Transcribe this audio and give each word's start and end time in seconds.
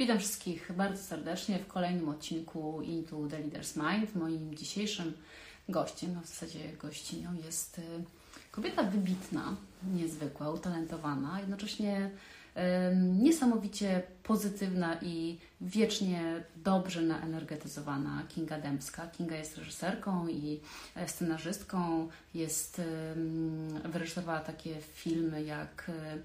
Witam 0.00 0.18
wszystkich 0.18 0.72
bardzo 0.76 1.02
serdecznie 1.02 1.58
w 1.58 1.66
kolejnym 1.66 2.08
odcinku 2.08 2.82
Into 2.82 3.16
the 3.30 3.38
Leader's 3.38 3.90
Mind. 3.90 4.14
Moim 4.14 4.54
dzisiejszym 4.54 5.12
gościem, 5.68 6.16
a 6.18 6.20
w 6.20 6.26
zasadzie 6.26 6.72
gościnią 6.82 7.34
jest 7.44 7.78
y, 7.78 7.82
kobieta 8.50 8.82
wybitna, 8.82 9.56
niezwykła, 9.94 10.50
utalentowana, 10.50 11.40
jednocześnie 11.40 12.10
niesamowicie 13.18 14.02
pozytywna 14.22 14.96
i 15.02 15.38
wiecznie 15.60 16.44
dobrze 16.56 17.02
naenergetyzowana 17.02 18.22
Kinga 18.28 18.58
Dębska. 18.58 19.06
Kinga 19.06 19.36
jest 19.36 19.58
reżyserką 19.58 20.28
i 20.28 20.60
e, 20.96 21.08
scenarzystką, 21.08 22.08
jest, 22.34 22.82
wyreżyserowała 23.84 24.40
takie 24.40 24.74
filmy 24.94 25.42
jak 25.42 25.86
e, 25.88 26.18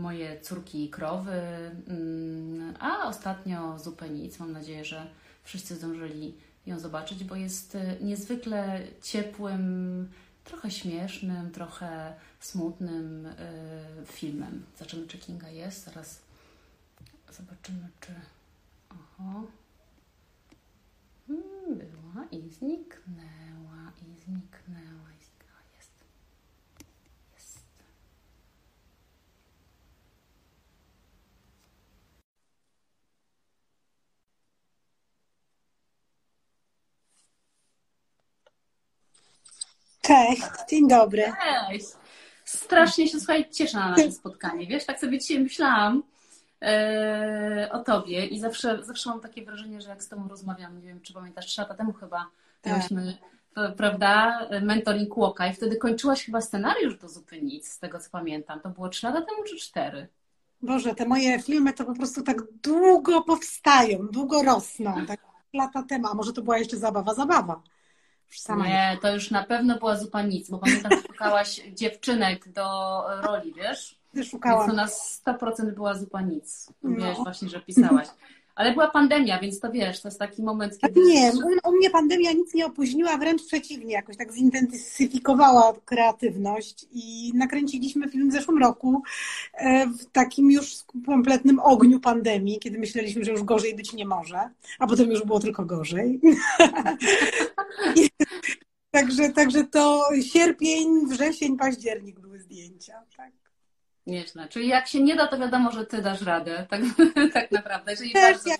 Moje 0.00 0.40
córki 0.40 0.90
krowy, 0.90 1.40
mm, 1.88 2.74
a 2.80 3.08
ostatnio 3.08 3.78
Zupę 3.78 4.08
nic. 4.08 4.38
Mam 4.38 4.52
nadzieję, 4.52 4.84
że 4.84 5.06
wszyscy 5.42 5.76
zdążyli 5.76 6.34
ją 6.66 6.78
zobaczyć, 6.78 7.24
bo 7.24 7.36
jest 7.36 7.74
e, 7.74 7.96
niezwykle 8.00 8.80
ciepłym, 9.02 10.08
trochę 10.44 10.70
śmiesznym, 10.70 11.50
trochę 11.50 12.14
smutnym 12.40 13.26
y, 13.26 14.06
filmem. 14.06 14.66
Zobaczymy, 14.78 15.06
czy 15.06 15.18
Kinga 15.18 15.48
jest. 15.48 15.84
Zaraz 15.84 16.20
zobaczymy, 17.32 17.88
czy. 18.00 18.12
Oho. 18.90 19.46
Hmm, 21.26 21.78
była 21.78 22.26
i 22.30 22.50
zniknęła, 22.50 23.92
i 24.02 24.20
zniknęła. 24.24 25.08
Jest. 25.18 25.32
Jest. 25.76 26.04
Cześć, 40.08 40.42
dzień 40.68 40.88
dobry. 40.88 41.32
Cześć. 41.68 41.86
Strasznie 42.44 43.08
się, 43.08 43.18
słuchaj, 43.18 43.50
cieszę 43.50 43.78
na 43.78 43.90
nasze 43.90 44.12
spotkanie. 44.12 44.66
Wiesz, 44.66 44.84
tak 44.84 45.00
sobie 45.00 45.18
dzisiaj 45.18 45.40
myślałam 45.40 46.02
e, 46.62 47.68
o 47.72 47.78
tobie 47.78 48.26
i 48.26 48.40
zawsze, 48.40 48.84
zawsze 48.84 49.10
mam 49.10 49.20
takie 49.20 49.44
wrażenie, 49.44 49.80
że 49.80 49.88
jak 49.88 50.02
z 50.02 50.08
tobą 50.08 50.28
rozmawiam, 50.28 50.80
nie 50.80 50.86
wiem, 50.86 51.00
czy 51.00 51.12
pamiętasz, 51.12 51.46
trzy 51.46 51.60
lata 51.60 51.74
temu 51.74 51.92
chyba 51.92 52.26
tak. 52.62 52.72
miałyśmy, 52.72 53.18
prawda, 53.76 54.40
mentoring 54.62 55.16
Łoka 55.16 55.46
i 55.46 55.54
wtedy 55.54 55.76
kończyłaś 55.76 56.24
chyba 56.24 56.40
scenariusz 56.40 56.98
do 56.98 57.08
Zupy 57.08 57.42
Nic, 57.42 57.68
z 57.68 57.78
tego 57.78 57.98
co 57.98 58.10
pamiętam. 58.10 58.60
To 58.60 58.68
było 58.68 58.88
trzy 58.88 59.06
lata 59.06 59.22
temu 59.22 59.44
czy 59.44 59.56
cztery? 59.56 60.08
Boże, 60.62 60.94
te 60.94 61.06
moje 61.06 61.42
filmy 61.42 61.72
to 61.72 61.84
po 61.84 61.94
prostu 61.94 62.22
tak 62.22 62.36
długo 62.62 63.22
powstają, 63.22 63.98
długo 64.12 64.42
rosną. 64.42 65.06
Tak 65.06 65.20
lata 65.54 65.82
temu, 65.82 66.06
a 66.06 66.14
może 66.14 66.32
to 66.32 66.42
była 66.42 66.58
jeszcze 66.58 66.76
zabawa, 66.76 67.14
zabawa. 67.14 67.62
Sama 68.30 68.68
nie, 68.68 68.98
to 69.02 69.14
już 69.14 69.30
na 69.30 69.42
pewno 69.42 69.78
była 69.78 69.96
zupa 69.96 70.22
nic, 70.22 70.50
bo 70.50 70.58
pamiętam, 70.58 70.92
że 70.92 71.02
szukałaś 71.02 71.60
dziewczynek 71.80 72.48
do 72.48 73.02
roli, 73.22 73.54
wiesz? 73.54 73.98
Szukałam. 74.24 74.76
Więc 74.76 75.20
to 75.24 75.32
na 75.32 75.36
100% 75.38 75.74
była 75.74 75.94
zupa 75.94 76.20
nic. 76.20 76.72
No. 76.82 77.14
właśnie, 77.14 77.48
że 77.48 77.60
pisałaś. 77.60 78.08
Ale 78.58 78.72
była 78.72 78.90
pandemia, 78.90 79.40
więc 79.40 79.60
to 79.60 79.70
wiesz, 79.70 80.00
to 80.00 80.08
jest 80.08 80.18
taki 80.18 80.42
moment, 80.42 80.78
kiedy... 80.78 81.00
Nie, 81.00 81.32
u, 81.64 81.72
mnie 81.72 81.90
pandemia 81.90 82.32
nic 82.32 82.54
nie 82.54 82.66
opóźniła, 82.66 83.16
wręcz 83.16 83.46
przeciwnie, 83.46 83.92
jakoś 83.92 84.16
tak 84.16 84.32
zintensyfikowała 84.32 85.72
kreatywność 85.84 86.86
i 86.92 87.32
nakręciliśmy 87.34 88.08
film 88.08 88.30
w 88.30 88.32
zeszłym 88.32 88.58
roku 88.58 89.02
e, 89.54 89.86
w 89.86 90.06
takim 90.06 90.50
już 90.50 90.76
kompletnym 91.06 91.60
ogniu 91.60 92.00
pandemii, 92.00 92.58
kiedy 92.58 92.78
myśleliśmy, 92.78 93.24
że 93.24 93.32
już 93.32 93.42
gorzej 93.42 93.76
być 93.76 93.92
nie 93.92 94.06
może, 94.06 94.50
a 94.78 94.86
potem 94.86 95.10
już 95.10 95.24
było 95.24 95.40
tylko 95.40 95.64
gorzej. 95.64 96.20
także, 98.90 99.28
także 99.28 99.64
to 99.64 100.02
sierpień, 100.32 101.06
wrzesień, 101.06 101.56
październik 101.56 102.20
były 102.20 102.40
zdjęcia, 102.40 103.02
tak. 103.16 103.37
Nieźle. 104.08 104.48
Czyli 104.48 104.68
jak 104.68 104.88
się 104.88 105.02
nie 105.02 105.16
da, 105.16 105.26
to 105.26 105.38
wiadomo, 105.38 105.70
że 105.70 105.86
ty 105.86 106.02
dasz 106.02 106.22
radę, 106.22 106.66
tak, 106.70 106.80
tak 107.34 107.50
naprawdę. 107.50 107.92
Jeżeli 107.92 108.12
Też, 108.12 108.36
ja, 108.46 108.56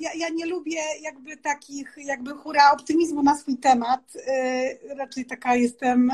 ja, 0.00 0.10
ja, 0.14 0.28
nie 0.28 0.46
lubię 0.46 0.80
jakby 1.02 1.36
takich, 1.36 1.94
jakby 1.96 2.30
hura 2.30 2.72
optymizmu 2.72 3.22
na 3.22 3.36
swój 3.36 3.56
temat. 3.56 4.00
Yy, 4.14 4.94
raczej 4.94 5.26
taka 5.26 5.54
jestem 5.54 6.12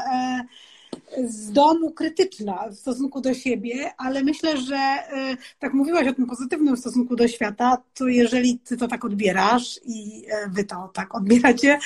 yy, 1.17 1.29
z 1.29 1.53
domu 1.53 1.91
krytyczna 1.93 2.69
w 2.71 2.75
stosunku 2.75 3.21
do 3.21 3.35
siebie, 3.35 3.93
ale 3.97 4.23
myślę, 4.23 4.57
że 4.57 4.77
yy, 4.77 5.37
tak 5.59 5.75
mówiłaś 5.75 6.09
o 6.09 6.13
tym 6.13 6.27
pozytywnym 6.27 6.77
stosunku 6.77 7.17
do 7.17 7.29
świata, 7.29 7.83
to 7.95 8.07
jeżeli 8.07 8.59
ty 8.59 8.77
to 8.77 8.89
tak 8.89 9.05
odbierasz 9.05 9.81
i 9.85 10.27
wy 10.49 10.65
to 10.65 10.91
tak 10.95 11.15
odbieracie, 11.15 11.79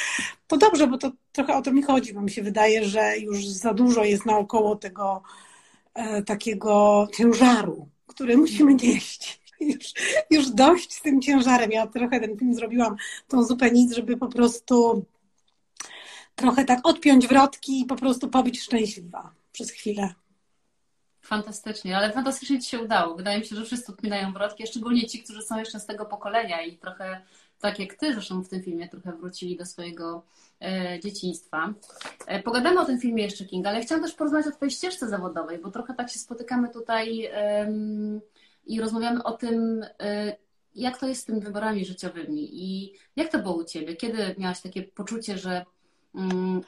to 0.46 0.56
dobrze, 0.56 0.86
bo 0.86 0.98
to 0.98 1.12
trochę 1.32 1.54
o 1.54 1.62
to 1.62 1.72
mi 1.72 1.82
chodzi, 1.82 2.14
bo 2.14 2.20
mi 2.20 2.30
się 2.30 2.42
wydaje, 2.42 2.84
że 2.84 3.18
już 3.18 3.46
za 3.46 3.74
dużo 3.74 4.04
jest 4.04 4.26
naokoło 4.26 4.76
tego 4.76 5.22
E, 5.22 5.48
takiego 6.26 7.08
ciężaru, 7.14 7.88
który 8.06 8.36
musimy 8.36 8.74
nieść. 8.74 9.40
Już, 9.60 9.92
już 10.30 10.50
dość 10.50 10.92
z 10.92 11.02
tym 11.02 11.20
ciężarem. 11.20 11.70
Ja 11.70 11.86
trochę 11.86 12.20
ten 12.20 12.38
film 12.38 12.54
zrobiłam, 12.54 12.96
tą 13.28 13.44
zupę 13.44 13.70
nic, 13.70 13.94
żeby 13.94 14.16
po 14.16 14.28
prostu 14.28 15.04
trochę 16.34 16.64
tak 16.64 16.80
odpiąć 16.82 17.26
wrotki 17.26 17.80
i 17.80 17.84
po 17.84 17.96
prostu 17.96 18.28
pobyć 18.28 18.60
szczęśliwa 18.60 19.32
przez 19.52 19.70
chwilę. 19.70 20.14
Fantastycznie, 21.22 21.96
ale 21.96 22.12
fantastycznie 22.12 22.60
Ci 22.60 22.70
się 22.70 22.80
udało. 22.80 23.16
Wydaje 23.16 23.40
mi 23.40 23.46
się, 23.46 23.56
że 23.56 23.64
wszyscy 23.64 23.92
odpinają 23.92 24.32
wrotki, 24.32 24.66
szczególnie 24.66 25.06
ci, 25.06 25.22
którzy 25.22 25.42
są 25.42 25.58
jeszcze 25.58 25.80
z 25.80 25.86
tego 25.86 26.06
pokolenia 26.06 26.62
i 26.62 26.78
trochę 26.78 27.20
tak 27.60 27.78
jak 27.78 27.94
Ty 27.94 28.12
zresztą 28.12 28.42
w 28.42 28.48
tym 28.48 28.62
filmie 28.62 28.88
trochę 28.88 29.12
wrócili 29.12 29.56
do 29.56 29.66
swojego 29.66 30.16
e, 30.16 30.22
dzieciństwa. 31.02 31.74
E, 32.26 32.42
pogadamy 32.42 32.80
o 32.80 32.84
tym 32.84 33.00
filmie 33.00 33.22
jeszcze, 33.22 33.44
King, 33.44 33.66
ale 33.66 33.80
chciałam 33.80 34.04
też 34.04 34.14
porozmawiać 34.14 34.46
o 34.46 34.56
Twojej 34.56 34.72
ścieżce 34.72 35.08
zawodowej, 35.08 35.58
bo 35.58 35.70
trochę 35.70 35.94
tak 35.94 36.10
się 36.10 36.18
spotykamy 36.18 36.68
tutaj 36.68 37.30
i 38.66 38.80
rozmawiamy 38.80 39.22
o 39.22 39.32
tym, 39.32 39.84
e, 40.00 40.36
jak 40.74 40.98
to 40.98 41.08
jest 41.08 41.22
z 41.22 41.24
tymi 41.24 41.40
wyborami 41.40 41.84
życiowymi 41.84 42.48
i 42.52 42.94
jak 43.16 43.32
to 43.32 43.38
było 43.38 43.54
u 43.54 43.64
Ciebie? 43.64 43.96
Kiedy 43.96 44.34
miałaś 44.38 44.60
takie 44.60 44.82
poczucie, 44.82 45.38
że 45.38 45.64
mm, 46.14 46.60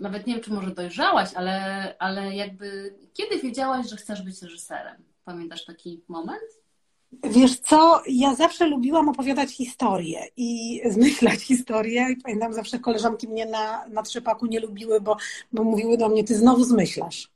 nawet 0.00 0.26
nie 0.26 0.34
wiem, 0.34 0.42
czy 0.42 0.52
może 0.52 0.70
dojrzałaś, 0.70 1.34
ale, 1.34 1.94
ale 1.98 2.34
jakby 2.34 2.94
kiedy 3.12 3.38
wiedziałaś, 3.38 3.88
że 3.88 3.96
chcesz 3.96 4.22
być 4.22 4.42
reżyserem? 4.42 4.96
Pamiętasz 5.24 5.64
taki 5.64 6.04
moment? 6.08 6.61
Wiesz 7.24 7.60
co, 7.60 8.02
ja 8.06 8.34
zawsze 8.34 8.66
lubiłam 8.66 9.08
opowiadać 9.08 9.50
historie 9.50 10.26
i 10.36 10.80
zmyślać 10.90 11.42
historie. 11.52 12.06
I 12.10 12.16
pamiętam, 12.16 12.52
zawsze 12.52 12.78
koleżanki 12.78 13.28
mnie 13.28 13.46
na, 13.46 13.88
na 13.88 14.02
trzepaku 14.02 14.46
nie 14.46 14.60
lubiły, 14.60 15.00
bo, 15.00 15.16
bo 15.52 15.64
mówiły 15.64 15.96
do 15.96 16.08
mnie, 16.08 16.24
ty 16.24 16.34
znowu 16.34 16.64
zmyślasz. 16.64 17.30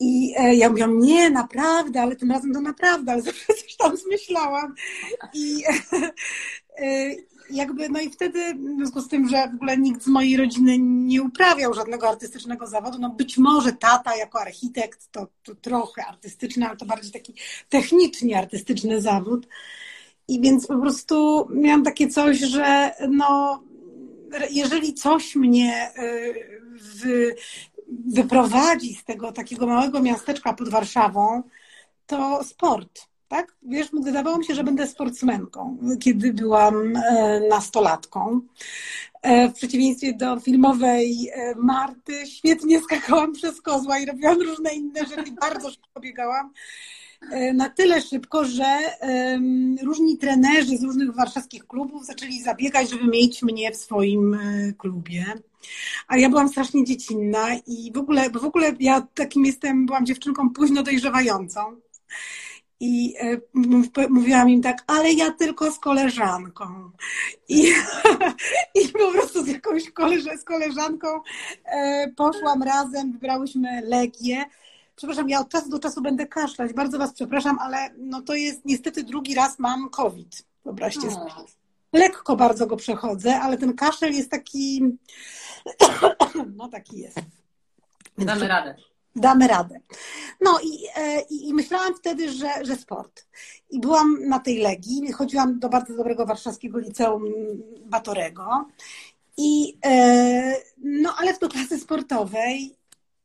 I 0.00 0.34
e, 0.36 0.54
ja 0.54 0.68
mówiłam, 0.68 1.00
nie, 1.00 1.30
naprawdę, 1.30 2.02
ale 2.02 2.16
tym 2.16 2.30
razem 2.30 2.54
to 2.54 2.60
naprawdę, 2.60 3.12
ale 3.12 3.22
zawsze 3.32 3.54
coś 3.54 3.76
tam 3.76 3.96
zmyślałam. 3.96 4.74
I, 5.34 5.64
e, 6.78 7.14
jakby, 7.52 7.88
no 7.88 8.00
i 8.00 8.10
wtedy, 8.10 8.54
w 8.54 8.76
związku 8.76 9.00
z 9.00 9.08
tym, 9.08 9.28
że 9.28 9.48
w 9.48 9.54
ogóle 9.54 9.76
nikt 9.76 10.02
z 10.02 10.06
mojej 10.06 10.36
rodziny 10.36 10.78
nie 10.78 11.22
uprawiał 11.22 11.74
żadnego 11.74 12.08
artystycznego 12.08 12.66
zawodu, 12.66 12.98
no 12.98 13.10
być 13.10 13.38
może 13.38 13.72
tata 13.72 14.16
jako 14.16 14.40
architekt 14.40 15.12
to, 15.12 15.26
to 15.42 15.54
trochę 15.54 16.06
artystyczny, 16.06 16.66
ale 16.66 16.76
to 16.76 16.86
bardziej 16.86 17.12
taki 17.12 17.34
technicznie 17.68 18.38
artystyczny 18.38 19.00
zawód. 19.00 19.46
I 20.28 20.40
więc 20.40 20.66
po 20.66 20.78
prostu 20.78 21.48
miałam 21.50 21.82
takie 21.82 22.08
coś, 22.08 22.38
że 22.38 22.94
no, 23.08 23.62
jeżeli 24.50 24.94
coś 24.94 25.36
mnie 25.36 25.90
y, 25.98 26.60
wy, 26.72 27.36
wyprowadzi 28.06 28.94
z 28.94 29.04
tego 29.04 29.32
takiego 29.32 29.66
małego 29.66 30.02
miasteczka 30.02 30.52
pod 30.52 30.68
Warszawą, 30.68 31.42
to 32.06 32.44
sport 32.44 33.09
tak? 33.30 33.54
Wiesz, 33.62 33.88
wydawało 33.92 34.38
mi 34.38 34.44
się, 34.44 34.54
że 34.54 34.64
będę 34.64 34.86
sportsmenką, 34.86 35.78
kiedy 36.00 36.32
byłam 36.32 36.96
e, 36.96 37.40
nastolatką. 37.48 38.40
E, 39.22 39.48
w 39.48 39.52
przeciwieństwie 39.54 40.12
do 40.12 40.40
filmowej 40.40 41.30
e, 41.32 41.54
Marty, 41.54 42.26
świetnie 42.26 42.80
skakałam 42.80 43.32
przez 43.32 43.60
kozła 43.60 43.98
i 43.98 44.06
robiłam 44.06 44.40
różne 44.40 44.74
inne 44.74 45.00
rzeczy, 45.06 45.32
bardzo 45.40 45.70
szybko 45.70 46.00
biegałam. 46.00 46.52
Na 47.54 47.70
tyle 47.70 48.00
szybko, 48.00 48.44
że 48.44 48.78
różni 49.82 50.18
trenerzy 50.18 50.78
z 50.78 50.82
różnych 50.82 51.14
warszawskich 51.14 51.66
klubów 51.66 52.06
zaczęli 52.06 52.42
zabiegać, 52.42 52.90
żeby 52.90 53.04
mieć 53.04 53.42
mnie 53.42 53.72
w 53.72 53.76
swoim 53.76 54.38
klubie. 54.78 55.24
A 56.08 56.18
ja 56.18 56.28
byłam 56.28 56.48
strasznie 56.48 56.84
dziecinna 56.84 57.48
i 57.66 57.92
w 57.94 57.98
ogóle, 57.98 58.30
w 58.30 58.44
ogóle 58.44 58.72
ja 58.80 59.06
takim 59.14 59.46
jestem, 59.46 59.86
byłam 59.86 60.06
dziewczynką 60.06 60.50
późno 60.50 60.82
dojrzewającą. 60.82 61.60
I 62.80 63.14
e, 63.20 63.40
mówiłam 64.08 64.50
im 64.50 64.62
tak, 64.62 64.84
ale 64.86 65.12
ja 65.12 65.30
tylko 65.30 65.72
z 65.72 65.78
koleżanką. 65.78 66.90
I, 67.48 67.72
i 68.82 68.88
po 68.88 69.12
prostu 69.12 69.44
z 69.44 69.48
jakąś 69.48 69.90
koleż 69.90 70.24
z 70.40 70.44
koleżanką 70.44 71.08
e, 71.64 72.08
poszłam 72.16 72.62
razem, 72.62 73.12
wybrałyśmy 73.12 73.82
Legię. 73.84 74.44
przepraszam, 74.96 75.28
ja 75.28 75.40
od 75.40 75.48
czasu 75.48 75.70
do 75.70 75.78
czasu 75.78 76.02
będę 76.02 76.26
kaszlać. 76.26 76.72
Bardzo 76.72 76.98
Was 76.98 77.12
przepraszam, 77.12 77.58
ale 77.58 77.90
no 77.98 78.22
to 78.22 78.34
jest 78.34 78.64
niestety 78.64 79.02
drugi 79.02 79.34
raz 79.34 79.58
mam 79.58 79.90
COVID. 79.90 80.44
Wyobraźcie 80.64 81.10
sobie. 81.10 81.30
Lekko 81.92 82.36
bardzo 82.36 82.66
go 82.66 82.76
przechodzę, 82.76 83.40
ale 83.40 83.58
ten 83.58 83.74
kaszel 83.74 84.12
jest 84.12 84.30
taki, 84.30 84.98
no 86.56 86.68
taki 86.68 86.98
jest. 86.98 87.18
Damy 88.18 88.48
radę. 88.48 88.89
Damy 89.16 89.48
radę. 89.48 89.80
No 90.40 90.58
i, 90.64 90.86
e, 90.96 91.22
i, 91.30 91.48
i, 91.48 91.54
myślałam 91.54 91.94
wtedy, 91.94 92.32
że, 92.32 92.64
że 92.64 92.76
sport. 92.76 93.26
I 93.70 93.80
byłam 93.80 94.28
na 94.28 94.38
tej 94.38 94.58
Legii, 94.58 95.12
chodziłam 95.12 95.58
do 95.58 95.68
bardzo 95.68 95.96
dobrego 95.96 96.26
warszawskiego 96.26 96.78
liceum 96.78 97.24
Batorego. 97.84 98.68
I, 99.36 99.78
e, 99.84 100.56
no 100.78 101.14
ale 101.18 101.38
do 101.38 101.48
klasy 101.48 101.78
sportowej 101.78 102.76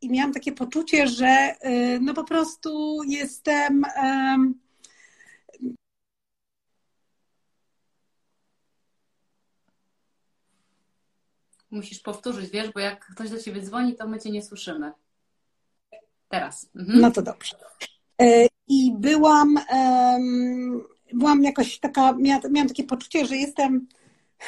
i 0.02 0.10
miałam 0.10 0.34
takie 0.34 0.52
poczucie, 0.52 1.08
że 1.08 1.28
e, 1.28 2.00
no 2.00 2.14
po 2.14 2.24
prostu 2.24 3.02
jestem 3.08 3.86
Musisz 11.72 12.00
powtórzyć, 12.00 12.50
wiesz, 12.52 12.72
bo 12.72 12.80
jak 12.80 13.06
ktoś 13.06 13.30
do 13.30 13.40
ciebie 13.40 13.62
dzwoni, 13.62 13.96
to 13.96 14.08
my 14.08 14.20
cię 14.20 14.32
nie 14.32 14.42
słyszymy. 14.42 14.92
Teraz. 16.30 16.69
Mhm. 16.75 17.01
No 17.01 17.12
to 17.12 17.22
dobrze. 17.22 17.56
E, 18.22 18.48
I 18.68 18.94
byłam, 18.98 19.60
byłam 21.13 21.44
jakoś 21.44 21.80
taka, 21.80 22.13
miałam 22.50 22.68
takie 22.68 22.83
poczucie, 22.83 23.25
że 23.25 23.36
jestem 23.36 23.88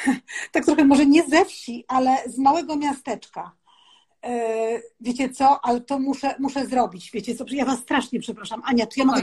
tak 0.52 0.64
trochę 0.64 0.84
może 0.84 1.06
nie 1.06 1.24
ze 1.24 1.44
wsi, 1.44 1.84
ale 1.88 2.16
z 2.26 2.38
małego 2.38 2.76
miasteczka. 2.76 3.52
E, 4.24 4.80
wiecie 5.00 5.28
co, 5.28 5.64
ale 5.64 5.80
to 5.80 5.98
muszę, 5.98 6.34
muszę 6.38 6.66
zrobić. 6.66 7.10
Wiecie 7.10 7.34
co, 7.34 7.44
ja 7.48 7.64
was 7.64 7.80
strasznie 7.80 8.20
przepraszam. 8.20 8.62
Ania, 8.64 8.86
czy 8.86 9.00
ja 9.00 9.06
mogę... 9.06 9.22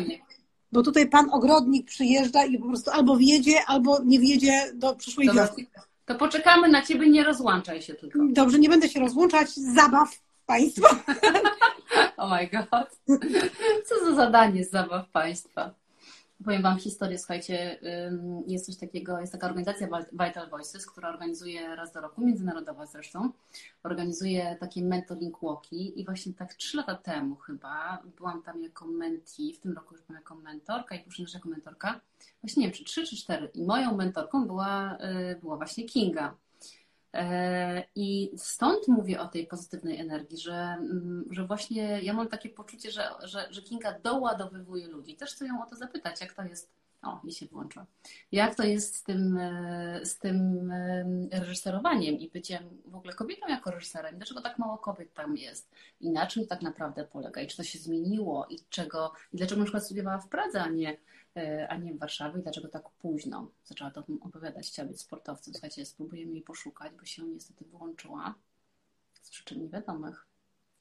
Bo 0.71 0.83
tutaj 0.83 1.09
pan 1.09 1.29
ogrodnik 1.31 1.87
przyjeżdża 1.87 2.45
i 2.45 2.57
po 2.57 2.67
prostu 2.67 2.91
albo 2.91 3.17
wjedzie, 3.17 3.65
albo 3.67 3.99
nie 4.03 4.19
wjedzie 4.19 4.71
do 4.73 4.95
przyszłej 4.95 5.29
wiosny. 5.33 5.65
To 6.05 6.15
poczekamy 6.15 6.67
na 6.69 6.81
ciebie, 6.81 7.09
nie 7.09 7.23
rozłączaj 7.23 7.81
się 7.81 7.93
tylko. 7.93 8.19
Dobrze, 8.29 8.59
nie 8.59 8.69
będę 8.69 8.89
się 8.89 8.99
rozłączać. 8.99 9.49
Zabaw 9.49 10.09
państwa. 10.45 10.87
oh 12.17 12.35
my 12.35 12.47
god. 12.47 12.99
Co 13.85 14.05
za 14.05 14.15
zadanie 14.15 14.63
z 14.63 14.71
zabaw 14.71 15.09
państwa. 15.09 15.73
Powiem 16.43 16.61
Wam 16.61 16.79
historię, 16.79 17.19
słuchajcie, 17.19 17.79
jest 18.47 18.65
coś 18.65 18.77
takiego, 18.77 19.19
jest 19.19 19.31
taka 19.31 19.47
organizacja 19.47 19.87
Vital 20.11 20.49
Voices, 20.49 20.85
która 20.85 21.09
organizuje 21.09 21.75
raz 21.75 21.93
do 21.93 22.01
roku, 22.01 22.25
międzynarodowa 22.25 22.85
zresztą, 22.85 23.29
organizuje 23.83 24.57
takie 24.59 24.83
mentoring 24.83 25.37
walki 25.41 26.01
i 26.01 26.05
właśnie 26.05 26.33
tak 26.33 26.53
trzy 26.53 26.77
lata 26.77 26.95
temu 26.95 27.35
chyba 27.35 28.03
byłam 28.17 28.43
tam 28.43 28.63
jako 28.63 28.87
mentee, 28.87 29.53
w 29.53 29.59
tym 29.59 29.73
roku 29.73 29.95
już 29.95 30.03
byłam 30.03 30.21
jako 30.21 30.35
mentorka 30.35 30.95
i 30.95 31.03
później 31.03 31.27
jako 31.33 31.49
mentorka, 31.49 32.01
właśnie 32.41 32.61
nie 32.61 32.67
wiem, 32.67 32.77
czy 32.77 32.83
trzy 32.83 33.05
czy 33.05 33.15
cztery 33.17 33.49
i 33.53 33.63
moją 33.63 33.95
mentorką 33.97 34.47
była, 34.47 34.97
y, 35.31 35.39
była 35.41 35.57
właśnie 35.57 35.83
Kinga. 35.83 36.35
E, 37.15 37.83
I 37.95 38.31
stąd 38.37 38.87
mówię 38.87 39.21
o 39.21 39.27
tej 39.27 39.47
pozytywnej 39.47 39.99
energii, 39.99 40.37
że, 40.37 40.53
mm, 40.53 41.25
że 41.31 41.45
właśnie 41.45 42.01
ja 42.01 42.13
mam 42.13 42.27
takie 42.27 42.49
poczucie, 42.49 42.91
że, 42.91 43.09
że, 43.23 43.47
że 43.49 43.61
Kinga 43.61 43.99
doładowywuje 43.99 44.87
ludzi. 44.87 45.15
Też 45.15 45.35
chcę 45.35 45.47
ją 45.47 45.63
o 45.63 45.69
to 45.69 45.75
zapytać, 45.75 46.21
jak 46.21 46.33
to 46.33 46.43
jest. 46.43 46.71
O, 47.01 47.19
mi 47.23 47.33
się 47.33 47.45
włącza. 47.45 47.85
Jak 48.31 48.55
to 48.55 48.63
jest 48.63 48.95
z 48.95 49.03
tym, 49.03 49.37
e, 49.37 49.99
z 50.03 50.17
tym 50.17 50.71
e, 50.71 51.05
reżyserowaniem 51.39 52.15
i 52.15 52.29
byciem 52.29 52.63
w 52.85 52.95
ogóle 52.95 53.13
kobietą 53.13 53.47
jako 53.47 53.71
reżyserem? 53.71 54.17
Dlaczego 54.17 54.41
tak 54.41 54.59
mało 54.59 54.77
kobiet 54.77 55.13
tam 55.13 55.37
jest? 55.37 55.71
I 55.99 56.09
na 56.09 56.27
czym 56.27 56.47
tak 56.47 56.61
naprawdę 56.61 57.03
polega? 57.03 57.41
I 57.41 57.47
czy 57.47 57.57
to 57.57 57.63
się 57.63 57.79
zmieniło? 57.79 58.47
I 58.49 58.59
czego? 58.69 59.11
I 59.33 59.37
dlaczego 59.37 59.59
na 59.59 59.65
przykład 59.65 59.85
studiowała 59.85 60.17
w 60.17 60.29
Pradze, 60.29 60.63
a 60.63 60.69
nie 60.69 60.97
a 61.69 61.77
nie 61.77 61.93
w 61.93 61.99
Warszawie 61.99 62.39
i 62.39 62.43
dlaczego 62.43 62.67
tak 62.67 62.89
późno 62.89 63.51
zaczęła 63.65 63.91
to 63.91 64.03
opowiadać, 64.21 64.67
chciała 64.67 64.87
być 64.87 65.01
sportowcem. 65.01 65.53
Słuchajcie, 65.53 65.85
spróbujemy 65.85 66.33
jej 66.33 66.41
poszukać, 66.41 66.93
bo 66.93 67.05
się 67.05 67.23
niestety 67.23 67.65
wyłączyła 67.65 68.35
z 69.21 69.29
przyczyn 69.29 69.61
niewiadomych. 69.61 70.27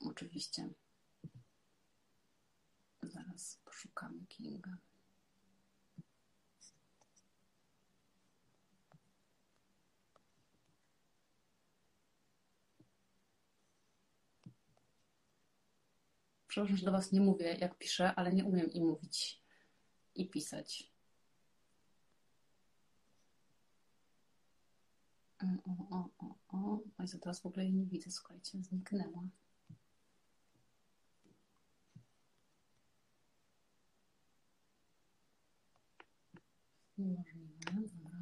Oczywiście. 0.06 0.68
Zaraz 3.02 3.60
poszukamy 3.64 4.26
Kinga. 4.28 4.76
Przepraszam, 16.46 16.76
że 16.76 16.84
do 16.86 16.92
Was 16.92 17.12
nie 17.12 17.20
mówię, 17.20 17.56
jak 17.60 17.78
piszę, 17.78 18.14
ale 18.14 18.32
nie 18.32 18.44
umiem 18.44 18.70
im 18.72 18.86
mówić 18.86 19.43
i 20.14 20.26
pisać. 20.28 20.90
O, 25.42 25.70
o, 25.90 26.08
o, 26.18 26.34
o. 26.48 26.80
Ja 26.98 27.18
teraz 27.20 27.40
w 27.40 27.46
ogóle 27.46 27.64
jej 27.64 27.74
nie 27.74 27.86
widzę, 27.86 28.10
słuchajcie, 28.10 28.62
zniknęła. 28.62 29.22
Niemożliwe, 36.98 37.54
dobra. 37.72 38.18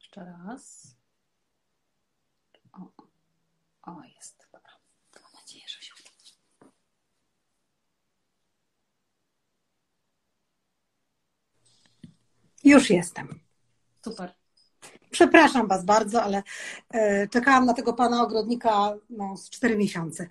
Jeszcze 0.00 0.24
raz. 0.24 0.96
O, 2.72 2.92
o, 3.82 4.02
jest, 4.04 4.48
dobra. 4.52 4.70
Mam 5.22 5.32
nadzieję, 5.32 5.64
że 5.68 5.80
się 5.80 5.92
uda. 6.00 6.12
Już 12.64 12.90
jestem. 12.90 13.40
Super. 14.04 14.32
Przepraszam 15.10 15.68
Was 15.68 15.84
bardzo, 15.84 16.22
ale 16.22 16.42
e, 16.90 17.28
czekałam 17.28 17.66
na 17.66 17.74
tego 17.74 17.92
pana 17.92 18.22
ogrodnika 18.22 18.94
no, 19.10 19.36
z 19.36 19.50
cztery 19.50 19.76
miesiące. 19.76 20.26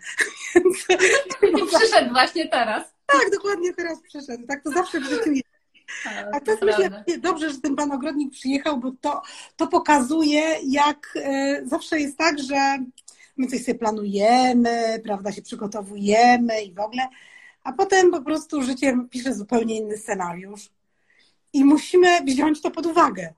I 1.61 1.65
przyszedł 1.77 2.09
właśnie 2.11 2.47
teraz. 2.47 2.83
Tak, 3.05 3.31
dokładnie 3.31 3.73
teraz 3.73 4.01
przyszedł. 4.01 4.47
Tak 4.47 4.63
to 4.63 4.71
zawsze 4.71 4.99
w 4.99 5.03
życiu 5.03 5.31
jest. 5.31 5.51
A 6.33 6.39
to 6.39 6.51
myślę, 6.61 7.03
dobrze, 7.19 7.49
że 7.49 7.61
ten 7.61 7.75
pan 7.75 7.91
ogrodnik 7.91 8.33
przyjechał, 8.33 8.79
bo 8.79 8.91
to, 9.01 9.21
to 9.55 9.67
pokazuje, 9.67 10.41
jak 10.63 11.13
e, 11.15 11.61
zawsze 11.65 11.99
jest 11.99 12.17
tak, 12.17 12.39
że 12.39 12.77
my 13.37 13.47
coś 13.47 13.63
sobie 13.63 13.79
planujemy, 13.79 15.01
prawda, 15.03 15.31
się 15.31 15.41
przygotowujemy 15.41 16.63
i 16.63 16.73
w 16.73 16.79
ogóle, 16.79 17.07
a 17.63 17.73
potem 17.73 18.11
po 18.11 18.21
prostu 18.21 18.63
życie 18.63 18.97
pisze 19.09 19.33
zupełnie 19.33 19.77
inny 19.77 19.97
scenariusz 19.97 20.69
i 21.53 21.65
musimy 21.65 22.21
wziąć 22.21 22.61
to 22.61 22.71
pod 22.71 22.85
uwagę. 22.85 23.33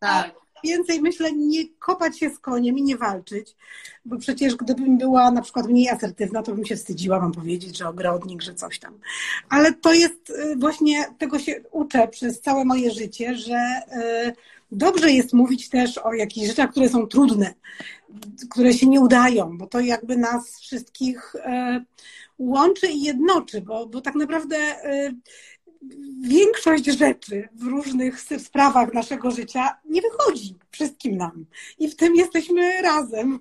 Tak. 0.00 0.34
Więcej 0.64 1.00
myślę, 1.00 1.32
nie 1.32 1.68
kopać 1.78 2.18
się 2.18 2.30
z 2.30 2.38
koniem 2.38 2.78
i 2.78 2.82
nie 2.82 2.96
walczyć, 2.96 3.56
bo 4.04 4.18
przecież 4.18 4.56
gdybym 4.56 4.98
była 4.98 5.30
na 5.30 5.42
przykład 5.42 5.66
mniej 5.66 5.88
asertywna, 5.88 6.42
to 6.42 6.54
bym 6.54 6.64
się 6.64 6.76
wstydziła 6.76 7.20
wam 7.20 7.32
powiedzieć, 7.32 7.76
że 7.76 7.88
ogrodnik, 7.88 8.42
że 8.42 8.54
coś 8.54 8.78
tam. 8.78 8.98
Ale 9.48 9.72
to 9.72 9.92
jest 9.92 10.30
y, 10.30 10.56
właśnie, 10.56 11.04
tego 11.18 11.38
się 11.38 11.62
uczę 11.70 12.08
przez 12.08 12.40
całe 12.40 12.64
moje 12.64 12.90
życie, 12.90 13.34
że 13.34 13.80
y, 14.28 14.32
dobrze 14.72 15.12
jest 15.12 15.32
mówić 15.32 15.68
też 15.68 15.98
o 15.98 16.12
jakichś 16.12 16.46
rzeczach, 16.46 16.70
które 16.70 16.88
są 16.88 17.06
trudne, 17.06 17.54
które 18.50 18.72
się 18.74 18.86
nie 18.86 19.00
udają, 19.00 19.58
bo 19.58 19.66
to 19.66 19.80
jakby 19.80 20.16
nas 20.16 20.60
wszystkich 20.60 21.34
y, 21.34 21.40
łączy 22.38 22.86
i 22.86 23.02
jednoczy, 23.02 23.60
bo, 23.60 23.86
bo 23.86 24.00
tak 24.00 24.14
naprawdę 24.14 24.56
większość 26.22 26.84
rzeczy 26.84 27.48
w 27.54 27.62
różnych 27.62 28.20
sprawach 28.20 28.94
naszego 28.94 29.30
życia 29.30 29.76
nie 29.84 30.02
wychodzi 30.02 30.54
wszystkim 30.70 31.16
nam. 31.16 31.46
I 31.78 31.88
w 31.88 31.96
tym 31.96 32.16
jesteśmy 32.16 32.82
razem. 32.82 33.40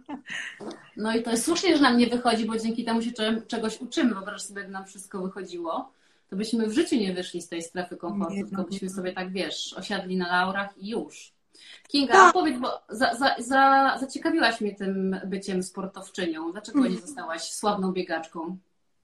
No 0.97 1.15
i 1.15 1.23
to 1.23 1.31
jest 1.31 1.45
słusznie, 1.45 1.77
że 1.77 1.83
nam 1.83 1.97
nie 1.97 2.07
wychodzi, 2.07 2.45
bo 2.45 2.57
dzięki 2.57 2.85
temu 2.85 3.01
się 3.01 3.11
czegoś 3.47 3.81
uczymy. 3.81 4.13
Wyobraź 4.13 4.41
sobie, 4.41 4.61
jak 4.61 4.71
nam 4.71 4.85
wszystko 4.85 5.21
wychodziło, 5.21 5.91
to 6.29 6.35
byśmy 6.35 6.67
w 6.67 6.73
życiu 6.73 6.95
nie 6.95 7.13
wyszli 7.13 7.41
z 7.41 7.49
tej 7.49 7.61
strefy 7.61 7.97
komfortu, 7.97 8.33
nie, 8.33 8.45
tylko 8.45 8.63
byśmy 8.63 8.89
sobie 8.89 9.13
tak, 9.13 9.31
wiesz, 9.31 9.73
osiadli 9.77 10.17
na 10.17 10.27
laurach 10.27 10.77
i 10.77 10.89
już. 10.89 11.33
Kinga, 11.87 12.13
tak. 12.13 12.33
powiedz, 12.33 12.59
bo 12.59 12.81
za, 12.89 13.15
za, 13.15 13.35
za, 13.39 13.97
zaciekawiłaś 13.99 14.61
mnie 14.61 14.75
tym 14.75 15.19
byciem 15.25 15.63
sportowczynią. 15.63 16.51
Dlaczego 16.51 16.79
nie 16.79 16.85
mhm. 16.85 17.05
zostałaś 17.07 17.41
sławną 17.41 17.91
biegaczką? 17.91 18.57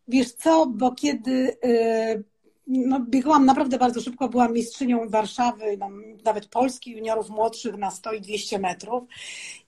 Wiesz 0.07 0.31
co, 0.31 0.65
bo 0.65 0.91
kiedy 0.91 1.57
y, 1.65 2.23
no, 2.69 2.99
biegałam 2.99 3.45
naprawdę 3.45 3.77
bardzo 3.77 4.01
szybko, 4.01 4.29
byłam 4.29 4.53
mistrzynią 4.53 5.09
Warszawy, 5.09 5.77
nawet 6.25 6.45
Polski 6.45 6.91
juniorów 6.91 7.29
młodszych 7.29 7.77
na 7.77 7.91
100 7.91 8.13
i 8.13 8.21
200 8.21 8.59
metrów. 8.59 9.03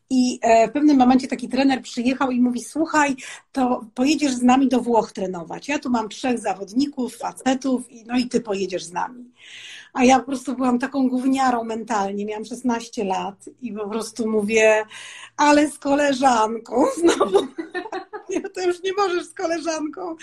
I 0.10 0.40
e, 0.42 0.68
w 0.68 0.72
pewnym 0.72 0.98
momencie 0.98 1.28
taki 1.28 1.50
trener 1.50 1.82
przyjechał 1.82 2.32
i 2.32 2.42
mówi: 2.42 2.64
Słuchaj, 2.64 3.16
to 3.52 3.86
pojedziesz 3.96 4.32
z 4.32 4.42
nami 4.42 4.68
do 4.68 4.80
Włoch 4.80 5.12
trenować. 5.12 5.68
Ja 5.68 5.80
tu 5.80 5.90
mam 5.90 6.10
trzech 6.10 6.40
zawodników, 6.40 7.18
facetów, 7.18 7.82
no 8.06 8.18
i 8.18 8.28
ty 8.28 8.42
pojedziesz 8.42 8.84
z 8.84 8.92
nami. 8.92 9.32
A 9.94 10.04
ja 10.04 10.20
po 10.20 10.26
prostu 10.26 10.56
byłam 10.56 10.80
taką 10.80 11.10
gówniarą 11.10 11.64
mentalnie. 11.64 12.26
Miałam 12.26 12.46
16 12.46 13.04
lat 13.04 13.36
i 13.62 13.74
po 13.74 13.90
prostu 13.90 14.30
mówię, 14.30 14.84
ale 15.38 15.68
z 15.68 15.80
koleżanką 15.80 16.86
znowu. 16.98 17.48
to 18.56 18.62
już 18.62 18.84
nie 18.84 18.94
możesz 18.94 19.26
z 19.26 19.34
koleżanką. 19.34 20.16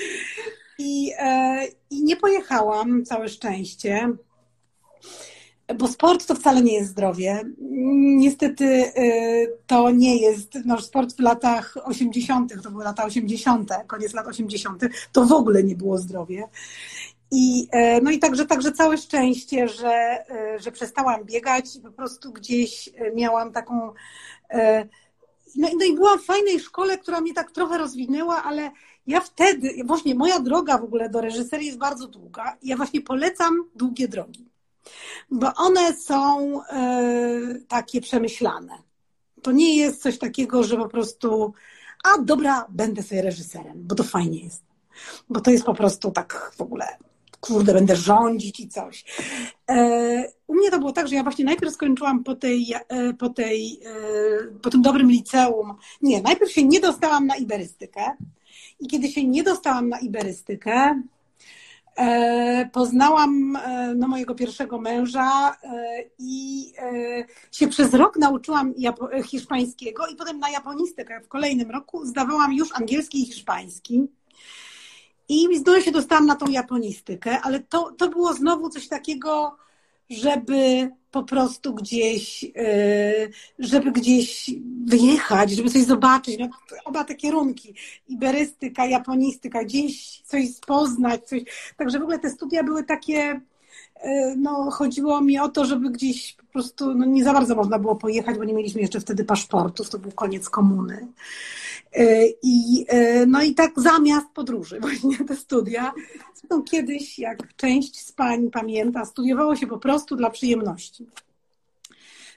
I, 0.79 1.13
e, 1.19 1.67
I 1.91 2.05
nie 2.05 2.17
pojechałam, 2.17 3.05
całe 3.05 3.29
szczęście 3.29 4.09
bo 5.77 5.89
sport 5.89 6.27
to 6.27 6.35
wcale 6.35 6.63
nie 6.63 6.75
jest 6.75 6.91
zdrowie. 6.91 7.43
Niestety 8.17 8.65
y, 8.65 9.59
to 9.67 9.91
nie 9.91 10.17
jest, 10.17 10.59
no 10.65 10.81
sport 10.81 11.17
w 11.17 11.21
latach 11.21 11.75
80., 11.85 12.63
to 12.63 12.71
były 12.71 12.85
lata 12.85 13.05
80., 13.05 13.71
koniec 13.87 14.15
lat 14.15 14.27
80., 14.27 14.83
to 15.13 15.25
w 15.25 15.33
ogóle 15.33 15.63
nie 15.63 15.77
było 15.77 15.99
zdrowie. 15.99 16.49
I, 17.31 17.69
e, 17.71 18.01
no 18.01 18.11
i 18.11 18.19
także, 18.19 18.47
także 18.47 18.73
całe 18.73 18.99
szczęście, 18.99 19.69
że, 19.69 20.25
e, 20.31 20.59
że 20.59 20.73
przestałam 20.73 21.25
biegać 21.25 21.77
i 21.77 21.81
po 21.81 21.91
prostu 21.91 22.33
gdzieś 22.33 22.89
e, 22.89 23.15
miałam 23.15 23.53
taką. 23.53 23.93
No, 25.57 25.69
no 25.79 25.85
i 25.87 25.95
byłam 25.95 26.19
w 26.19 26.25
fajnej 26.25 26.61
szkole, 26.61 26.99
która 26.99 27.21
mnie 27.21 27.35
tak 27.35 27.51
trochę 27.51 27.79
rozwinęła, 27.79 28.43
ale 28.45 28.71
ja 29.09 29.21
wtedy, 29.21 29.75
właśnie 29.85 30.15
moja 30.15 30.41
droga 30.41 30.79
w 30.79 30.85
ogóle 30.85 31.11
do 31.11 31.21
reżyserii 31.21 31.67
jest 31.67 31.79
bardzo 31.79 32.07
długa. 32.07 32.57
Ja 32.63 32.77
właśnie 32.77 33.01
polecam 33.01 33.65
długie 33.75 34.09
drogi 34.09 34.49
bo 35.31 35.55
one 35.55 35.95
są 35.97 36.61
e, 36.65 37.41
takie 37.69 38.01
przemyślane. 38.01 38.79
To 39.43 39.53
nie 39.53 39.77
jest 39.77 40.03
coś 40.03 40.19
takiego, 40.19 40.63
że 40.63 40.77
po 40.77 40.89
prostu, 40.89 41.53
a 42.05 42.19
dobra, 42.19 42.67
będę 42.69 43.03
sobie 43.03 43.23
reżyserem, 43.23 43.75
bo 43.77 43.95
to 43.95 44.03
fajnie 44.03 44.45
jest. 44.45 44.63
Bo 45.31 45.41
to 45.41 45.51
jest 45.51 45.65
po 45.65 45.75
prostu 45.75 46.11
tak 46.11 46.53
w 46.57 46.61
ogóle, 46.61 46.87
kurde, 47.41 47.75
będę 47.75 47.97
rządzić 47.97 48.61
i 48.61 48.69
coś. 48.69 49.05
E, 49.71 50.33
u 50.47 50.55
mnie 50.55 50.71
to 50.71 50.79
było 50.79 50.93
tak, 50.93 51.09
że 51.09 51.15
ja 51.15 51.23
właśnie 51.23 51.45
najpierw 51.45 51.75
skończyłam 51.75 52.25
po, 52.25 52.35
tej, 52.35 52.75
e, 52.89 53.15
po, 53.15 53.29
tej, 53.29 53.81
po 54.63 54.71
tym 54.71 54.83
dobrym 54.83 55.11
liceum. 55.11 55.75
Nie, 56.03 56.23
najpierw 56.23 56.53
się 56.53 56.65
nie 56.65 56.81
dostałam 56.81 57.27
na 57.27 57.37
iberystykę. 57.37 58.03
I 58.81 58.87
kiedy 58.87 59.09
się 59.09 59.25
nie 59.25 59.43
dostałam 59.43 59.89
na 59.89 59.99
iberystykę, 59.99 61.03
E, 61.99 62.71
poznałam 62.73 63.57
e, 63.57 63.95
no, 63.95 64.09
mojego 64.09 64.35
pierwszego 64.35 64.81
męża 64.81 65.57
e, 65.63 66.05
i 66.19 66.73
się 67.53 67.69
przez 67.69 67.95
rok 67.95 68.17
nauczyłam 68.17 68.75
hiszpańskiego 69.25 70.07
i 70.07 70.17
potem 70.17 70.39
na 70.39 70.51
japonistykę 70.51 71.21
w 71.21 71.29
kolejnym 71.29 71.71
roku 71.71 72.07
zdawałam 72.07 72.53
już 72.53 72.69
angielski 72.75 73.23
i 73.23 73.27
hiszpański. 73.27 74.09
I 75.29 75.49
znowu 75.49 75.83
się 75.83 75.91
dostałam 75.91 76.27
na 76.27 76.37
tą 76.37 76.47
japonistykę, 76.47 77.41
ale 77.41 77.61
to, 77.61 77.93
to 77.93 78.09
było 78.09 78.35
znowu 78.35 78.69
coś 78.69 78.89
takiego, 78.89 79.57
żeby 80.11 80.91
po 81.11 81.23
prostu 81.23 81.75
gdzieś, 81.75 82.45
y, 82.45 83.31
żeby 83.59 83.93
gdzieś 83.93 84.51
wyjechać, 84.87 85.51
żeby 85.51 85.71
coś 85.71 85.83
zobaczyć. 85.83 86.39
No, 86.39 86.49
oba 86.85 87.05
te 87.05 87.15
kierunki, 87.15 87.75
iberystyka, 88.09 88.87
japonistyka, 88.87 89.65
gdzieś 89.65 90.21
coś 90.21 90.47
poznać, 90.67 91.29
coś. 91.29 91.43
Także 91.77 91.99
w 91.99 92.03
ogóle 92.03 92.19
te 92.19 92.31
studia 92.31 92.63
były 92.65 92.85
takie, 92.85 93.41
no, 94.37 94.71
chodziło 94.71 95.21
mi 95.21 95.39
o 95.39 95.49
to, 95.49 95.65
żeby 95.65 95.91
gdzieś 95.91 96.33
po 96.33 96.53
prostu, 96.53 96.95
no, 96.95 97.07
nie 97.07 97.25
za 97.25 97.33
bardzo 97.33 97.55
można 97.55 97.79
było 97.79 97.97
pojechać, 97.97 98.39
bo 98.39 98.45
nie 98.45 98.55
mieliśmy 98.55 98.81
jeszcze 98.81 99.01
wtedy 99.01 99.25
paszportów, 99.25 99.91
to 99.91 99.99
był 99.99 100.13
koniec 100.13 100.51
komuny. 100.51 101.07
Y, 101.99 102.35
I, 102.43 102.87
no 103.27 103.43
i 103.43 103.55
tak 103.55 103.71
zamiast 103.77 104.27
podróży, 104.35 104.81
właśnie 104.81 105.19
te 105.19 105.37
studia, 105.37 105.93
Zresztą 106.49 106.63
kiedyś, 106.63 107.19
jak 107.19 107.57
część 107.57 108.01
z 108.07 108.13
pań 108.13 108.51
pamięta, 108.51 109.05
studiowało 109.05 109.57
się 109.57 109.67
po 109.67 109.79
prostu 109.79 110.17
dla 110.17 110.31
przyjemności. 110.31 111.07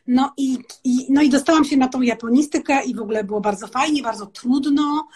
No 0.08 0.34
i, 0.38 0.58
i, 0.84 1.06
no 1.10 1.22
i 1.22 1.30
dostałam 1.30 1.66
się 1.66 1.78
na 1.78 1.88
tą 1.88 2.02
japonistykę 2.02 2.84
i 2.84 2.96
w 2.96 3.02
ogóle 3.02 3.24
było 3.24 3.42
bardzo 3.42 3.68
fajnie, 3.68 4.04
bardzo 4.04 4.26
trudno, 4.26 5.08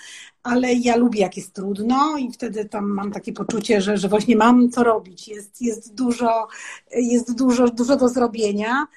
ale 0.45 0.73
ja 0.73 0.95
lubię 0.95 1.21
jak 1.21 1.37
jest 1.37 1.53
trudno 1.53 2.17
i 2.17 2.31
wtedy 2.31 2.65
tam 2.65 2.85
mam 2.85 3.11
takie 3.11 3.33
poczucie, 3.33 3.81
że, 3.81 3.97
że 3.97 4.07
właśnie 4.07 4.35
mam 4.35 4.69
co 4.69 4.83
robić. 4.83 5.27
Jest, 5.27 5.61
jest, 5.61 5.95
dużo, 5.95 6.47
jest 6.91 7.37
dużo, 7.37 7.67
dużo 7.67 7.95
do 7.95 8.09
zrobienia. 8.09 8.87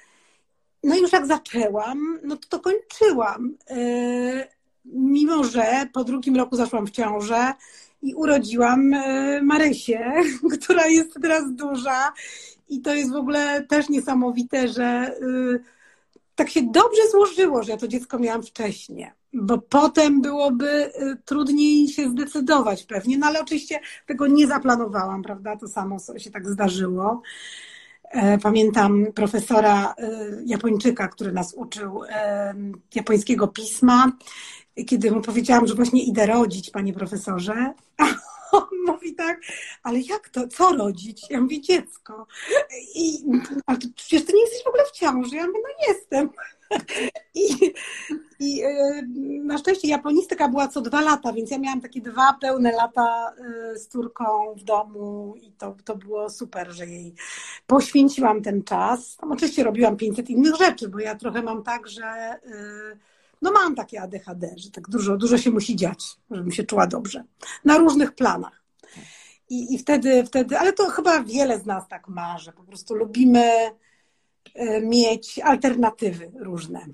No 0.83 0.95
i 0.95 1.01
już 1.01 1.11
jak 1.11 1.27
zaczęłam, 1.27 2.19
no 2.23 2.37
to 2.37 2.47
to 2.49 2.59
kończyłam. 2.59 3.57
Yy, 3.69 4.47
mimo, 4.85 5.43
że 5.43 5.87
po 5.93 6.03
drugim 6.03 6.35
roku 6.35 6.55
zaszłam 6.55 6.87
w 6.87 6.91
ciążę 6.91 7.53
i 8.01 8.15
urodziłam 8.15 8.93
e, 8.93 9.41
Marysię, 9.41 10.13
która 10.61 10.87
jest 10.87 11.13
teraz 11.21 11.53
duża 11.53 12.13
i 12.69 12.81
to 12.81 12.93
jest 12.93 13.11
w 13.11 13.15
ogóle 13.15 13.63
też 13.63 13.89
niesamowite, 13.89 14.67
że 14.67 15.15
y, 15.21 15.59
tak 16.35 16.49
się 16.49 16.63
dobrze 16.63 17.01
złożyło, 17.11 17.63
że 17.63 17.71
ja 17.71 17.77
to 17.77 17.87
dziecko 17.87 18.19
miałam 18.19 18.43
wcześniej, 18.43 19.11
bo 19.33 19.57
potem 19.57 20.21
byłoby 20.21 20.91
y, 21.01 21.17
trudniej 21.25 21.87
się 21.87 22.09
zdecydować 22.09 22.83
pewnie, 22.83 23.17
no 23.17 23.27
ale 23.27 23.41
oczywiście 23.41 23.79
tego 24.05 24.27
nie 24.27 24.47
zaplanowałam, 24.47 25.23
prawda? 25.23 25.57
To 25.57 25.67
samo 25.67 25.97
się 26.17 26.31
tak 26.31 26.49
zdarzyło. 26.49 27.21
E, 28.03 28.37
pamiętam 28.37 29.05
profesora 29.15 29.93
y, 29.99 30.43
Japończyka, 30.45 31.07
który 31.07 31.31
nas 31.31 31.53
uczył 31.53 32.01
japońskiego 32.95 33.47
pisma 33.47 34.11
kiedy 34.85 35.11
mu 35.11 35.21
powiedziałam, 35.21 35.67
że 35.67 35.75
właśnie 35.75 36.03
idę 36.03 36.25
rodzić, 36.25 36.71
panie 36.71 36.93
profesorze, 36.93 37.73
on 38.51 38.67
mówi 38.85 39.15
tak, 39.15 39.41
ale 39.83 39.99
jak 39.99 40.29
to, 40.29 40.47
co 40.47 40.75
rodzić? 40.75 41.25
Ja 41.29 41.41
mówię, 41.41 41.61
dziecko. 41.61 42.27
I, 42.95 43.23
ale 43.65 43.77
przecież 43.95 44.25
ty 44.25 44.33
nie 44.33 44.41
jesteś 44.41 44.63
w 44.63 44.67
ogóle 44.67 44.83
w 44.85 44.91
ciąży. 44.91 45.35
Ja 45.35 45.47
mówię, 45.47 45.59
no 45.63 45.93
jestem. 45.93 46.29
I, 47.35 47.73
i 48.39 48.63
e, 48.63 49.01
na 49.43 49.57
szczęście 49.57 49.87
japonistyka 49.87 50.49
była 50.49 50.67
co 50.67 50.81
dwa 50.81 51.01
lata, 51.01 51.33
więc 51.33 51.51
ja 51.51 51.57
miałam 51.57 51.81
takie 51.81 52.01
dwa 52.01 52.33
pełne 52.41 52.71
lata 52.71 53.33
e, 53.37 53.79
z 53.79 53.87
córką 53.87 54.55
w 54.55 54.63
domu 54.63 55.35
i 55.41 55.51
to, 55.51 55.75
to 55.85 55.95
było 55.95 56.29
super, 56.29 56.71
że 56.71 56.85
jej 56.85 57.13
poświęciłam 57.67 58.41
ten 58.41 58.63
czas. 58.63 59.17
Tam 59.17 59.31
oczywiście 59.31 59.63
robiłam 59.63 59.97
500 59.97 60.29
innych 60.29 60.55
rzeczy, 60.55 60.89
bo 60.89 60.99
ja 60.99 61.15
trochę 61.15 61.41
mam 61.43 61.63
tak, 61.63 61.87
że 61.87 62.05
e, 62.05 62.39
no 63.41 63.51
mam 63.51 63.75
takie 63.75 64.01
ADHD, 64.01 64.49
że 64.57 64.71
tak 64.71 64.89
dużo, 64.89 65.17
dużo 65.17 65.37
się 65.37 65.51
musi 65.51 65.75
dziać, 65.75 66.17
żebym 66.31 66.51
się 66.51 66.63
czuła 66.63 66.87
dobrze. 66.87 67.23
Na 67.65 67.77
różnych 67.77 68.11
planach. 68.11 68.63
I, 69.49 69.75
I 69.75 69.77
wtedy, 69.77 70.23
wtedy, 70.23 70.59
ale 70.59 70.73
to 70.73 70.89
chyba 70.89 71.23
wiele 71.23 71.59
z 71.59 71.65
nas 71.65 71.87
tak 71.87 72.07
ma, 72.07 72.37
że 72.37 72.53
po 72.53 72.63
prostu 72.63 72.95
lubimy 72.95 73.51
mieć 74.81 75.39
alternatywy 75.39 76.31
różne. 76.39 76.85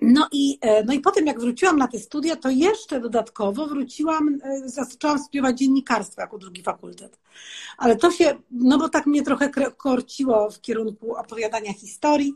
No 0.00 0.28
i, 0.32 0.58
e, 0.60 0.84
no 0.84 0.92
i 0.92 1.00
potem, 1.00 1.26
jak 1.26 1.40
wróciłam 1.40 1.78
na 1.78 1.88
te 1.88 1.98
studia, 1.98 2.36
to 2.36 2.50
jeszcze 2.50 3.00
dodatkowo 3.00 3.66
wróciłam, 3.66 4.38
e, 4.42 4.68
zaczęłam 4.68 5.18
studiować 5.18 5.58
dziennikarstwo 5.58 6.20
jako 6.20 6.38
drugi 6.38 6.62
fakultet. 6.62 7.18
Ale 7.78 7.96
to 7.96 8.10
się, 8.10 8.34
no 8.50 8.78
bo 8.78 8.88
tak 8.88 9.06
mnie 9.06 9.22
trochę 9.22 9.50
korciło 9.76 10.50
w 10.50 10.60
kierunku 10.60 11.14
opowiadania 11.14 11.72
historii, 11.72 12.34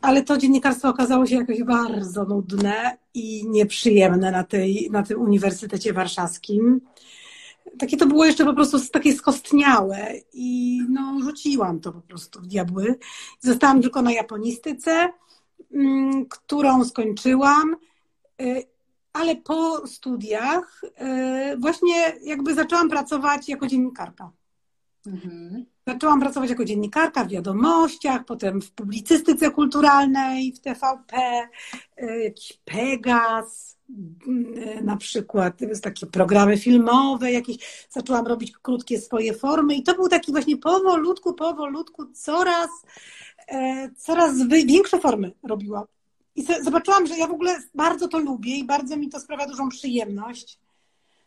ale 0.00 0.22
to 0.22 0.38
dziennikarstwo 0.38 0.88
okazało 0.88 1.26
się 1.26 1.36
jakoś 1.36 1.62
bardzo 1.62 2.24
nudne 2.24 2.98
i 3.14 3.46
nieprzyjemne 3.48 4.30
na, 4.30 4.44
tej, 4.44 4.88
na 4.90 5.02
tym 5.02 5.20
Uniwersytecie 5.20 5.92
Warszawskim. 5.92 6.80
Takie 7.78 7.96
to 7.96 8.06
było 8.06 8.24
jeszcze 8.24 8.44
po 8.44 8.54
prostu 8.54 8.78
takie 8.92 9.12
skostniałe 9.14 10.12
i 10.32 10.80
no, 10.88 11.20
rzuciłam 11.22 11.80
to 11.80 11.92
po 11.92 12.00
prostu 12.00 12.40
w 12.40 12.46
diabły. 12.46 12.98
Zostałam 13.40 13.82
tylko 13.82 14.02
na 14.02 14.12
japonistyce, 14.12 15.12
mm, 15.72 16.26
którą 16.26 16.84
skończyłam, 16.84 17.76
y, 18.42 18.62
ale 19.12 19.36
po 19.36 19.86
studiach 19.86 20.84
y, 20.84 21.56
właśnie 21.56 22.12
jakby 22.22 22.54
zaczęłam 22.54 22.88
pracować 22.88 23.48
jako 23.48 23.66
dziennikarka. 23.66 24.30
Mhm. 25.06 25.66
Zaczęłam 25.86 26.20
pracować 26.20 26.50
jako 26.50 26.64
dziennikarka 26.64 27.24
w 27.24 27.28
wiadomościach, 27.28 28.24
potem 28.24 28.62
w 28.62 28.72
publicystyce 28.72 29.50
kulturalnej, 29.50 30.52
w 30.52 30.60
TVP, 30.60 31.16
e, 31.96 32.20
jakiś 32.24 32.60
Pegas, 32.64 33.78
na 34.82 34.96
przykład 34.96 35.58
takie 35.82 36.06
programy 36.06 36.58
filmowe, 36.58 37.32
jakieś 37.32 37.86
zaczęłam 37.90 38.26
robić 38.26 38.52
krótkie 38.62 39.00
swoje 39.00 39.34
formy 39.34 39.74
i 39.74 39.82
to 39.82 39.94
był 39.94 40.08
taki 40.08 40.32
właśnie 40.32 40.56
powolutku, 40.56 41.34
powolutku 41.34 42.06
coraz, 42.12 42.70
e, 43.48 43.90
coraz 43.96 44.48
większe 44.48 44.98
formy 44.98 45.32
robiłam. 45.42 45.84
I 46.36 46.46
zobaczyłam, 46.62 47.06
że 47.06 47.16
ja 47.16 47.26
w 47.26 47.32
ogóle 47.32 47.58
bardzo 47.74 48.08
to 48.08 48.18
lubię 48.18 48.56
i 48.56 48.64
bardzo 48.64 48.96
mi 48.96 49.08
to 49.08 49.20
sprawia 49.20 49.46
dużą 49.46 49.68
przyjemność. 49.68 50.58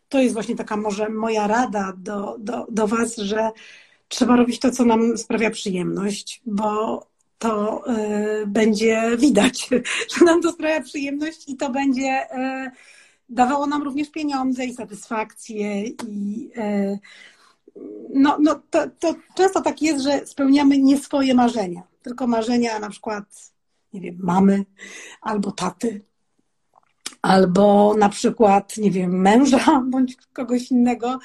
To 0.08 0.18
jest 0.20 0.34
właśnie 0.34 0.56
taka 0.56 0.76
może 0.76 1.08
moja 1.08 1.46
rada 1.46 1.92
do, 1.98 2.36
do, 2.38 2.66
do 2.70 2.86
Was, 2.86 3.16
że 3.16 3.50
trzeba 4.08 4.36
robić 4.36 4.58
to, 4.58 4.70
co 4.70 4.84
nam 4.84 5.18
sprawia 5.18 5.50
przyjemność, 5.50 6.42
bo 6.46 7.00
to 7.44 7.84
y, 7.92 8.46
będzie 8.46 9.16
widać, 9.18 9.70
że 10.18 10.24
nam 10.24 10.42
to 10.42 10.52
sprawia 10.52 10.80
przyjemność 10.80 11.48
i 11.48 11.56
to 11.56 11.70
będzie 11.70 12.26
y, 12.66 12.70
dawało 13.28 13.66
nam 13.66 13.82
również 13.82 14.10
pieniądze 14.10 14.64
i 14.64 14.74
satysfakcję 14.74 15.86
i, 15.86 16.50
y, 16.58 16.98
no, 18.14 18.36
no 18.40 18.60
to, 18.70 18.84
to 18.98 19.14
często 19.36 19.60
tak 19.60 19.82
jest, 19.82 20.04
że 20.04 20.26
spełniamy 20.26 20.78
nie 20.78 20.98
swoje 20.98 21.34
marzenia, 21.34 21.82
tylko 22.02 22.26
marzenia 22.26 22.78
na 22.78 22.90
przykład, 22.90 23.24
nie 23.92 24.00
wiem, 24.00 24.16
mamy 24.20 24.64
albo 25.20 25.52
taty, 25.52 26.04
albo 27.24 27.94
na 27.98 28.08
przykład, 28.08 28.76
nie 28.76 28.90
wiem, 28.90 29.20
męża 29.20 29.82
bądź 29.90 30.16
kogoś 30.32 30.70
innego, 30.70 31.18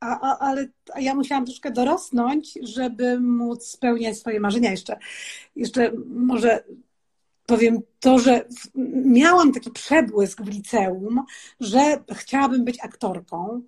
a, 0.00 0.20
a, 0.20 0.38
ale 0.38 0.68
ja 1.00 1.14
musiałam 1.14 1.46
troszkę 1.46 1.70
dorosnąć, 1.70 2.58
żeby 2.62 3.20
móc 3.20 3.66
spełniać 3.66 4.18
swoje 4.18 4.40
marzenia. 4.40 4.70
Jeszcze, 4.70 4.98
jeszcze 5.56 5.92
może 6.06 6.64
powiem 7.46 7.78
to, 8.00 8.18
że 8.18 8.44
miałam 9.04 9.52
taki 9.52 9.70
przebłysk 9.70 10.42
w 10.42 10.48
liceum, 10.48 11.24
że 11.60 12.04
chciałabym 12.12 12.64
być 12.64 12.84
aktorką, 12.84 13.62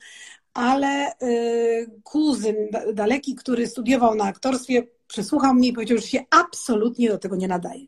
ale 0.55 1.13
y, 1.23 1.91
kuzyn 2.03 2.57
daleki, 2.95 3.35
który 3.35 3.67
studiował 3.67 4.15
na 4.15 4.25
aktorstwie, 4.25 4.83
przesłuchał 5.07 5.55
mnie 5.55 5.69
i 5.69 5.73
powiedział, 5.73 5.99
że 5.99 6.07
się 6.07 6.25
absolutnie 6.31 7.09
do 7.09 7.19
tego 7.19 7.37
nie 7.37 7.49
nadaje. 7.49 7.87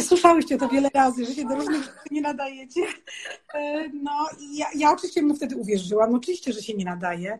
Słyszałyście 0.00 0.58
to 0.58 0.68
wiele 0.68 0.90
razy, 0.94 1.26
że 1.26 1.34
się 1.34 1.44
do 1.44 1.54
różnych 1.54 1.84
rzeczy 1.84 2.08
nie 2.10 2.20
nadajecie. 2.20 2.80
Y, 2.80 3.90
no 4.02 4.28
i 4.40 4.56
ja, 4.56 4.66
ja 4.74 4.92
oczywiście 4.92 5.22
mu 5.22 5.34
wtedy 5.34 5.56
uwierzyłam, 5.56 6.14
oczywiście, 6.14 6.52
że 6.52 6.62
się 6.62 6.74
nie 6.74 6.84
nadaje. 6.84 7.38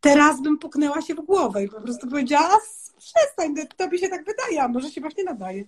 Teraz 0.00 0.42
bym 0.42 0.58
puknęła 0.58 1.02
się 1.02 1.14
w 1.14 1.20
głowę 1.20 1.64
i 1.64 1.68
po 1.68 1.80
prostu 1.80 2.08
powiedziała, 2.08 2.58
przestań, 2.98 3.54
tobie 3.76 3.98
się 3.98 4.08
tak 4.08 4.24
wydaje, 4.24 4.62
a 4.62 4.68
może 4.68 4.90
się 4.90 5.00
właśnie 5.00 5.24
nadaje. 5.24 5.64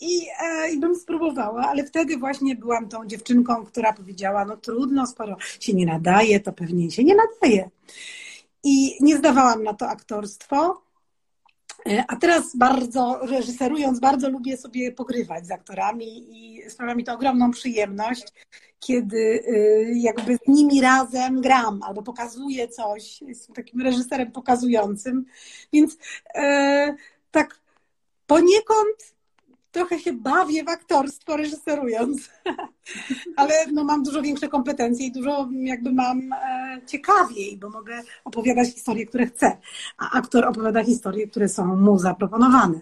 I, 0.00 0.26
e, 0.42 0.72
I 0.72 0.78
bym 0.78 0.96
spróbowała, 0.96 1.68
ale 1.68 1.84
wtedy 1.84 2.16
właśnie 2.16 2.56
byłam 2.56 2.88
tą 2.88 3.06
dziewczynką, 3.06 3.66
która 3.66 3.92
powiedziała, 3.92 4.44
no 4.44 4.56
trudno, 4.56 5.06
skoro 5.06 5.36
się 5.60 5.72
nie 5.72 5.86
nadaje, 5.86 6.40
to 6.40 6.52
pewnie 6.52 6.90
się 6.90 7.04
nie 7.04 7.14
nadaje. 7.14 7.70
I 8.64 8.96
nie 9.00 9.16
zdawałam 9.16 9.62
na 9.62 9.74
to 9.74 9.88
aktorstwo. 9.88 10.82
E, 11.86 12.04
a 12.08 12.16
teraz 12.16 12.56
bardzo, 12.56 13.20
reżyserując, 13.22 14.00
bardzo 14.00 14.28
lubię 14.28 14.56
sobie 14.56 14.92
pogrywać 14.92 15.46
z 15.46 15.50
aktorami 15.50 16.06
i 16.30 16.70
sprawia 16.70 16.94
mi 16.94 17.04
to 17.04 17.14
ogromną 17.14 17.50
przyjemność, 17.50 18.24
kiedy 18.80 19.44
e, 19.46 19.52
jakby 19.98 20.36
z 20.36 20.48
nimi 20.48 20.80
razem 20.80 21.40
gram 21.40 21.82
albo 21.82 22.02
pokazuję 22.02 22.68
coś. 22.68 23.22
Jestem 23.22 23.54
takim 23.54 23.80
reżyserem 23.80 24.32
pokazującym. 24.32 25.24
Więc 25.72 25.98
e, 26.34 26.94
tak 27.30 27.60
poniekąd 28.26 29.14
trochę 29.72 29.98
się 29.98 30.12
bawię 30.12 30.64
w 30.64 30.68
aktorstwo 30.68 31.36
reżyserując, 31.36 32.30
ale 33.36 33.54
no, 33.72 33.84
mam 33.84 34.02
dużo 34.02 34.22
większe 34.22 34.48
kompetencje 34.48 35.06
i 35.06 35.12
dużo 35.12 35.48
jakby 35.52 35.92
mam 35.92 36.32
e, 36.32 36.80
ciekawiej, 36.86 37.56
bo 37.56 37.70
mogę 37.70 38.02
opowiadać 38.24 38.68
historie, 38.68 39.06
które 39.06 39.26
chcę, 39.26 39.56
a 39.98 40.10
aktor 40.10 40.44
opowiada 40.44 40.84
historie, 40.84 41.28
które 41.28 41.48
są 41.48 41.76
mu 41.76 41.98
zaproponowane. 41.98 42.80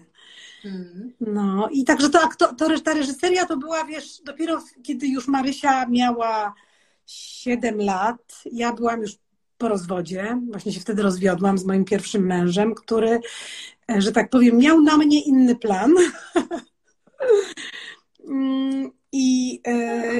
Mm. 0.65 1.13
No 1.21 1.69
i 1.71 1.83
także 1.83 2.09
to, 2.09 2.19
to, 2.37 2.53
to, 2.53 2.79
ta 2.79 2.93
reżyseria 2.93 3.45
to 3.45 3.57
była, 3.57 3.85
wiesz, 3.85 4.21
dopiero 4.21 4.61
kiedy 4.83 5.07
już 5.07 5.27
Marysia 5.27 5.85
miała 5.85 6.53
7 7.05 7.81
lat, 7.81 8.43
ja 8.51 8.73
byłam 8.73 9.01
już 9.01 9.11
po 9.57 9.67
rozwodzie, 9.67 10.41
właśnie 10.51 10.73
się 10.73 10.79
wtedy 10.79 11.01
rozwiodłam 11.01 11.57
z 11.57 11.65
moim 11.65 11.85
pierwszym 11.85 12.25
mężem, 12.25 12.75
który, 12.75 13.19
e, 13.91 14.01
że 14.01 14.11
tak 14.11 14.29
powiem, 14.29 14.57
miał 14.57 14.81
na 14.81 14.97
mnie 14.97 15.21
inny 15.21 15.55
plan. 15.55 15.95
Mm, 18.27 18.91
I 19.11 19.61
e, 19.67 20.19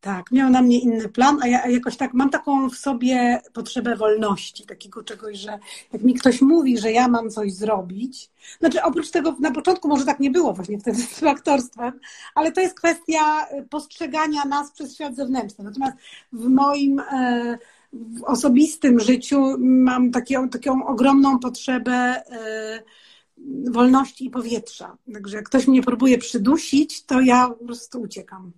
tak, 0.00 0.32
miał 0.32 0.50
na 0.50 0.62
mnie 0.62 0.78
inny 0.78 1.08
plan, 1.08 1.38
a 1.42 1.46
ja 1.46 1.68
jakoś 1.68 1.96
tak 1.96 2.14
mam 2.14 2.30
taką 2.30 2.70
w 2.70 2.76
sobie 2.76 3.40
potrzebę 3.52 3.96
wolności, 3.96 4.66
takiego 4.66 5.02
czegoś, 5.02 5.38
że 5.38 5.58
jak 5.92 6.02
mi 6.02 6.14
ktoś 6.14 6.40
mówi, 6.40 6.78
że 6.78 6.92
ja 6.92 7.08
mam 7.08 7.30
coś 7.30 7.52
zrobić, 7.52 8.30
znaczy 8.58 8.82
oprócz 8.82 9.10
tego 9.10 9.36
na 9.40 9.50
początku 9.50 9.88
może 9.88 10.04
tak 10.04 10.20
nie 10.20 10.30
było 10.30 10.52
właśnie 10.52 10.78
wtedy 10.78 11.02
z 11.02 11.14
tym 11.14 11.28
aktorstwem, 11.28 12.00
ale 12.34 12.52
to 12.52 12.60
jest 12.60 12.74
kwestia 12.74 13.46
postrzegania 13.70 14.44
nas 14.44 14.72
przez 14.72 14.94
świat 14.94 15.16
zewnętrzny. 15.16 15.64
Natomiast 15.64 15.96
w 16.32 16.48
moim 16.48 17.00
e, 17.00 17.58
w 17.92 18.24
osobistym 18.24 19.00
życiu 19.00 19.56
mam 19.58 20.10
taką, 20.10 20.48
taką 20.48 20.86
ogromną 20.86 21.38
potrzebę 21.38 21.92
e, 21.92 22.82
wolności 23.70 24.26
i 24.26 24.30
powietrza. 24.30 24.96
Także 25.12 25.36
jak 25.36 25.46
ktoś 25.46 25.66
mnie 25.66 25.82
próbuje 25.82 26.18
przydusić, 26.18 27.04
to 27.04 27.20
ja 27.20 27.48
po 27.48 27.64
prostu 27.64 28.00
uciekam. 28.00 28.52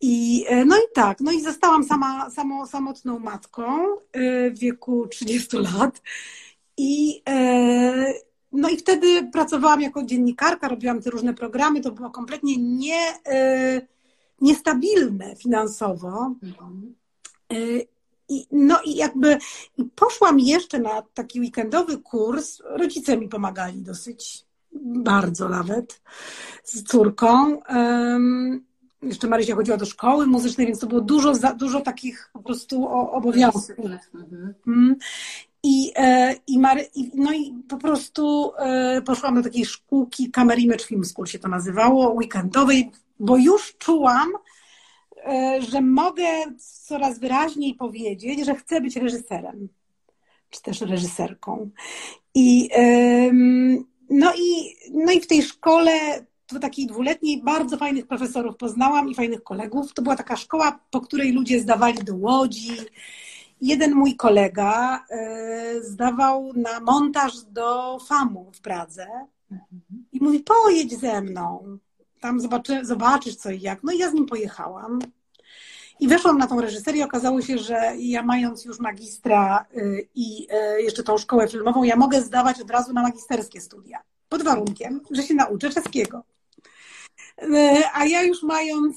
I, 0.00 0.44
e, 0.48 0.64
no 0.64 0.76
i 0.76 0.94
tak, 0.94 1.20
no 1.20 1.32
i 1.32 1.40
zostałam 1.40 1.84
sama, 1.84 2.30
samo, 2.30 2.66
samotną 2.66 3.18
matką 3.18 3.96
e, 4.12 4.50
w 4.50 4.58
wieku 4.58 5.06
30 5.06 5.56
lat. 5.56 6.02
I, 6.76 7.22
e, 7.28 8.14
no 8.52 8.68
i 8.68 8.76
wtedy 8.76 9.30
pracowałam 9.32 9.80
jako 9.80 10.02
dziennikarka, 10.02 10.68
robiłam 10.68 11.02
te 11.02 11.10
różne 11.10 11.34
programy, 11.34 11.80
to 11.80 11.92
było 11.92 12.10
kompletnie 12.10 12.56
nie, 12.56 13.14
niestabilne 14.40 15.36
finansowo. 15.36 16.34
Mhm. 16.42 16.94
I, 18.28 18.46
no 18.52 18.80
i 18.84 18.96
jakby 18.96 19.38
i 19.78 19.84
poszłam 19.84 20.40
jeszcze 20.40 20.78
na 20.78 21.02
taki 21.14 21.40
weekendowy 21.40 21.98
kurs. 21.98 22.62
Rodzice 22.64 23.16
mi 23.16 23.28
pomagali 23.28 23.82
dosyć, 23.82 24.44
bardzo 24.82 25.48
nawet, 25.48 26.00
z 26.64 26.82
córką. 26.82 27.56
Um, 27.68 28.64
jeszcze 29.02 29.28
Marysia 29.28 29.54
chodziła 29.54 29.76
do 29.76 29.86
szkoły 29.86 30.26
muzycznej, 30.26 30.66
więc 30.66 30.78
to 30.78 30.86
było 30.86 31.00
dużo, 31.00 31.34
za, 31.34 31.54
dużo 31.54 31.80
takich 31.80 32.30
po 32.32 32.42
prostu 32.42 32.88
obowiązków. 32.88 33.70
Mhm. 34.66 34.96
I, 35.62 35.92
e, 35.96 36.34
i, 36.46 36.58
Mary, 36.58 36.88
no 37.14 37.32
i 37.32 37.54
po 37.68 37.76
prostu 37.76 38.52
e, 38.58 39.02
poszłam 39.02 39.34
do 39.34 39.42
takiej 39.42 39.64
szkółki 39.64 40.30
Camera 40.30 40.60
Image 40.60 40.84
Film 40.84 41.04
School 41.04 41.26
się 41.26 41.38
to 41.38 41.48
nazywało, 41.48 42.12
weekendowej, 42.12 42.90
bo 43.20 43.36
już 43.36 43.76
czułam, 43.78 44.32
że 45.58 45.80
mogę 45.80 46.28
coraz 46.86 47.18
wyraźniej 47.18 47.74
powiedzieć, 47.74 48.46
że 48.46 48.54
chcę 48.54 48.80
być 48.80 48.96
reżyserem, 48.96 49.68
czy 50.50 50.62
też 50.62 50.80
reżyserką. 50.80 51.70
I, 52.34 52.70
no 54.10 54.32
i, 54.34 54.74
no 54.92 55.12
i 55.12 55.20
w 55.20 55.26
tej 55.26 55.42
szkole 55.42 56.24
w 56.52 56.60
takiej 56.60 56.86
dwuletniej 56.86 57.42
bardzo 57.42 57.76
fajnych 57.76 58.06
profesorów 58.06 58.56
poznałam 58.56 59.08
i 59.08 59.14
fajnych 59.14 59.42
kolegów. 59.42 59.94
To 59.94 60.02
była 60.02 60.16
taka 60.16 60.36
szkoła, 60.36 60.80
po 60.90 61.00
której 61.00 61.32
ludzie 61.32 61.60
zdawali 61.60 62.04
do 62.04 62.14
Łodzi. 62.16 62.76
Jeden 63.60 63.94
mój 63.94 64.16
kolega 64.16 65.04
e, 65.10 65.82
zdawał 65.82 66.52
na 66.56 66.80
montaż 66.80 67.42
do 67.42 67.98
FAMU 67.98 68.52
w 68.52 68.60
Pradze 68.60 69.06
i 70.12 70.20
mówi, 70.20 70.40
pojedź 70.40 70.98
ze 70.98 71.20
mną 71.22 71.78
tam 72.24 72.40
zobaczy, 72.40 72.84
zobaczysz 72.84 73.36
co 73.36 73.50
i 73.50 73.60
jak. 73.60 73.82
No 73.82 73.92
i 73.92 73.98
ja 73.98 74.10
z 74.10 74.14
nim 74.14 74.26
pojechałam. 74.26 74.98
I 76.00 76.08
weszłam 76.08 76.38
na 76.38 76.46
tą 76.46 76.60
reżyserię. 76.60 77.04
Okazało 77.04 77.42
się, 77.42 77.58
że 77.58 77.92
ja 77.98 78.22
mając 78.22 78.64
już 78.64 78.80
magistra 78.80 79.66
y, 79.76 80.08
i 80.14 80.46
y, 80.78 80.82
jeszcze 80.82 81.02
tą 81.02 81.18
szkołę 81.18 81.48
filmową, 81.48 81.82
ja 81.82 81.96
mogę 81.96 82.22
zdawać 82.22 82.60
od 82.60 82.70
razu 82.70 82.92
na 82.92 83.02
magisterskie 83.02 83.60
studia. 83.60 84.02
Pod 84.28 84.42
warunkiem, 84.42 85.00
że 85.10 85.22
się 85.22 85.34
nauczę 85.34 85.70
czeskiego. 85.70 86.24
Y, 87.42 87.82
a 87.94 88.04
ja 88.04 88.22
już 88.22 88.42
mając, 88.42 88.96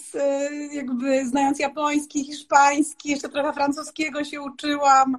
jakby 0.71 1.25
znając 1.25 1.59
japoński, 1.59 2.23
hiszpański, 2.23 3.09
jeszcze 3.09 3.29
trochę 3.29 3.53
francuskiego 3.53 4.23
się 4.23 4.41
uczyłam, 4.41 5.17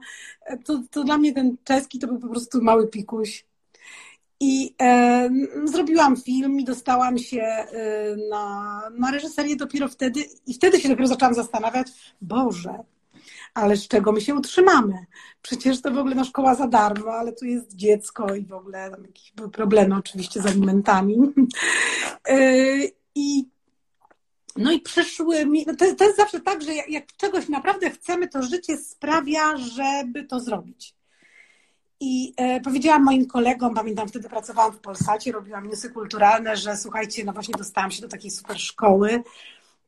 to, 0.65 0.83
to 0.91 1.05
dla 1.05 1.19
mnie 1.19 1.33
ten 1.33 1.57
czeski 1.65 1.99
to 1.99 2.07
był 2.07 2.19
po 2.19 2.29
prostu 2.29 2.63
mały 2.63 2.87
pikuś. 2.87 3.48
I 4.41 4.75
e, 4.83 5.31
zrobiłam 5.65 6.17
film 6.17 6.61
i 6.61 6.65
dostałam 6.65 7.19
się 7.19 7.43
e, 7.43 7.67
na, 8.31 8.83
na 8.99 9.11
reżyserię 9.11 9.57
dopiero 9.57 9.89
wtedy, 9.89 10.25
i 10.47 10.55
wtedy 10.55 10.81
się 10.81 10.89
dopiero 10.89 11.09
zaczęłam 11.09 11.35
zastanawiać, 11.35 11.89
Boże, 12.21 12.79
ale 13.55 13.77
z 13.77 13.89
czego 13.89 14.13
my 14.13 14.21
się 14.21 14.35
utrzymamy? 14.35 15.07
Przecież 15.43 15.83
to 15.83 15.91
w 15.91 15.99
ogóle 15.99 16.15
no, 16.15 16.25
szkoła 16.25 16.55
za 16.55 16.67
darmo, 16.67 17.13
ale 17.13 17.33
tu 17.33 17.45
jest 17.45 17.77
dziecko 17.77 18.35
i 18.35 18.47
w 18.47 18.53
ogóle 18.53 18.91
tam 18.91 19.05
jakieś 19.05 19.33
były 19.33 19.51
problemy 19.51 19.97
oczywiście 19.97 20.43
z 20.43 20.47
alimentami. 20.47 21.19
E, 22.29 22.39
I 23.15 23.49
no 24.57 24.73
i 24.73 24.81
przyszły 24.81 25.47
mi, 25.47 25.65
no 25.67 25.77
to, 25.77 25.95
to 25.95 26.05
jest 26.05 26.17
zawsze 26.17 26.41
tak, 26.41 26.63
że 26.63 26.75
jak, 26.75 26.89
jak 26.89 27.13
czegoś 27.17 27.49
naprawdę 27.49 27.91
chcemy, 27.91 28.29
to 28.29 28.43
życie 28.43 28.77
sprawia, 28.77 29.57
żeby 29.57 30.25
to 30.25 30.41
zrobić. 30.41 30.98
I 32.01 32.35
e, 32.37 32.61
powiedziałam 32.61 33.05
moim 33.05 33.27
kolegom, 33.27 33.75
pamiętam 33.75 34.09
wtedy 34.09 34.29
pracowałam 34.29 34.73
w 34.73 34.81
Polsacie, 34.81 35.33
robiłam 35.33 35.67
newsy 35.67 35.91
kulturalne, 35.91 36.57
że 36.57 36.77
słuchajcie, 36.77 37.25
no 37.25 37.33
właśnie 37.33 37.55
dostałam 37.59 37.91
się 37.91 38.03
do 38.03 38.09
takiej 38.09 38.31
super 38.31 38.59
szkoły. 38.61 39.23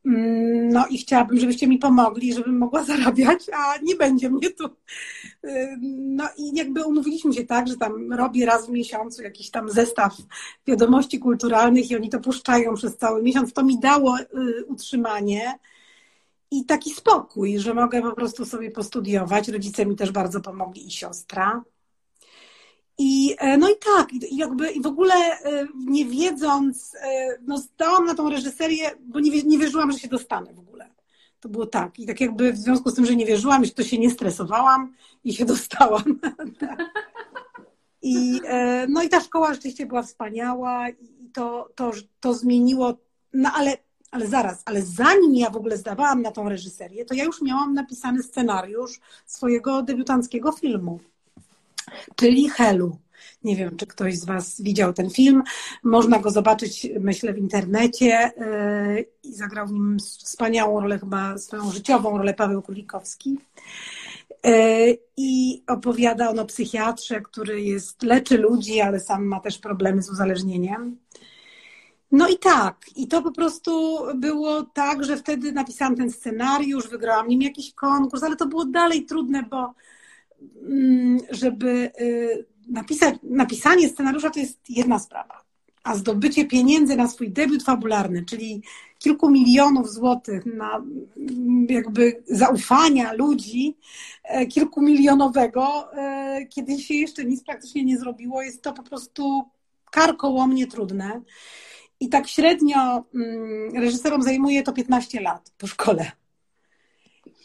Mm, 0.06 0.68
no 0.68 0.86
i 0.86 0.98
chciałabym, 0.98 1.38
żebyście 1.38 1.68
mi 1.68 1.78
pomogli, 1.78 2.34
żebym 2.34 2.58
mogła 2.58 2.84
zarabiać, 2.92 3.46
a 3.52 3.78
nie 3.82 3.96
będzie 3.96 4.30
mnie 4.30 4.50
tu. 4.50 4.64
E, 5.44 5.76
no 5.98 6.28
i 6.36 6.56
jakby 6.56 6.84
umówiliśmy 6.84 7.32
się 7.32 7.46
tak, 7.46 7.68
że 7.68 7.76
tam 7.76 8.12
robię 8.12 8.46
raz 8.46 8.66
w 8.66 8.70
miesiącu 8.70 9.22
jakiś 9.22 9.50
tam 9.50 9.70
zestaw 9.70 10.16
wiadomości 10.66 11.18
kulturalnych 11.18 11.90
i 11.90 11.96
oni 11.96 12.08
to 12.08 12.20
puszczają 12.20 12.74
przez 12.74 12.96
cały 12.96 13.22
miesiąc. 13.22 13.52
To 13.52 13.62
mi 13.64 13.78
dało 13.80 14.18
y, 14.18 14.64
utrzymanie. 14.66 15.58
i 16.50 16.64
taki 16.64 16.90
spokój, 16.90 17.58
że 17.58 17.74
mogę 17.74 18.02
po 18.02 18.12
prostu 18.12 18.44
sobie 18.44 18.70
postudiować. 18.70 19.48
Rodzice 19.48 19.86
mi 19.86 19.96
też 19.96 20.12
bardzo 20.12 20.40
pomogli 20.40 20.86
i 20.86 20.90
siostra. 20.90 21.62
I, 23.02 23.36
e, 23.38 23.58
no 23.58 23.68
i 23.70 23.74
tak, 23.96 24.12
i 24.12 24.36
jakby 24.36 24.70
i 24.70 24.80
w 24.82 24.86
ogóle 24.86 25.14
e, 25.14 25.66
nie 25.74 26.04
wiedząc, 26.04 26.94
e, 26.94 27.38
no 27.42 27.58
stałam 27.58 28.04
na 28.04 28.14
tą 28.14 28.30
reżyserię, 28.30 28.90
bo 29.00 29.20
nie, 29.20 29.42
nie 29.42 29.58
wierzyłam, 29.58 29.92
że 29.92 29.98
się 29.98 30.08
dostanę 30.08 30.54
w 30.54 30.58
ogóle. 30.58 30.90
To 31.40 31.48
było 31.48 31.66
tak. 31.66 31.98
I 31.98 32.06
tak 32.06 32.20
jakby 32.20 32.52
w 32.52 32.58
związku 32.58 32.90
z 32.90 32.94
tym, 32.94 33.06
że 33.06 33.16
nie 33.16 33.26
wierzyłam, 33.26 33.62
to 33.76 33.82
się 33.82 33.98
nie 33.98 34.10
stresowałam 34.10 34.94
i 35.24 35.34
się 35.34 35.44
dostałam. 35.54 36.20
I, 38.02 38.40
no 38.88 39.02
i 39.02 39.08
ta 39.08 39.20
szkoła 39.20 39.54
rzeczywiście 39.54 39.86
była 39.86 40.02
wspaniała 40.02 40.88
i 40.88 41.30
to, 41.32 41.68
to, 41.74 41.92
to 42.20 42.34
zmieniło, 42.34 42.96
no 43.32 43.50
ale, 43.54 43.76
ale 44.10 44.26
zaraz, 44.26 44.62
ale 44.64 44.82
zanim 44.82 45.34
ja 45.34 45.50
w 45.50 45.56
ogóle 45.56 45.76
zdawałam 45.76 46.22
na 46.22 46.30
tą 46.30 46.48
reżyserię, 46.48 47.04
to 47.04 47.14
ja 47.14 47.24
już 47.24 47.42
miałam 47.42 47.74
napisany 47.74 48.22
scenariusz 48.22 49.00
swojego 49.26 49.82
debiutanckiego 49.82 50.52
filmu 50.52 51.00
czyli 52.16 52.48
Helu. 52.48 52.96
Nie 53.44 53.56
wiem, 53.56 53.76
czy 53.76 53.86
ktoś 53.86 54.16
z 54.16 54.24
Was 54.24 54.62
widział 54.62 54.92
ten 54.92 55.10
film. 55.10 55.42
Można 55.82 56.18
go 56.18 56.30
zobaczyć, 56.30 56.88
myślę, 57.00 57.32
w 57.32 57.38
internecie. 57.38 58.30
Yy, 58.36 59.06
I 59.22 59.34
zagrał 59.34 59.66
w 59.66 59.72
nim 59.72 59.98
wspaniałą 59.98 60.80
rolę, 60.80 60.98
chyba 60.98 61.38
swoją 61.38 61.70
życiową 61.70 62.18
rolę 62.18 62.34
Paweł 62.34 62.62
Królikowski. 62.62 63.38
Yy, 64.44 64.98
I 65.16 65.62
opowiada 65.66 66.30
on 66.30 66.38
o 66.38 66.44
psychiatrze, 66.44 67.20
który 67.20 67.62
jest, 67.62 68.02
leczy 68.02 68.38
ludzi, 68.38 68.80
ale 68.80 69.00
sam 69.00 69.24
ma 69.24 69.40
też 69.40 69.58
problemy 69.58 70.02
z 70.02 70.10
uzależnieniem. 70.10 70.96
No 72.12 72.28
i 72.28 72.38
tak, 72.38 72.76
i 72.96 73.08
to 73.08 73.22
po 73.22 73.32
prostu 73.32 73.98
było 74.14 74.62
tak, 74.62 75.04
że 75.04 75.16
wtedy 75.16 75.52
napisałam 75.52 75.96
ten 75.96 76.10
scenariusz, 76.10 76.88
wygrałam 76.88 77.28
nim 77.28 77.42
jakiś 77.42 77.74
konkurs, 77.74 78.22
ale 78.22 78.36
to 78.36 78.46
było 78.46 78.64
dalej 78.64 79.06
trudne, 79.06 79.42
bo 79.42 79.74
żeby 81.30 81.90
y, 82.00 82.46
napisać, 82.68 83.14
napisanie 83.22 83.88
scenariusza 83.88 84.30
to 84.30 84.40
jest 84.40 84.70
jedna 84.70 84.98
sprawa, 84.98 85.44
a 85.82 85.94
zdobycie 85.94 86.44
pieniędzy 86.44 86.96
na 86.96 87.08
swój 87.08 87.30
debiut 87.30 87.62
fabularny, 87.62 88.24
czyli 88.24 88.62
kilku 88.98 89.30
milionów 89.30 89.90
złotych 89.92 90.46
na 90.46 90.76
mm, 90.76 91.66
jakby 91.68 92.22
zaufania 92.26 93.12
ludzi, 93.12 93.76
e, 94.24 94.46
kilkumilionowego, 94.46 95.92
e, 95.92 96.46
kiedy 96.46 96.78
się 96.78 96.94
jeszcze 96.94 97.24
nic 97.24 97.44
praktycznie 97.44 97.84
nie 97.84 97.98
zrobiło, 97.98 98.42
jest 98.42 98.62
to 98.62 98.72
po 98.72 98.82
prostu 98.82 99.42
karkołomnie 99.90 100.66
trudne. 100.66 101.20
I 102.00 102.08
tak 102.08 102.28
średnio 102.28 103.04
mm, 103.14 103.82
reżyserom 103.82 104.22
zajmuje 104.22 104.62
to 104.62 104.72
15 104.72 105.20
lat 105.20 105.52
po 105.58 105.66
szkole. 105.66 106.12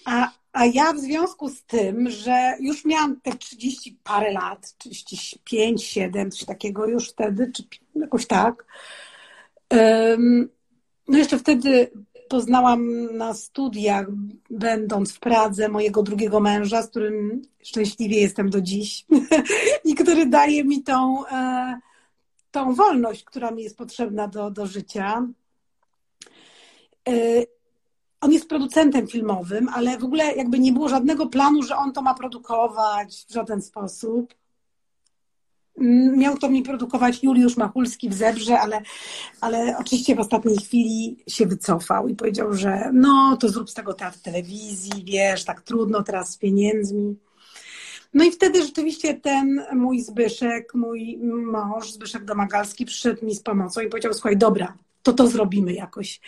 A, 0.05 0.31
a 0.55 0.65
ja 0.65 0.93
w 0.93 0.99
związku 0.99 1.49
z 1.49 1.63
tym, 1.63 2.09
że 2.09 2.53
już 2.59 2.85
miałam 2.85 3.21
te 3.21 3.31
30 3.31 3.99
parę 4.03 4.31
lat, 4.31 4.73
35, 4.77 5.83
7, 5.83 6.31
coś 6.31 6.45
takiego 6.45 6.87
już 6.87 7.09
wtedy, 7.09 7.51
czy 7.55 7.63
jakoś 7.95 8.27
tak. 8.27 8.65
No 11.07 11.17
jeszcze 11.17 11.39
wtedy 11.39 11.91
poznałam 12.29 13.05
na 13.17 13.33
studiach, 13.33 14.07
będąc 14.49 15.13
w 15.13 15.19
Pradze, 15.19 15.69
mojego 15.69 16.03
drugiego 16.03 16.39
męża, 16.39 16.81
z 16.81 16.89
którym 16.89 17.41
szczęśliwie 17.63 18.21
jestem 18.21 18.49
do 18.49 18.61
dziś 18.61 19.05
i 19.85 19.95
który 19.95 20.25
daje 20.25 20.63
mi 20.63 20.83
tą, 20.83 21.27
e, 21.27 21.79
tą 22.51 22.73
wolność, 22.73 23.23
która 23.23 23.51
mi 23.51 23.63
jest 23.63 23.77
potrzebna 23.77 24.27
do, 24.27 24.51
do 24.51 24.65
życia. 24.65 25.27
On 28.21 28.31
jest 28.31 28.49
producentem 28.49 29.07
filmowym, 29.07 29.69
ale 29.73 29.97
w 29.97 30.03
ogóle 30.03 30.35
jakby 30.35 30.59
nie 30.59 30.71
było 30.71 30.89
żadnego 30.89 31.27
planu, 31.27 31.63
że 31.63 31.75
on 31.75 31.93
to 31.93 32.01
ma 32.01 32.13
produkować 32.13 33.25
w 33.29 33.33
żaden 33.33 33.61
sposób. 33.61 34.33
Mm, 35.77 36.17
miał 36.19 36.37
to 36.37 36.49
mi 36.49 36.61
produkować 36.61 37.23
Juliusz 37.23 37.57
Machulski 37.57 38.09
w 38.09 38.13
Zebrze, 38.13 38.59
ale, 38.59 38.81
ale 39.41 39.77
oczywiście 39.77 40.15
w 40.15 40.19
ostatniej 40.19 40.57
chwili 40.57 41.23
się 41.27 41.45
wycofał 41.45 42.07
i 42.07 42.15
powiedział, 42.15 42.53
że 42.53 42.89
no 42.93 43.37
to 43.39 43.49
zrób 43.49 43.69
z 43.69 43.73
tego 43.73 43.93
teatr 43.93 44.19
telewizji, 44.19 45.03
wiesz, 45.05 45.43
tak 45.43 45.61
trudno 45.61 46.03
teraz 46.03 46.29
z 46.29 46.37
pieniędzmi. 46.37 47.15
No 48.13 48.23
i 48.23 48.31
wtedy 48.31 48.61
rzeczywiście 48.61 49.13
ten 49.13 49.65
mój 49.73 50.01
Zbyszek, 50.01 50.73
mój 50.73 51.17
mąż, 51.23 51.91
Zbyszek 51.91 52.25
Domagalski, 52.25 52.85
przyszedł 52.85 53.25
mi 53.25 53.35
z 53.35 53.41
pomocą 53.41 53.81
i 53.81 53.89
powiedział, 53.89 54.13
słuchaj, 54.13 54.37
dobra, 54.37 54.73
to 55.05 55.13
to 55.13 55.27
zrobimy 55.27 55.73
jakoś. 55.73 56.19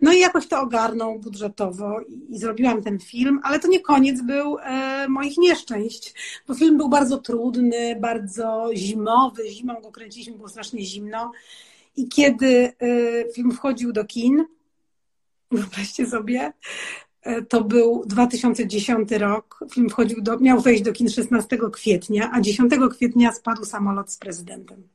No 0.00 0.12
i 0.12 0.20
jakoś 0.20 0.46
to 0.46 0.60
ogarnął 0.60 1.18
budżetowo 1.18 2.00
i, 2.00 2.34
i 2.34 2.38
zrobiłam 2.38 2.82
ten 2.82 2.98
film, 2.98 3.40
ale 3.42 3.58
to 3.58 3.68
nie 3.68 3.80
koniec 3.80 4.22
był 4.22 4.58
e, 4.58 5.08
moich 5.08 5.38
nieszczęść, 5.38 6.14
bo 6.48 6.54
film 6.54 6.76
był 6.76 6.88
bardzo 6.88 7.18
trudny, 7.18 7.96
bardzo 8.00 8.70
zimowy, 8.74 9.50
zimą 9.50 9.80
go 9.80 9.92
kręciliśmy, 9.92 10.36
było 10.36 10.48
strasznie 10.48 10.84
zimno 10.84 11.32
i 11.96 12.08
kiedy 12.08 12.72
e, 12.80 13.32
film 13.32 13.52
wchodził 13.52 13.92
do 13.92 14.04
kin, 14.04 14.44
wyobraźcie 15.50 16.06
sobie, 16.06 16.52
e, 17.22 17.42
to 17.42 17.64
był 17.64 18.04
2010 18.06 19.10
rok. 19.10 19.64
Film 19.72 19.90
wchodził 19.90 20.22
do, 20.22 20.38
miał 20.38 20.60
wejść 20.60 20.82
do 20.82 20.92
kin 20.92 21.08
16 21.08 21.58
kwietnia, 21.72 22.30
a 22.32 22.40
10 22.40 22.72
kwietnia 22.90 23.32
spadł 23.32 23.64
samolot 23.64 24.12
z 24.12 24.18
prezydentem. 24.18 24.88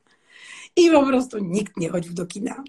I 0.76 0.90
po 0.90 1.06
prostu 1.06 1.38
nikt 1.38 1.76
nie 1.76 1.88
chodził 1.88 2.12
do 2.12 2.26
kina. 2.26 2.64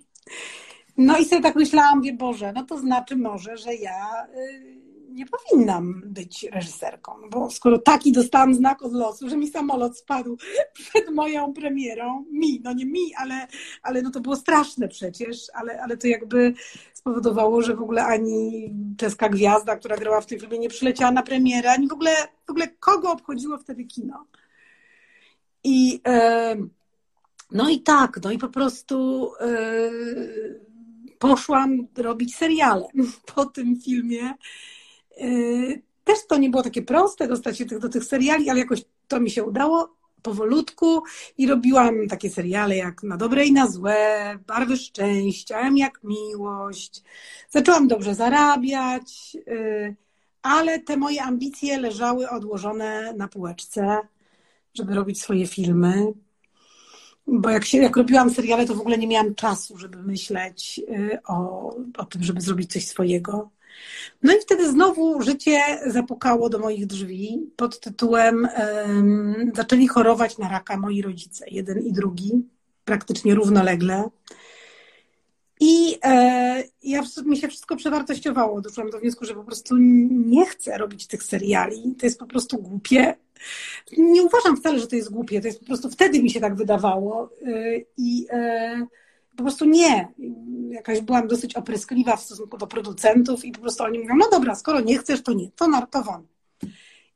No 0.98 1.18
i 1.18 1.26
sobie 1.26 1.42
tak 1.42 1.56
myślałam, 1.56 2.02
wie 2.02 2.14
Boże, 2.14 2.54
no 2.56 2.66
to 2.66 2.78
znaczy 2.78 3.16
może, 3.16 3.58
że 3.58 3.76
ja 3.76 4.28
y, 4.36 4.82
nie 5.14 5.26
powinnam 5.26 6.02
być 6.06 6.48
reżyserką, 6.52 7.12
bo 7.30 7.50
skoro 7.50 7.80
taki 7.80 8.12
dostałam 8.12 8.54
znak 8.54 8.82
od 8.82 8.94
losu, 8.94 9.30
że 9.30 9.38
mi 9.38 9.48
samolot 9.48 9.98
spadł 9.98 10.38
przed 10.74 11.10
moją 11.10 11.54
premierą, 11.54 12.26
mi, 12.32 12.62
no 12.64 12.74
nie 12.74 12.86
mi, 12.86 13.14
ale, 13.18 13.48
ale 13.82 14.02
no 14.02 14.12
to 14.12 14.20
było 14.20 14.36
straszne 14.36 14.88
przecież, 14.88 15.38
ale, 15.54 15.82
ale 15.82 15.98
to 15.98 16.08
jakby 16.08 16.54
spowodowało, 16.94 17.62
że 17.62 17.76
w 17.76 17.82
ogóle 17.82 18.06
ani 18.06 18.74
czeska 18.98 19.30
gwiazda, 19.30 19.76
która 19.76 19.98
grała 19.98 20.22
w 20.22 20.26
tym 20.26 20.40
filmie, 20.40 20.60
nie 20.60 20.70
przyleciała 20.70 21.12
na 21.12 21.24
premierę, 21.24 21.72
ani 21.72 21.88
w 21.88 21.94
ogóle, 21.94 22.12
w 22.48 22.50
ogóle 22.50 22.68
kogo 22.68 23.12
obchodziło 23.12 23.58
wtedy 23.58 23.86
kino. 23.86 24.26
I 25.64 26.02
no 27.52 27.70
i 27.70 27.82
tak, 27.82 28.20
no 28.24 28.32
i 28.32 28.38
po 28.38 28.50
prostu 28.50 29.32
yy, 29.42 30.71
poszłam 31.22 31.88
robić 31.98 32.36
seriale 32.36 32.88
po 33.36 33.46
tym 33.46 33.80
filmie. 33.82 34.34
Yy, 35.18 35.82
też 36.04 36.28
to 36.28 36.38
nie 36.38 36.50
było 36.50 36.64
takie 36.64 36.82
proste, 36.82 37.28
dostać 37.28 37.58
się 37.58 37.66
do 37.66 37.90
tych 37.90 38.04
seriali, 38.04 38.50
ale 38.50 38.60
jakoś 38.60 38.82
to 39.08 39.20
mi 39.20 39.32
się 39.32 39.44
udało 39.44 39.96
powolutku 40.22 41.04
i 41.38 41.48
robiłam 41.48 42.08
takie 42.10 42.30
seriale 42.30 42.76
jak 42.76 43.04
Na 43.04 43.18
dobre 43.18 43.46
i 43.46 43.54
na 43.54 43.68
złe, 43.68 44.40
Barwy 44.48 44.78
szczęścia, 44.78 45.60
M 45.60 45.78
jak 45.78 46.04
miłość. 46.04 47.04
Zaczęłam 47.50 47.88
dobrze 47.88 48.16
zarabiać, 48.16 49.38
yy, 49.48 49.96
ale 50.42 50.80
te 50.80 50.98
moje 50.98 51.24
ambicje 51.24 51.80
leżały 51.80 52.30
odłożone 52.30 53.14
na 53.18 53.28
półeczce, 53.28 54.00
żeby 54.74 54.96
robić 54.96 55.22
swoje 55.22 55.48
filmy 55.48 56.14
bo 57.32 57.50
jak, 57.50 57.66
się, 57.66 57.78
jak 57.78 57.98
robiłam 57.98 58.30
seriale, 58.30 58.66
to 58.66 58.76
w 58.76 58.80
ogóle 58.80 58.98
nie 58.98 59.08
miałam 59.08 59.36
czasu, 59.36 59.78
żeby 59.78 60.04
myśleć 60.04 60.82
y, 60.90 61.18
o, 61.28 61.70
o 61.98 62.06
tym, 62.06 62.24
żeby 62.24 62.42
zrobić 62.42 62.72
coś 62.72 62.88
swojego. 62.88 63.50
No 64.24 64.34
i 64.34 64.42
wtedy 64.42 64.72
znowu 64.72 65.22
życie 65.22 65.60
zapukało 65.86 66.50
do 66.50 66.60
moich 66.60 66.86
drzwi 66.86 67.52
pod 67.56 67.80
tytułem 67.80 68.48
um, 68.60 69.52
zaczęli 69.56 69.88
chorować 69.88 70.38
na 70.38 70.50
raka 70.50 70.78
moi 70.78 71.02
rodzice, 71.02 71.46
jeden 71.52 71.80
i 71.80 71.94
drugi, 71.94 72.32
praktycznie 72.86 73.36
równolegle. 73.36 74.10
I 75.60 75.98
e, 76.04 76.64
ja, 76.84 77.04
mi 77.26 77.38
się 77.38 77.48
wszystko 77.48 77.76
przewartościowało. 77.76 78.62
Doszłam 78.62 78.90
do 78.90 79.00
wniosku, 79.00 79.26
że 79.26 79.36
po 79.36 79.44
prostu 79.44 79.78
nie 80.10 80.46
chcę 80.46 80.78
robić 80.78 81.08
tych 81.08 81.24
seriali. 81.24 81.96
To 82.00 82.06
jest 82.06 82.20
po 82.20 82.28
prostu 82.28 82.58
głupie. 82.58 83.16
Nie 83.98 84.24
uważam 84.24 84.58
wcale, 84.58 84.80
że 84.80 84.88
to 84.88 84.96
jest 84.96 85.12
głupie. 85.12 85.42
To 85.42 85.48
jest 85.48 85.60
po 85.60 85.66
prostu 85.66 85.90
wtedy 85.90 86.24
mi 86.24 86.30
się 86.30 86.40
tak 86.40 86.56
wydawało. 86.56 87.30
E, 87.46 87.54
I 87.98 88.28
e, 88.30 88.86
po 89.38 89.44
prostu 89.44 89.66
nie. 89.66 90.08
Jakaś 90.70 91.02
byłam 91.02 91.28
dosyć 91.28 91.56
opryskliwa 91.56 92.16
w 92.16 92.22
stosunku 92.22 92.58
do 92.58 92.68
producentów 92.68 93.46
i 93.46 93.52
po 93.52 93.62
prostu 93.62 93.84
oni 93.84 94.00
mówią, 94.00 94.16
no 94.18 94.30
dobra, 94.32 94.56
skoro 94.56 94.82
nie 94.82 94.98
chcesz, 94.98 95.24
to 95.24 95.34
nie, 95.34 95.52
to, 95.52 95.68
na, 95.68 95.86
to 95.86 96.04
won. 96.04 96.28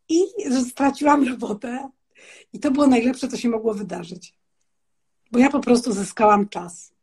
I 0.10 0.20
straciłam 0.70 1.28
robotę. 1.28 1.90
I 2.54 2.60
to 2.60 2.72
było 2.72 2.88
najlepsze, 2.88 3.28
co 3.28 3.38
się 3.38 3.50
mogło 3.50 3.74
wydarzyć. 3.74 4.34
Bo 5.32 5.40
ja 5.40 5.50
po 5.50 5.60
prostu 5.60 5.94
zyskałam 5.94 6.50
czas 6.50 6.96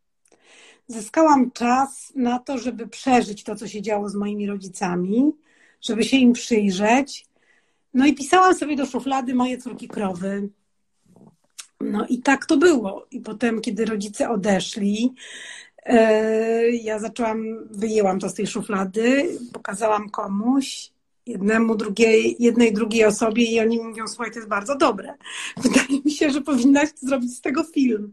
zyskałam 0.86 1.50
czas 1.50 2.12
na 2.16 2.38
to, 2.38 2.58
żeby 2.58 2.88
przeżyć 2.88 3.44
to, 3.44 3.56
co 3.56 3.68
się 3.68 3.82
działo 3.82 4.08
z 4.08 4.14
moimi 4.14 4.46
rodzicami, 4.46 5.32
żeby 5.80 6.04
się 6.04 6.16
im 6.16 6.32
przyjrzeć. 6.32 7.26
No 7.94 8.06
i 8.06 8.14
pisałam 8.14 8.54
sobie 8.54 8.76
do 8.76 8.86
szuflady 8.86 9.34
moje 9.34 9.58
córki 9.58 9.88
krowy. 9.88 10.48
No 11.80 12.06
i 12.06 12.18
tak 12.18 12.46
to 12.46 12.56
było. 12.56 13.06
I 13.10 13.20
potem, 13.20 13.60
kiedy 13.60 13.84
rodzice 13.84 14.30
odeszli, 14.30 15.14
Ja 16.82 16.98
zaczęłam, 16.98 17.68
wyjęłam 17.70 18.20
to 18.20 18.28
z 18.28 18.34
tej 18.34 18.46
szuflady, 18.46 19.38
pokazałam 19.52 20.10
komuś, 20.10 20.92
jednemu, 21.26 21.74
drugiej, 21.74 22.36
jednej, 22.38 22.72
drugiej 22.72 23.04
osobie 23.04 23.44
i 23.44 23.60
oni 23.60 23.80
mówią, 23.80 24.08
słuchaj, 24.08 24.30
to 24.30 24.38
jest 24.38 24.48
bardzo 24.48 24.76
dobre. 24.76 25.14
Wydaje 25.62 26.02
mi 26.04 26.10
się, 26.10 26.30
że 26.30 26.40
powinnaś 26.40 26.88
zrobić 27.00 27.36
z 27.36 27.40
tego 27.40 27.64
film. 27.64 28.12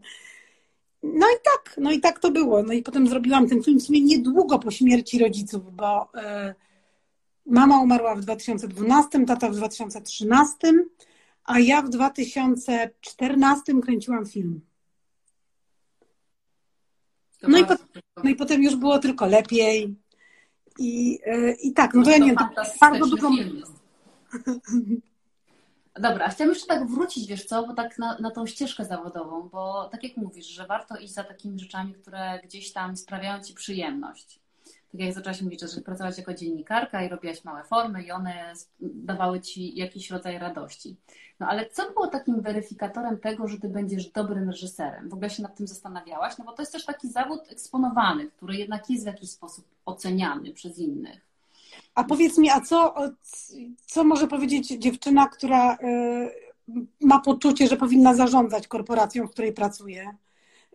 No 1.02 1.26
i 1.26 1.38
tak, 1.44 1.74
no 1.78 1.92
i 1.92 2.00
tak 2.00 2.18
to 2.18 2.30
było. 2.30 2.62
No 2.62 2.72
i 2.72 2.82
potem 2.82 3.08
zrobiłam 3.08 3.48
ten 3.48 3.62
film 3.62 3.80
w 3.80 3.82
sumie 3.82 4.00
niedługo 4.00 4.58
po 4.58 4.70
śmierci 4.70 5.18
rodziców, 5.18 5.76
bo 5.76 6.02
y, 6.02 6.54
mama 7.46 7.80
umarła 7.80 8.14
w 8.14 8.20
2012, 8.20 9.26
tata 9.26 9.48
w 9.48 9.56
2013, 9.56 10.56
a 11.44 11.58
ja 11.58 11.82
w 11.82 11.88
2014 11.88 13.80
kręciłam 13.82 14.26
film. 14.26 14.60
No 17.42 17.58
i, 17.58 17.64
potem, 17.64 17.86
no 18.24 18.30
i 18.30 18.34
potem 18.34 18.62
już 18.62 18.76
było 18.76 18.98
tylko 18.98 19.26
lepiej. 19.26 19.96
I, 20.78 21.18
y, 21.26 21.56
i 21.62 21.72
tak, 21.72 21.94
no 21.94 22.02
to, 22.02 22.10
ja 22.10 22.18
nie 22.18 22.34
bardzo 22.80 23.06
dużo... 23.06 23.30
Dobra, 26.00 26.28
chciałam 26.28 26.52
jeszcze 26.52 26.66
tak 26.66 26.86
wrócić, 26.86 27.26
wiesz 27.26 27.44
co, 27.44 27.66
bo 27.66 27.74
tak 27.74 27.98
na, 27.98 28.18
na 28.18 28.30
tą 28.30 28.46
ścieżkę 28.46 28.84
zawodową, 28.84 29.48
bo 29.48 29.88
tak 29.92 30.02
jak 30.02 30.16
mówisz, 30.16 30.46
że 30.46 30.66
warto 30.66 30.96
iść 30.96 31.14
za 31.14 31.24
takimi 31.24 31.58
rzeczami, 31.58 31.94
które 31.94 32.40
gdzieś 32.44 32.72
tam 32.72 32.96
sprawiają 32.96 33.42
Ci 33.42 33.54
przyjemność. 33.54 34.40
Tak 34.92 35.00
jak 35.00 35.14
zaczęłaś 35.14 35.42
mówić, 35.42 35.60
że 35.60 35.80
pracowałaś 35.80 36.18
jako 36.18 36.34
dziennikarka 36.34 37.02
i 37.04 37.08
robiłaś 37.08 37.44
małe 37.44 37.64
formy 37.64 38.02
i 38.02 38.10
one 38.10 38.52
dawały 38.80 39.40
Ci 39.40 39.76
jakiś 39.78 40.10
rodzaj 40.10 40.38
radości. 40.38 40.96
No 41.40 41.46
ale 41.46 41.70
co 41.70 41.92
było 41.92 42.06
takim 42.06 42.40
weryfikatorem 42.40 43.18
tego, 43.18 43.48
że 43.48 43.58
Ty 43.58 43.68
będziesz 43.68 44.06
dobrym 44.06 44.50
reżyserem? 44.50 45.08
W 45.08 45.14
ogóle 45.14 45.30
się 45.30 45.42
nad 45.42 45.56
tym 45.56 45.66
zastanawiałaś? 45.66 46.38
No 46.38 46.44
bo 46.44 46.52
to 46.52 46.62
jest 46.62 46.72
też 46.72 46.84
taki 46.84 47.08
zawód 47.08 47.40
eksponowany, 47.50 48.30
który 48.30 48.56
jednak 48.56 48.90
jest 48.90 49.04
w 49.04 49.06
jakiś 49.06 49.30
sposób 49.30 49.64
oceniany 49.86 50.52
przez 50.52 50.78
innych. 50.78 51.20
A 51.94 52.04
powiedz 52.04 52.38
mi, 52.38 52.50
a 52.50 52.60
co, 52.60 52.94
co 53.86 54.04
może 54.04 54.26
powiedzieć 54.26 54.68
dziewczyna, 54.68 55.28
która 55.28 55.74
y, 55.74 55.76
ma 57.00 57.20
poczucie, 57.20 57.66
że 57.66 57.76
powinna 57.76 58.14
zarządzać 58.14 58.68
korporacją, 58.68 59.26
w 59.26 59.30
której 59.30 59.52
pracuje? 59.52 60.16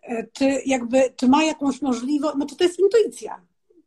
Y, 0.10 0.30
czy 0.34 0.46
jakby, 0.66 1.14
czy 1.16 1.28
ma 1.28 1.44
jakąś 1.44 1.82
możliwość, 1.82 2.36
no 2.38 2.46
czy 2.46 2.56
to 2.56 2.64
jest 2.64 2.80
intuicja? 2.80 3.42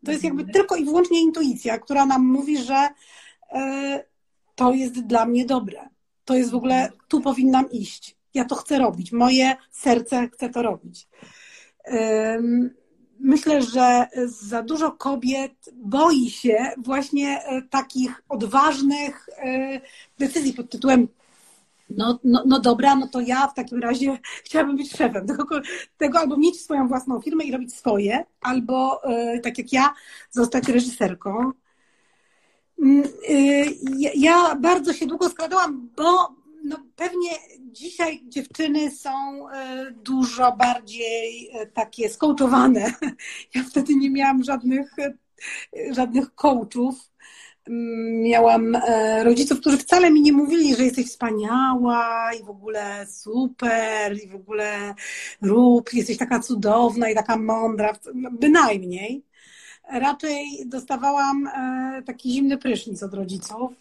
To 0.05 0.13
jest 0.13 0.25
jakby 0.25 0.45
tylko 0.45 0.77
i 0.77 0.85
wyłącznie 0.85 1.21
intuicja, 1.21 1.79
która 1.79 2.07
nam 2.07 2.27
mówi, 2.27 2.59
że 2.59 2.89
y, 3.53 3.59
to 4.55 4.73
jest 4.73 5.01
dla 5.01 5.27
mnie 5.27 5.47
dobre. 5.47 5.89
To 6.25 6.35
jest 6.35 6.51
w 6.51 6.55
ogóle, 6.55 6.75
mhm. 6.75 7.01
tu 7.09 7.21
powinnam 7.21 7.71
iść. 7.71 8.17
Ja 8.35 8.45
to 8.45 8.55
chcę 8.55 8.79
robić. 8.79 9.13
Moje 9.13 9.57
serce 9.71 10.29
chce 10.29 10.49
to 10.49 10.63
robić 10.63 11.09
myślę, 13.21 13.63
że 13.63 14.07
za 14.27 14.63
dużo 14.63 14.93
kobiet 14.93 15.53
boi 15.75 16.31
się 16.31 16.73
właśnie 16.79 17.45
e, 17.45 17.63
takich 17.63 18.23
odważnych 18.29 19.29
e, 19.37 19.81
decyzji 20.19 20.53
pod 20.53 20.71
tytułem 20.71 21.09
no, 21.91 22.19
no, 22.25 22.43
no 22.47 22.61
dobra, 22.61 22.95
no 22.95 23.09
to 23.09 23.21
ja 23.21 23.47
w 23.47 23.55
takim 23.55 23.81
razie 23.81 24.19
chciałabym 24.45 24.77
być 24.77 24.91
szefem 24.93 25.27
tego, 25.27 25.45
tego 25.99 26.19
albo 26.19 26.37
mieć 26.37 26.61
swoją 26.61 26.89
własną 26.89 27.21
firmę 27.21 27.45
i 27.45 27.53
robić 27.53 27.75
swoje, 27.75 28.25
albo 28.41 29.05
e, 29.05 29.41
tak 29.41 29.59
jak 29.59 29.73
ja, 29.73 29.95
zostać 30.31 30.69
reżyserką. 30.69 31.53
Mm, 32.83 33.09
ja 34.15 34.55
bardzo 34.55 34.93
się 34.93 35.07
długo 35.07 35.29
składałam, 35.29 35.91
bo 35.97 36.39
no 36.65 36.77
pewnie 36.97 37.31
dzisiaj 37.73 38.23
dziewczyny 38.29 38.91
są 38.91 39.11
e, 39.51 39.91
dużo 39.91 40.53
bardziej 40.53 41.51
e, 41.53 41.67
takie 41.67 42.09
skołczowane. 42.09 42.93
Ja 43.55 43.63
wtedy 43.71 43.95
nie 43.95 44.11
miałam 44.11 44.45
żadnych, 44.45 44.99
e, 44.99 45.15
żadnych 45.95 46.35
coachów. 46.35 47.11
Miałam 48.13 48.79
rodziców, 49.23 49.61
którzy 49.61 49.79
wcale 49.79 50.11
mi 50.11 50.23
nie 50.23 50.33
mówili, 50.33 50.77
że 50.77 50.85
jesteś 50.85 51.07
wspaniała 51.07 52.31
i 52.41 52.45
w 52.45 52.51
ogóle 52.51 53.07
super 53.07 54.17
i 54.25 54.29
w 54.29 54.35
ogóle 54.35 54.95
rób, 55.43 55.93
jesteś 55.93 56.19
taka 56.19 56.41
cudowna 56.41 57.11
i 57.11 57.15
taka 57.15 57.37
mądra, 57.37 57.93
no, 58.15 58.31
bynajmniej. 58.31 59.25
Raczej 59.91 60.65
dostawałam 60.67 61.51
taki 62.07 62.33
zimny 62.33 62.59
prysznic 62.59 63.03
od 63.03 63.15
rodziców 63.15 63.73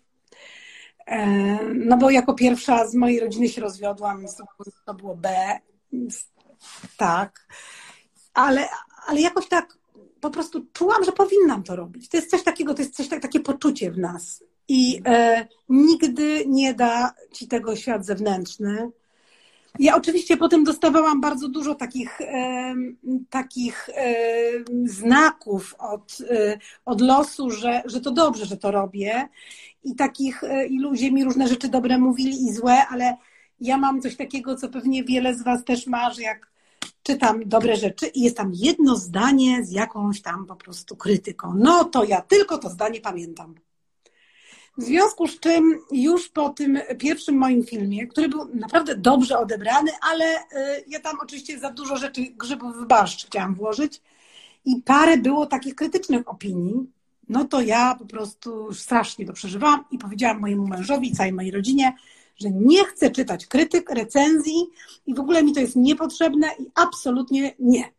no 1.75 1.97
bo 1.97 2.09
jako 2.09 2.33
pierwsza 2.33 2.87
z 2.87 2.95
mojej 2.95 3.19
rodziny 3.19 3.49
się 3.49 3.61
rozwiodłam, 3.61 4.25
to 4.85 4.93
było 4.93 5.15
B, 5.15 5.59
tak. 6.97 7.47
Ale, 8.33 8.67
ale 9.07 9.21
jakoś 9.21 9.47
tak 9.47 9.77
po 10.21 10.29
prostu 10.29 10.65
czułam, 10.73 11.03
że 11.03 11.11
powinnam 11.11 11.63
to 11.63 11.75
robić. 11.75 12.09
To 12.09 12.17
jest 12.17 12.29
coś 12.29 12.43
takiego, 12.43 12.73
to 12.73 12.81
jest 12.81 12.95
coś 12.95 13.07
tak, 13.07 13.21
takie 13.21 13.39
poczucie 13.39 13.91
w 13.91 13.97
nas. 13.97 14.43
I 14.67 15.01
e, 15.05 15.47
nigdy 15.69 16.43
nie 16.47 16.73
da 16.73 17.13
ci 17.33 17.47
tego 17.47 17.75
świat 17.75 18.05
zewnętrzny. 18.05 18.91
Ja 19.79 19.95
oczywiście 19.95 20.37
potem 20.37 20.63
dostawałam 20.63 21.21
bardzo 21.21 21.49
dużo 21.49 21.75
takich, 21.75 22.21
e, 22.21 22.75
takich 23.29 23.89
e, 23.89 24.13
znaków 24.85 25.75
od, 25.79 26.17
e, 26.29 26.57
od 26.85 27.01
losu, 27.01 27.51
że, 27.51 27.81
że 27.85 28.01
to 28.01 28.11
dobrze, 28.11 28.45
że 28.45 28.57
to 28.57 28.71
robię. 28.71 29.27
I 29.83 29.95
takich, 29.95 30.43
e, 30.43 30.65
i 30.65 30.79
ludzie 30.79 31.11
mi 31.11 31.23
różne 31.23 31.47
rzeczy 31.47 31.69
dobre 31.69 31.97
mówili 31.97 32.45
i 32.47 32.53
złe, 32.53 32.87
ale 32.87 33.17
ja 33.59 33.77
mam 33.77 34.01
coś 34.01 34.15
takiego, 34.15 34.55
co 34.55 34.69
pewnie 34.69 35.03
wiele 35.03 35.35
z 35.35 35.43
Was 35.43 35.65
też 35.65 35.87
ma, 35.87 36.13
że 36.13 36.21
jak 36.21 36.56
czytam 37.07 37.41
dobre 37.45 37.75
rzeczy 37.75 38.07
i 38.07 38.21
jest 38.21 38.37
tam 38.37 38.51
jedno 38.53 38.95
zdanie 38.95 39.65
z 39.65 39.71
jakąś 39.71 40.21
tam 40.21 40.45
po 40.45 40.55
prostu 40.55 40.95
krytyką, 40.95 41.53
no 41.57 41.83
to 41.83 42.03
ja 42.03 42.21
tylko 42.21 42.57
to 42.57 42.69
zdanie 42.69 43.01
pamiętam. 43.01 43.55
W 44.77 44.83
związku 44.83 45.27
z 45.27 45.39
czym 45.39 45.79
już 45.91 46.29
po 46.29 46.49
tym 46.49 46.79
pierwszym 46.99 47.35
moim 47.35 47.63
filmie, 47.63 48.07
który 48.07 48.29
był 48.29 48.45
naprawdę 48.55 48.95
dobrze 48.95 49.39
odebrany, 49.39 49.91
ale 50.01 50.25
y, 50.25 50.43
ja 50.87 50.99
tam 50.99 51.17
oczywiście 51.21 51.59
za 51.59 51.71
dużo 51.71 51.97
rzeczy 51.97 52.21
grzybów 52.21 52.75
w 52.75 52.87
barszcz 52.87 53.25
chciałam 53.25 53.55
włożyć 53.55 54.01
i 54.65 54.81
parę 54.85 55.17
było 55.17 55.45
takich 55.45 55.75
krytycznych 55.75 56.27
opinii, 56.27 56.91
no 57.29 57.45
to 57.45 57.61
ja 57.61 57.95
po 57.95 58.05
prostu 58.05 58.73
strasznie 58.73 59.25
to 59.25 59.33
przeżywałam 59.33 59.83
i 59.91 59.97
powiedziałam 59.97 60.39
mojemu 60.39 60.67
mężowi 60.67 61.11
całej 61.11 61.33
mojej 61.33 61.51
rodzinie, 61.51 61.93
że 62.37 62.51
nie 62.51 62.85
chcę 62.85 63.11
czytać 63.11 63.45
krytyk, 63.45 63.89
recenzji 63.89 64.67
i 65.05 65.13
w 65.13 65.19
ogóle 65.19 65.43
mi 65.43 65.53
to 65.53 65.59
jest 65.59 65.75
niepotrzebne 65.75 66.47
i 66.59 66.65
absolutnie 66.75 67.55
nie. 67.59 67.91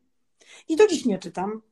I 0.68 0.77
do 0.77 0.87
dziś 0.87 1.05
nie 1.05 1.18
czytam. 1.18 1.62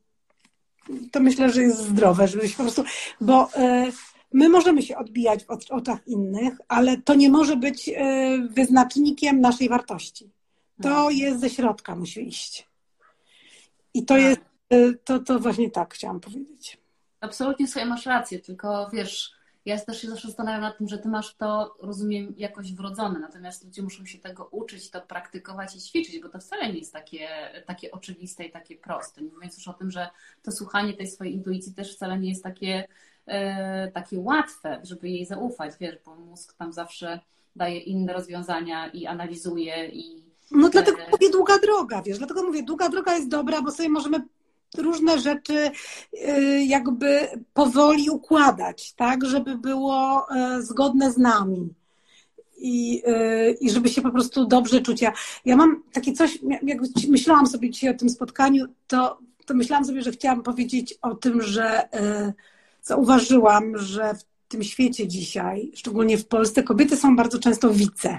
To 1.12 1.20
myślę, 1.20 1.50
że 1.50 1.62
jest 1.62 1.78
zdrowe, 1.78 2.28
żeby 2.28 2.48
się 2.48 2.56
po 2.56 2.62
prostu, 2.62 2.84
bo 3.20 3.48
y, 3.48 3.92
My 4.32 4.48
możemy 4.48 4.82
się 4.82 4.96
odbijać 4.96 5.44
w 5.44 5.50
oczach 5.70 6.08
innych, 6.08 6.54
ale 6.68 6.96
to 6.96 7.14
nie 7.14 7.30
może 7.30 7.56
być 7.56 7.88
e, 7.88 8.38
wyznacznikiem 8.50 9.40
naszej 9.40 9.68
wartości. 9.68 10.30
To 10.82 10.88
no. 10.88 11.10
jest 11.10 11.40
ze 11.40 11.50
środka, 11.50 11.96
musi 11.96 12.28
iść. 12.28 12.68
I 13.94 14.04
to 14.04 14.14
tak. 14.14 14.22
jest, 14.22 14.40
e, 14.70 14.92
to, 15.04 15.18
to 15.18 15.38
właśnie 15.38 15.70
tak 15.70 15.94
chciałam 15.94 16.20
powiedzieć. 16.20 16.78
Absolutnie 17.20 17.68
sobie 17.68 17.86
masz 17.86 18.06
rację, 18.06 18.38
tylko 18.38 18.90
wiesz, 18.92 19.32
ja 19.66 19.80
też 19.80 20.02
się 20.02 20.08
zawsze 20.08 20.28
zastanawiam 20.28 20.60
nad 20.60 20.78
tym, 20.78 20.88
że 20.88 20.98
ty 20.98 21.08
masz 21.08 21.34
to, 21.34 21.76
rozumiem, 21.80 22.34
jakoś 22.36 22.72
wrodzone, 22.72 23.18
natomiast 23.18 23.64
ludzie 23.64 23.82
muszą 23.82 24.06
się 24.06 24.18
tego 24.18 24.44
uczyć, 24.44 24.90
to 24.90 25.00
praktykować 25.00 25.76
i 25.76 25.80
ćwiczyć, 25.80 26.20
bo 26.20 26.28
to 26.28 26.38
wcale 26.38 26.72
nie 26.72 26.78
jest 26.78 26.92
takie, 26.92 27.28
takie 27.66 27.90
oczywiste 27.90 28.44
i 28.44 28.50
takie 28.50 28.76
proste. 28.76 29.22
Nie 29.22 29.32
mówiąc 29.32 29.56
już 29.56 29.68
o 29.68 29.72
tym, 29.72 29.90
że 29.90 30.08
to 30.42 30.52
słuchanie 30.52 30.94
tej 30.94 31.06
swojej 31.06 31.34
intuicji 31.34 31.74
też 31.74 31.94
wcale 31.94 32.18
nie 32.18 32.28
jest 32.28 32.42
takie 32.42 32.88
E, 33.26 33.90
takie 33.92 34.18
łatwe, 34.20 34.80
żeby 34.82 35.08
jej 35.08 35.26
zaufać, 35.26 35.74
wiesz, 35.80 35.96
bo 36.04 36.16
mózg 36.16 36.54
tam 36.54 36.72
zawsze 36.72 37.20
daje 37.56 37.78
inne 37.78 38.12
rozwiązania 38.12 38.88
i 38.88 39.06
analizuje 39.06 39.88
i... 39.88 40.22
No 40.50 40.68
dlatego 40.68 40.98
e, 40.98 41.10
mówię 41.10 41.30
długa 41.30 41.58
droga, 41.58 42.02
wiesz, 42.02 42.18
dlatego 42.18 42.42
mówię, 42.42 42.62
długa 42.62 42.88
droga 42.88 43.14
jest 43.14 43.28
dobra, 43.28 43.62
bo 43.62 43.70
sobie 43.70 43.88
możemy 43.88 44.18
różne 44.78 45.18
rzeczy 45.18 45.70
e, 46.22 46.64
jakby 46.64 47.28
powoli 47.54 48.10
układać, 48.10 48.92
tak, 48.92 49.24
żeby 49.24 49.58
było 49.58 50.26
zgodne 50.60 51.12
z 51.12 51.18
nami. 51.18 51.74
I, 52.58 53.02
i 53.60 53.70
żeby 53.70 53.88
się 53.88 54.02
po 54.02 54.10
prostu 54.10 54.46
dobrze 54.46 54.80
czuć. 54.80 55.02
Ja, 55.02 55.12
ja 55.44 55.56
mam 55.56 55.82
takie 55.92 56.12
coś, 56.12 56.38
jak 56.62 56.78
myślałam 57.08 57.46
sobie 57.46 57.70
dzisiaj 57.70 57.90
o 57.90 57.98
tym 57.98 58.08
spotkaniu, 58.08 58.66
to, 58.86 59.18
to 59.46 59.54
myślałam 59.54 59.84
sobie, 59.84 60.02
że 60.02 60.12
chciałam 60.12 60.42
powiedzieć 60.42 60.94
o 61.02 61.14
tym, 61.14 61.42
że 61.42 61.88
zauważyłam, 62.82 63.78
że 63.78 64.14
w 64.14 64.24
tym 64.48 64.62
świecie 64.62 65.08
dzisiaj, 65.08 65.70
szczególnie 65.74 66.18
w 66.18 66.26
Polsce, 66.26 66.62
kobiety 66.62 66.96
są 66.96 67.16
bardzo 67.16 67.38
często 67.38 67.70
wice. 67.70 68.18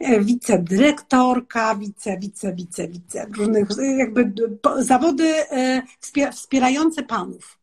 E, 0.00 0.20
wicedyrektorka, 0.20 1.74
wice, 1.74 2.18
wice, 2.18 2.54
wice, 2.54 2.88
wice, 2.88 3.26
różnych 3.36 3.68
jakby 3.98 4.32
zawody 4.78 5.50
e, 5.50 5.82
wspierające 6.32 7.02
panów. 7.02 7.58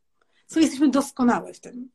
Co 0.48 0.60
jesteśmy 0.60 0.90
doskonałe 0.90 1.54
w 1.54 1.60
tym. 1.60 1.90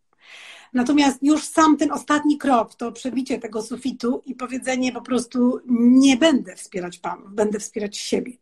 Natomiast 0.72 1.22
już 1.22 1.44
sam 1.44 1.76
ten 1.76 1.92
ostatni 1.92 2.38
krok, 2.38 2.74
to 2.74 2.92
przebicie 2.92 3.38
tego 3.38 3.62
sufitu 3.62 4.22
i 4.26 4.34
powiedzenie 4.34 4.92
po 4.92 5.02
prostu 5.02 5.60
nie 5.68 6.16
będę 6.16 6.56
wspierać 6.56 6.98
panów, 6.98 7.34
będę 7.34 7.58
wspierać 7.58 7.98
siebie. 7.98 8.32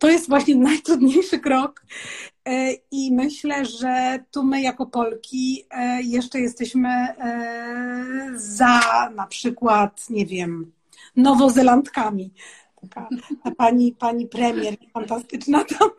To 0.00 0.08
jest 0.08 0.28
właśnie 0.28 0.56
najtrudniejszy 0.56 1.38
krok. 1.38 1.82
E, 2.48 2.72
I 2.90 3.12
myślę, 3.12 3.64
że 3.64 4.18
tu 4.30 4.42
my 4.42 4.62
jako 4.62 4.86
Polki 4.86 5.66
e, 5.70 6.02
jeszcze 6.02 6.40
jesteśmy 6.40 6.88
e, 6.88 8.30
za 8.34 8.80
na 9.14 9.26
przykład, 9.26 10.10
nie 10.10 10.26
wiem, 10.26 10.72
Nowozelandkami. 11.16 12.32
Taka, 12.80 13.08
ta 13.44 13.50
pani, 13.50 13.92
pani 13.92 14.26
premier 14.26 14.74
fantastyczna 14.92 15.64
tam. 15.64 15.90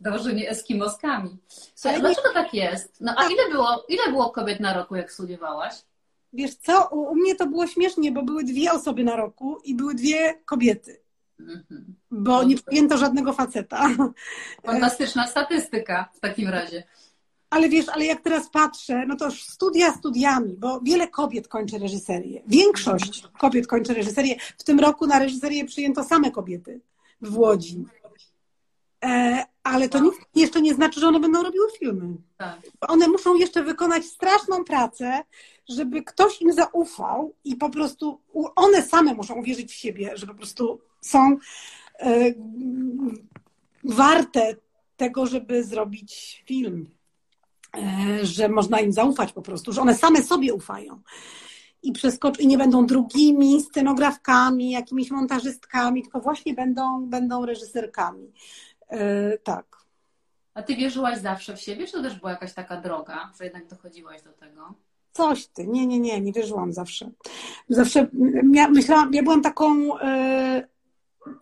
Dobrze, 0.00 0.34
nie 0.34 0.50
Eskimoskami. 0.50 1.38
Słuchaj, 1.74 1.98
nie... 1.98 2.00
dlaczego 2.00 2.28
tak 2.34 2.54
jest? 2.54 2.96
No 3.00 3.14
a 3.16 3.24
ile 3.24 3.50
było, 3.50 3.84
ile 3.88 4.08
było 4.10 4.30
kobiet 4.30 4.60
na 4.60 4.74
roku, 4.74 4.96
jak 4.96 5.12
studiowałaś? 5.12 5.74
Wiesz 6.32 6.54
co, 6.54 6.88
u 6.90 7.14
mnie 7.14 7.34
to 7.34 7.46
było 7.46 7.66
śmiesznie, 7.66 8.12
bo 8.12 8.22
były 8.22 8.44
dwie 8.44 8.72
osoby 8.72 9.04
na 9.04 9.16
roku 9.16 9.58
i 9.64 9.74
były 9.74 9.94
dwie 9.94 10.34
kobiety. 10.44 11.02
Mhm. 11.48 11.94
Bo 12.10 12.42
nie 12.42 12.56
przyjęto 12.56 12.98
żadnego 12.98 13.32
faceta. 13.32 13.88
Fantastyczna 14.66 15.26
statystyka 15.26 16.08
w 16.14 16.20
takim 16.20 16.48
razie. 16.48 16.82
Ale 17.50 17.68
wiesz, 17.68 17.88
ale 17.88 18.04
jak 18.04 18.20
teraz 18.20 18.50
patrzę, 18.50 19.06
no 19.06 19.16
to 19.16 19.30
studia 19.30 19.92
studiami, 19.92 20.56
bo 20.58 20.80
wiele 20.80 21.08
kobiet 21.08 21.48
kończy 21.48 21.78
reżyserię. 21.78 22.42
Większość 22.46 23.24
kobiet 23.38 23.66
kończy 23.66 23.94
reżyserię. 23.94 24.36
W 24.58 24.64
tym 24.64 24.80
roku 24.80 25.06
na 25.06 25.18
reżyserię 25.18 25.64
przyjęto 25.64 26.04
same 26.04 26.30
kobiety 26.30 26.80
w 27.20 27.38
Łodzi. 27.38 27.84
E, 29.04 29.44
ale 29.62 29.88
to 29.88 29.98
nic 30.00 30.14
jeszcze 30.34 30.60
nie 30.60 30.74
znaczy, 30.74 31.00
że 31.00 31.08
one 31.08 31.20
będą 31.20 31.42
robiły 31.42 31.66
filmy. 31.78 32.16
Tak. 32.36 32.60
One 32.80 33.08
muszą 33.08 33.34
jeszcze 33.34 33.62
wykonać 33.62 34.04
straszną 34.04 34.64
pracę, 34.64 35.22
żeby 35.68 36.02
ktoś 36.02 36.42
im 36.42 36.52
zaufał 36.52 37.34
i 37.44 37.56
po 37.56 37.70
prostu 37.70 38.20
one 38.56 38.82
same 38.82 39.14
muszą 39.14 39.34
uwierzyć 39.34 39.72
w 39.72 39.74
siebie, 39.74 40.10
że 40.14 40.26
po 40.26 40.34
prostu 40.34 40.80
są 41.02 41.36
e, 41.98 42.32
warte 43.84 44.56
tego, 44.96 45.26
żeby 45.26 45.64
zrobić 45.64 46.42
film. 46.46 46.90
E, 47.76 48.26
że 48.26 48.48
można 48.48 48.80
im 48.80 48.92
zaufać 48.92 49.32
po 49.32 49.42
prostu, 49.42 49.72
że 49.72 49.80
one 49.80 49.94
same 49.94 50.22
sobie 50.22 50.54
ufają. 50.54 51.00
I, 51.82 51.92
przeskocz, 51.92 52.40
i 52.40 52.46
nie 52.46 52.58
będą 52.58 52.86
drugimi 52.86 53.60
scenografkami, 53.60 54.70
jakimiś 54.70 55.10
montażystkami, 55.10 56.02
tylko 56.02 56.20
właśnie 56.20 56.54
będą, 56.54 57.06
będą 57.06 57.46
reżyserkami. 57.46 58.32
E, 58.88 59.38
tak. 59.38 59.76
A 60.54 60.62
ty 60.62 60.76
wierzyłaś 60.76 61.18
zawsze 61.18 61.56
w 61.56 61.60
siebie, 61.60 61.86
czy 61.86 61.92
to 61.92 62.02
też 62.02 62.18
była 62.18 62.30
jakaś 62.30 62.54
taka 62.54 62.80
droga, 62.80 63.32
że 63.38 63.44
jednak 63.44 63.66
dochodziłaś 63.66 64.22
do 64.22 64.32
tego? 64.32 64.74
Coś 65.12 65.46
ty. 65.46 65.66
Nie, 65.66 65.86
nie, 65.86 66.00
nie, 66.00 66.20
nie 66.20 66.32
wierzyłam 66.32 66.72
zawsze. 66.72 67.10
Zawsze 67.68 68.08
ja 68.52 68.68
myślałam, 68.68 69.14
ja 69.14 69.22
byłam 69.22 69.42
taką 69.42 69.98
e, 69.98 70.68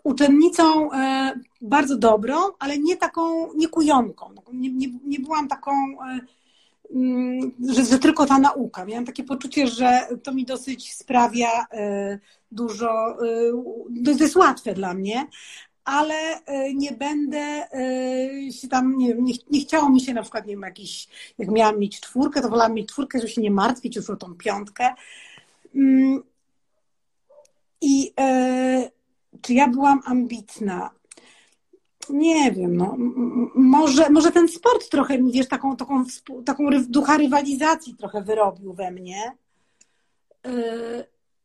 uczennicą 0.02 0.92
e, 0.92 1.32
bardzo 1.60 1.96
dobrą, 1.96 2.36
ale 2.58 2.78
nie 2.78 2.96
taką, 2.96 3.54
nie 3.54 3.68
kujonką. 3.68 4.34
Nie, 4.52 4.70
nie, 4.70 4.88
nie 5.04 5.20
byłam 5.20 5.48
taką, 5.48 5.72
e, 5.72 6.20
mm, 6.94 7.52
że, 7.68 7.84
że 7.84 7.98
tylko 7.98 8.26
ta 8.26 8.38
nauka. 8.38 8.84
Miałam 8.84 9.04
takie 9.04 9.24
poczucie, 9.24 9.66
że 9.66 10.08
to 10.22 10.32
mi 10.32 10.44
dosyć 10.44 10.94
sprawia 10.94 11.66
e, 11.72 12.18
dużo, 12.52 13.16
to 14.04 14.10
jest 14.10 14.36
łatwe 14.36 14.74
dla 14.74 14.94
mnie, 14.94 15.26
ale 15.84 16.40
nie 16.74 16.92
będę 16.92 17.68
się 18.52 18.68
tam, 18.68 18.98
nie, 18.98 19.14
nie, 19.14 19.34
nie 19.50 19.60
chciało 19.60 19.88
mi 19.90 20.00
się 20.00 20.14
na 20.14 20.22
przykład, 20.22 20.46
nie 20.46 20.52
wiem, 20.52 20.62
jakiś, 20.62 21.08
jak 21.38 21.50
miałam 21.50 21.78
mieć 21.78 22.00
czwórkę, 22.00 22.42
to 22.42 22.48
wolałam 22.48 22.74
mieć 22.74 22.88
czwórkę, 22.88 23.18
żeby 23.18 23.32
się 23.32 23.40
nie 23.40 23.50
martwić 23.50 23.96
już 23.96 24.10
o 24.10 24.16
tą 24.16 24.34
piątkę. 24.34 24.94
Mm, 25.74 26.22
I 27.80 28.12
czy 29.42 29.54
ja 29.54 29.68
byłam 29.68 30.00
ambitna? 30.04 30.90
Nie 32.10 32.52
wiem, 32.52 32.76
no, 32.76 32.96
może, 33.54 34.10
może 34.10 34.30
ten 34.30 34.48
sport 34.48 34.90
trochę 34.90 35.18
mi, 35.18 35.32
wiesz, 35.32 35.48
taką, 35.48 35.76
taką, 35.76 36.04
taką 36.44 36.64
ducha 36.88 37.16
rywalizacji 37.16 37.94
trochę 37.94 38.22
wyrobił 38.22 38.72
we 38.72 38.90
mnie. 38.90 39.32
Y, 40.46 41.04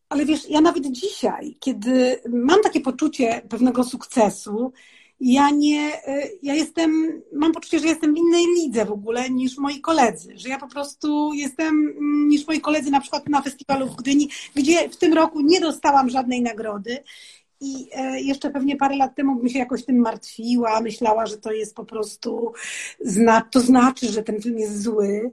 ale 0.09 0.25
wiesz, 0.25 0.49
ja 0.49 0.61
nawet 0.61 0.91
dzisiaj, 0.91 1.57
kiedy 1.59 2.21
mam 2.29 2.61
takie 2.61 2.81
poczucie 2.81 3.41
pewnego 3.49 3.83
sukcesu, 3.83 4.73
ja 5.19 5.49
nie, 5.49 5.95
y, 6.07 6.39
ja 6.41 6.53
jestem, 6.53 7.21
mam 7.33 7.51
poczucie, 7.51 7.79
że 7.79 7.87
jestem 7.87 8.13
w 8.13 8.17
innej 8.17 8.45
lidze 8.45 8.85
w 8.85 8.91
ogóle 8.91 9.29
niż 9.29 9.57
moi 9.57 9.81
koledzy, 9.81 10.33
że 10.37 10.49
ja 10.49 10.59
po 10.59 10.67
prostu 10.67 11.33
jestem 11.33 11.67
mm, 11.67 12.27
niż 12.27 12.47
moi 12.47 12.61
koledzy 12.61 12.91
na 12.91 13.01
przykład 13.01 13.29
na 13.29 13.41
festiwalu 13.41 13.87
w 13.87 13.95
Gdyni, 13.95 14.29
gdzie 14.55 14.89
w 14.89 14.97
tym 14.97 15.13
roku 15.13 15.41
nie 15.41 15.61
dostałam 15.61 16.09
żadnej 16.09 16.41
nagrody 16.41 17.03
i 17.61 17.89
e, 17.93 18.21
jeszcze 18.21 18.49
pewnie 18.49 18.75
parę 18.75 18.95
lat 18.95 19.15
temu 19.15 19.35
bym 19.35 19.49
się 19.49 19.59
jakoś 19.59 19.85
tym 19.85 19.97
martwiła, 19.97 20.81
myślała, 20.81 21.25
że 21.25 21.37
to 21.37 21.51
jest 21.51 21.75
po 21.75 21.85
prostu, 21.85 22.53
to 23.51 23.59
znaczy, 23.59 24.07
że 24.07 24.23
ten 24.23 24.41
film 24.41 24.59
jest 24.59 24.81
zły. 24.81 25.31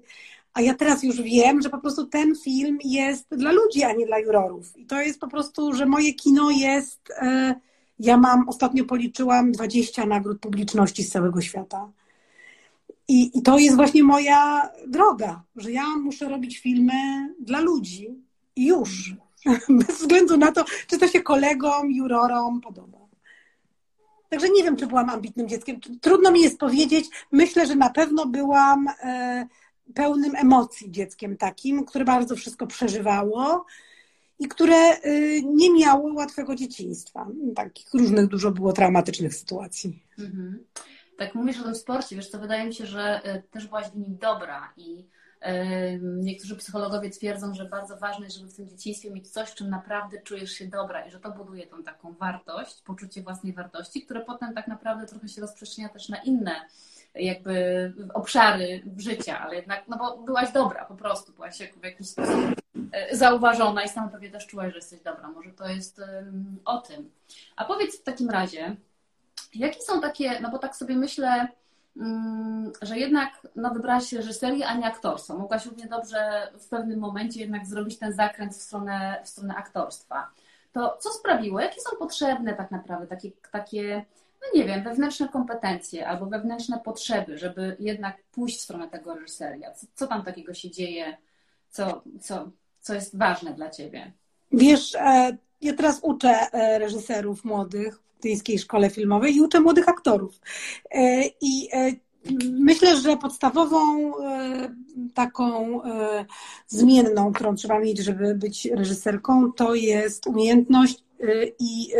A 0.54 0.60
ja 0.60 0.74
teraz 0.74 1.02
już 1.02 1.22
wiem, 1.22 1.62
że 1.62 1.70
po 1.70 1.78
prostu 1.78 2.06
ten 2.06 2.36
film 2.44 2.78
jest 2.84 3.26
dla 3.30 3.52
ludzi, 3.52 3.84
a 3.84 3.92
nie 3.92 4.06
dla 4.06 4.18
jurorów. 4.18 4.76
I 4.76 4.86
to 4.86 5.00
jest 5.00 5.20
po 5.20 5.28
prostu, 5.28 5.72
że 5.72 5.86
moje 5.86 6.14
kino 6.14 6.50
jest. 6.50 7.00
E, 7.10 7.54
ja 7.98 8.16
mam, 8.16 8.48
ostatnio 8.48 8.84
policzyłam 8.84 9.52
20 9.52 10.06
nagród 10.06 10.40
publiczności 10.40 11.02
z 11.02 11.10
całego 11.10 11.40
świata. 11.40 11.90
I, 13.08 13.38
I 13.38 13.42
to 13.42 13.58
jest 13.58 13.76
właśnie 13.76 14.02
moja 14.02 14.70
droga, 14.86 15.42
że 15.56 15.72
ja 15.72 15.84
muszę 15.96 16.28
robić 16.28 16.58
filmy 16.58 16.92
dla 17.40 17.60
ludzi 17.60 18.08
i 18.56 18.66
już. 18.66 19.14
Bez 19.86 19.98
względu 19.98 20.36
na 20.36 20.52
to, 20.52 20.64
czy 20.86 20.98
to 20.98 21.08
się 21.08 21.22
kolegom, 21.22 21.90
jurorom 21.90 22.60
podoba. 22.60 22.98
Także 24.28 24.48
nie 24.48 24.64
wiem, 24.64 24.76
czy 24.76 24.86
byłam 24.86 25.10
ambitnym 25.10 25.48
dzieckiem. 25.48 25.80
Trudno 26.00 26.30
mi 26.30 26.40
jest 26.40 26.58
powiedzieć. 26.58 27.06
Myślę, 27.32 27.66
że 27.66 27.74
na 27.74 27.90
pewno 27.90 28.26
byłam 28.26 28.88
e, 28.88 29.46
pełnym 29.94 30.36
emocji 30.36 30.90
dzieckiem 30.90 31.36
takim, 31.36 31.84
które 31.84 32.04
bardzo 32.04 32.36
wszystko 32.36 32.66
przeżywało 32.66 33.66
i 34.38 34.48
które 34.48 34.76
e, 34.76 35.00
nie 35.42 35.72
miało 35.72 36.14
łatwego 36.14 36.54
dzieciństwa. 36.54 37.26
Takich 37.54 37.94
różnych 37.94 38.26
dużo 38.26 38.50
było 38.50 38.72
traumatycznych 38.72 39.34
sytuacji. 39.34 40.02
Mhm. 40.18 40.64
Tak 41.18 41.34
mówisz 41.34 41.60
o 41.60 41.64
tym 41.64 41.74
sporcie, 41.74 42.16
wiesz 42.16 42.30
co, 42.30 42.38
wydaje 42.38 42.66
mi 42.66 42.74
się, 42.74 42.86
że 42.86 43.24
e, 43.24 43.42
też 43.42 43.66
byłaś 43.66 43.86
w 43.86 43.96
nim 43.96 44.16
dobra 44.20 44.72
i 44.76 45.04
Niektórzy 46.00 46.56
psychologowie 46.56 47.10
twierdzą, 47.10 47.54
że 47.54 47.64
bardzo 47.64 47.96
ważne 47.96 48.24
jest, 48.24 48.36
żeby 48.36 48.50
w 48.50 48.56
tym 48.56 48.68
dzieciństwie 48.68 49.10
mieć 49.10 49.30
coś, 49.30 49.54
czym 49.54 49.70
naprawdę 49.70 50.22
czujesz 50.22 50.52
się 50.52 50.66
dobra 50.66 51.06
i 51.06 51.10
że 51.10 51.20
to 51.20 51.30
buduje 51.30 51.66
tą 51.66 51.82
taką 51.82 52.12
wartość, 52.12 52.82
poczucie 52.82 53.22
własnej 53.22 53.52
wartości, 53.52 54.02
które 54.02 54.20
potem 54.20 54.54
tak 54.54 54.68
naprawdę 54.68 55.06
trochę 55.06 55.28
się 55.28 55.40
rozprzestrzenia 55.40 55.88
też 55.88 56.08
na 56.08 56.16
inne 56.16 56.52
jakby 57.14 57.92
obszary 58.14 58.82
życia, 58.96 59.40
ale 59.40 59.56
jednak, 59.56 59.88
no 59.88 59.98
bo 59.98 60.18
byłaś 60.18 60.52
dobra 60.52 60.84
po 60.84 60.94
prostu, 60.94 61.32
byłaś 61.32 61.58
w 61.80 61.84
jakiś 61.84 62.08
sposób 62.08 62.34
e, 62.92 63.16
zauważona 63.16 63.82
i 63.82 63.88
sama 63.88 64.08
pewnie 64.08 64.30
też 64.30 64.46
czułaś, 64.46 64.72
że 64.72 64.78
jesteś 64.78 65.00
dobra. 65.00 65.28
Może 65.28 65.50
to 65.50 65.68
jest 65.68 66.00
o 66.64 66.78
tym. 66.78 67.10
A 67.56 67.64
powiedz 67.64 68.00
w 68.00 68.02
takim 68.02 68.30
razie, 68.30 68.76
jakie 69.54 69.80
są 69.80 70.00
takie, 70.00 70.40
no 70.40 70.50
bo 70.50 70.58
tak 70.58 70.76
sobie 70.76 70.96
myślę, 70.96 71.48
że 72.82 72.98
jednak 72.98 73.30
no, 73.56 73.70
wybrałaś 73.70 74.12
reżyserię, 74.12 74.66
a 74.66 74.74
nie 74.74 74.86
aktorstwo. 74.86 75.38
Mogłaś 75.38 75.66
równie 75.66 75.86
dobrze 75.86 76.52
w 76.58 76.68
pewnym 76.68 76.98
momencie 76.98 77.40
jednak 77.40 77.66
zrobić 77.66 77.98
ten 77.98 78.12
zakręt 78.12 78.52
w 78.52 78.62
stronę, 78.62 79.20
w 79.24 79.28
stronę 79.28 79.54
aktorstwa. 79.54 80.30
To 80.72 80.98
co 81.00 81.10
sprawiło? 81.10 81.60
Jakie 81.60 81.80
są 81.80 81.96
potrzebne 81.96 82.54
tak 82.54 82.70
naprawdę 82.70 83.06
takie, 83.06 83.30
takie 83.52 84.04
no 84.42 84.58
nie 84.60 84.64
wiem, 84.64 84.84
wewnętrzne 84.84 85.28
kompetencje 85.28 86.08
albo 86.08 86.26
wewnętrzne 86.26 86.80
potrzeby, 86.84 87.38
żeby 87.38 87.76
jednak 87.80 88.16
pójść 88.22 88.58
w 88.58 88.62
stronę 88.62 88.88
tego 88.88 89.14
reżyseria? 89.14 89.72
Co, 89.72 89.86
co 89.94 90.06
tam 90.06 90.24
takiego 90.24 90.54
się 90.54 90.70
dzieje, 90.70 91.16
co, 91.70 92.02
co, 92.20 92.50
co 92.80 92.94
jest 92.94 93.18
ważne 93.18 93.54
dla 93.54 93.70
Ciebie? 93.70 94.12
Wiesz, 94.52 94.94
e, 94.94 95.36
ja 95.62 95.72
teraz 95.72 96.00
uczę 96.02 96.52
e, 96.52 96.78
reżyserów 96.78 97.44
młodych 97.44 97.98
Brytyjskiej 98.12 98.58
Szkole 98.58 98.90
Filmowej 98.90 99.36
i 99.36 99.40
uczę 99.40 99.60
młodych 99.60 99.88
aktorów. 99.88 100.40
E, 100.90 101.24
I 101.40 101.68
e, 101.72 101.92
myślę, 102.50 102.96
że 102.96 103.16
podstawową 103.16 104.12
taką 105.14 105.80
zmienną, 106.68 107.32
którą 107.32 107.54
trzeba 107.54 107.78
mieć, 107.78 107.98
żeby 107.98 108.34
być 108.34 108.66
reżyserką, 108.66 109.52
to 109.52 109.74
jest 109.74 110.26
umiejętność 110.26 111.04
i 111.58 111.92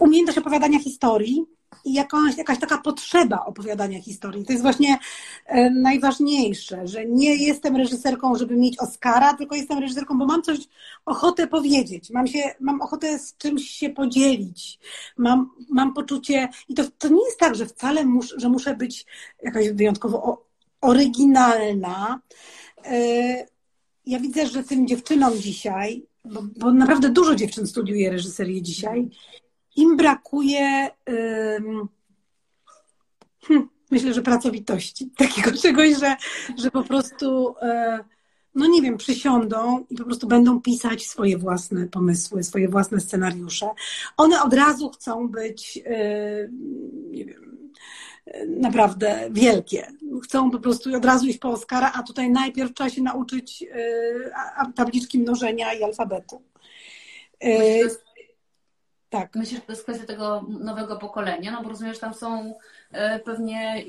umiejętność 0.00 0.38
opowiadania 0.38 0.78
historii, 0.78 1.46
jakaś, 1.84 2.36
jakaś 2.36 2.58
taka 2.58 2.78
potrzeba 2.78 3.44
opowiadania 3.44 4.02
historii. 4.02 4.44
To 4.44 4.52
jest 4.52 4.62
właśnie 4.62 4.98
e, 5.46 5.70
najważniejsze, 5.70 6.86
że 6.86 7.06
nie 7.06 7.36
jestem 7.36 7.76
reżyserką, 7.76 8.34
żeby 8.36 8.56
mieć 8.56 8.78
Oscara, 8.78 9.34
tylko 9.34 9.56
jestem 9.56 9.78
reżyserką, 9.78 10.18
bo 10.18 10.26
mam 10.26 10.42
coś 10.42 10.58
ochotę 11.06 11.46
powiedzieć, 11.46 12.10
mam, 12.10 12.26
się, 12.26 12.38
mam 12.60 12.80
ochotę 12.80 13.18
z 13.18 13.36
czymś 13.36 13.70
się 13.70 13.90
podzielić, 13.90 14.78
mam, 15.16 15.50
mam 15.70 15.94
poczucie, 15.94 16.48
i 16.68 16.74
to, 16.74 16.82
to 16.98 17.08
nie 17.08 17.24
jest 17.24 17.38
tak, 17.38 17.54
że 17.54 17.66
wcale 17.66 18.04
mus, 18.04 18.34
że 18.36 18.48
muszę 18.48 18.76
być 18.76 19.06
jakaś 19.42 19.68
wyjątkowo 19.68 20.44
oryginalna. 20.80 22.20
E, 22.84 23.46
ja 24.06 24.18
widzę, 24.18 24.46
że 24.46 24.64
tym 24.64 24.86
dziewczynom 24.86 25.38
dzisiaj, 25.38 26.06
bo, 26.24 26.42
bo 26.56 26.72
naprawdę 26.72 27.10
dużo 27.10 27.34
dziewczyn 27.34 27.66
studiuje 27.66 28.10
reżyserię 28.10 28.62
dzisiaj, 28.62 29.10
im 29.76 29.96
brakuje, 29.96 30.90
hmm, 33.44 33.68
myślę, 33.90 34.14
że 34.14 34.22
pracowitości. 34.22 35.10
Takiego 35.16 35.52
czegoś, 35.62 35.98
że, 35.98 36.16
że 36.58 36.70
po 36.70 36.84
prostu, 36.84 37.54
e, 37.62 38.04
no 38.54 38.66
nie 38.66 38.82
wiem, 38.82 38.96
przysiądą 38.96 39.84
i 39.90 39.96
po 39.96 40.04
prostu 40.04 40.26
będą 40.26 40.60
pisać 40.60 41.06
swoje 41.06 41.38
własne 41.38 41.86
pomysły, 41.86 42.42
swoje 42.42 42.68
własne 42.68 43.00
scenariusze. 43.00 43.68
One 44.16 44.42
od 44.42 44.54
razu 44.54 44.90
chcą 44.90 45.28
być, 45.28 45.78
e, 45.84 46.48
nie 47.10 47.24
wiem, 47.24 47.52
naprawdę 48.46 49.28
wielkie. 49.30 49.86
Chcą 50.24 50.50
po 50.50 50.58
prostu 50.58 50.96
od 50.96 51.04
razu 51.04 51.26
iść 51.26 51.38
po 51.38 51.50
Oscara, 51.50 51.92
a 51.94 52.02
tutaj 52.02 52.30
najpierw 52.30 52.74
trzeba 52.74 52.90
się 52.90 53.02
nauczyć 53.02 53.64
e, 53.72 54.72
tabliczki 54.74 55.18
mnożenia 55.18 55.74
i 55.74 55.82
alfabetu. 55.82 56.42
Tak. 59.12 59.34
Myślę, 59.34 59.56
że 59.56 59.62
to 59.62 59.72
jest 59.72 59.82
kwestia 59.82 60.06
tego 60.06 60.46
nowego 60.48 60.96
pokolenia, 60.96 61.52
no 61.52 61.62
bo 61.62 61.68
rozumiesz, 61.68 61.98
tam 61.98 62.14
są 62.14 62.54
e, 62.92 63.18
pewnie 63.18 63.84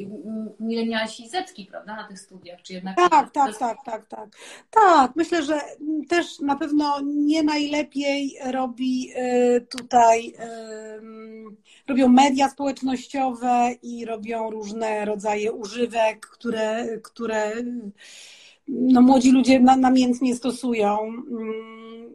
milenialsi 0.59 1.23
i 1.23 1.29
zetki, 1.29 1.65
prawda, 1.65 1.95
na 1.95 2.07
tych 2.07 2.19
studiach, 2.19 2.61
czy 2.61 2.73
jednak... 2.73 2.95
Tak, 2.95 3.09
tak, 3.09 3.31
tak, 3.31 3.57
tak, 3.59 3.77
tak, 3.85 4.05
tak. 4.05 4.29
Tak, 4.71 5.15
myślę, 5.15 5.43
że 5.43 5.61
też 6.09 6.39
na 6.39 6.55
pewno 6.55 6.99
nie 7.03 7.43
najlepiej 7.43 8.37
robi 8.51 9.11
e, 9.15 9.61
tutaj, 9.61 10.33
robią 11.87 12.07
media 12.07 12.49
społecznościowe 12.49 13.71
i 13.83 14.05
robią 14.05 14.49
różne 14.49 15.05
rodzaje 15.05 15.51
używek, 15.51 16.27
które, 16.27 16.97
które 17.03 17.51
no, 18.67 19.01
młodzi 19.01 19.31
ludzie 19.31 19.59
namiętnie 19.59 20.35
stosują 20.35 20.99
mm, 20.99 22.13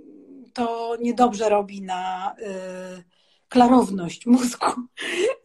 to 0.59 0.97
niedobrze 1.01 1.49
robi 1.49 1.83
na 1.83 2.35
y, 2.39 3.05
klarowność 3.49 4.27
mózgu. 4.27 4.67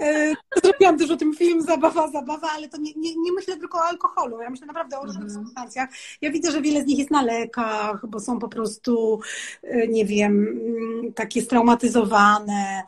Y, 0.01 0.35
zrobiłam 0.63 0.97
też 0.97 1.11
o 1.11 1.17
tym 1.17 1.33
film 1.35 1.61
Zabawa, 1.61 2.11
Zabawa, 2.11 2.47
ale 2.51 2.69
to 2.69 2.77
nie, 2.77 2.93
nie, 2.95 3.15
nie 3.15 3.31
myślę 3.31 3.57
tylko 3.57 3.77
o 3.77 3.83
alkoholu. 3.83 4.41
Ja 4.41 4.49
myślę 4.49 4.67
naprawdę 4.67 4.99
o 4.99 5.05
różnych 5.05 5.23
mhm. 5.23 5.45
substancjach. 5.45 5.89
Ja 6.21 6.31
widzę, 6.31 6.51
że 6.51 6.61
wiele 6.61 6.83
z 6.83 6.85
nich 6.85 6.99
jest 6.99 7.11
na 7.11 7.21
lekach, 7.21 8.07
bo 8.07 8.19
są 8.19 8.39
po 8.39 8.47
prostu, 8.47 9.19
y, 9.63 9.87
nie 9.91 10.05
wiem, 10.05 10.47
mm, 10.47 11.13
takie 11.13 11.41
straumatyzowane. 11.41 12.83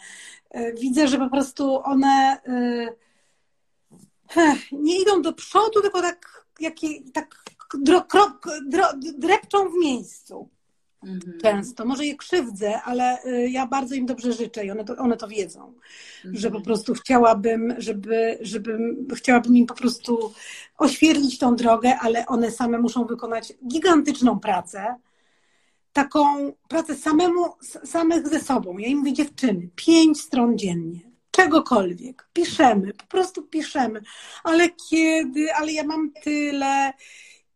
Widzę, 0.81 1.07
że 1.07 1.17
po 1.17 1.29
prostu 1.29 1.81
one 1.83 2.37
nie 4.71 5.01
idą 5.01 5.21
do 5.21 5.33
przodu, 5.33 5.81
tylko 5.81 6.01
tak, 6.01 6.45
jakie, 6.59 6.87
tak 7.13 7.43
drepczą 9.17 9.69
w 9.69 9.73
miejscu. 9.81 10.49
Mhm. 11.05 11.39
Często. 11.41 11.85
Może 11.85 12.05
je 12.05 12.15
krzywdzę, 12.15 12.81
ale 12.81 13.25
y, 13.25 13.49
ja 13.49 13.67
bardzo 13.67 13.95
im 13.95 14.05
dobrze 14.05 14.33
życzę 14.33 14.65
i 14.65 14.71
one 14.71 14.85
to, 14.85 14.95
one 14.95 15.17
to 15.17 15.27
wiedzą, 15.27 15.73
mhm. 16.15 16.35
że 16.35 16.51
po 16.51 16.61
prostu 16.61 16.93
chciałabym, 16.93 17.73
żeby, 17.77 18.37
żebym, 18.41 19.07
chciałabym 19.15 19.57
im 19.57 19.65
po 19.65 19.75
prostu 19.75 20.33
oświetlić 20.77 21.37
tą 21.37 21.55
drogę, 21.55 21.97
ale 21.99 22.25
one 22.25 22.51
same 22.51 22.79
muszą 22.79 23.05
wykonać 23.05 23.53
gigantyczną 23.67 24.39
pracę. 24.39 24.95
Taką 25.93 26.53
pracę 26.67 26.95
samemu, 26.95 27.45
samych 27.83 28.27
ze 28.27 28.39
sobą. 28.39 28.77
Ja 28.77 28.87
im 28.87 28.97
mówię, 28.97 29.13
dziewczyny, 29.13 29.69
pięć 29.75 30.21
stron 30.21 30.57
dziennie 30.57 31.15
czegokolwiek. 31.35 32.27
Piszemy, 32.33 32.93
po 32.93 33.05
prostu 33.05 33.43
piszemy. 33.43 34.01
Ale 34.43 34.69
kiedy? 34.89 35.53
Ale 35.53 35.71
ja 35.71 35.83
mam 35.83 36.11
tyle. 36.23 36.93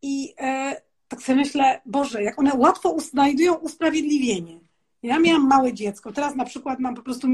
I 0.01 0.33
e, 0.39 0.81
tak 1.09 1.21
sobie 1.21 1.35
myślę, 1.35 1.81
Boże, 1.85 2.23
jak 2.23 2.39
one 2.39 2.53
łatwo 2.55 2.99
znajdują 2.99 3.53
usprawiedliwienie. 3.53 4.59
Ja 5.03 5.19
miałam 5.19 5.47
małe 5.47 5.73
dziecko, 5.73 6.11
teraz 6.11 6.35
na 6.35 6.45
przykład 6.45 6.79
mam 6.79 6.95
po 6.95 7.01
prostu 7.01 7.27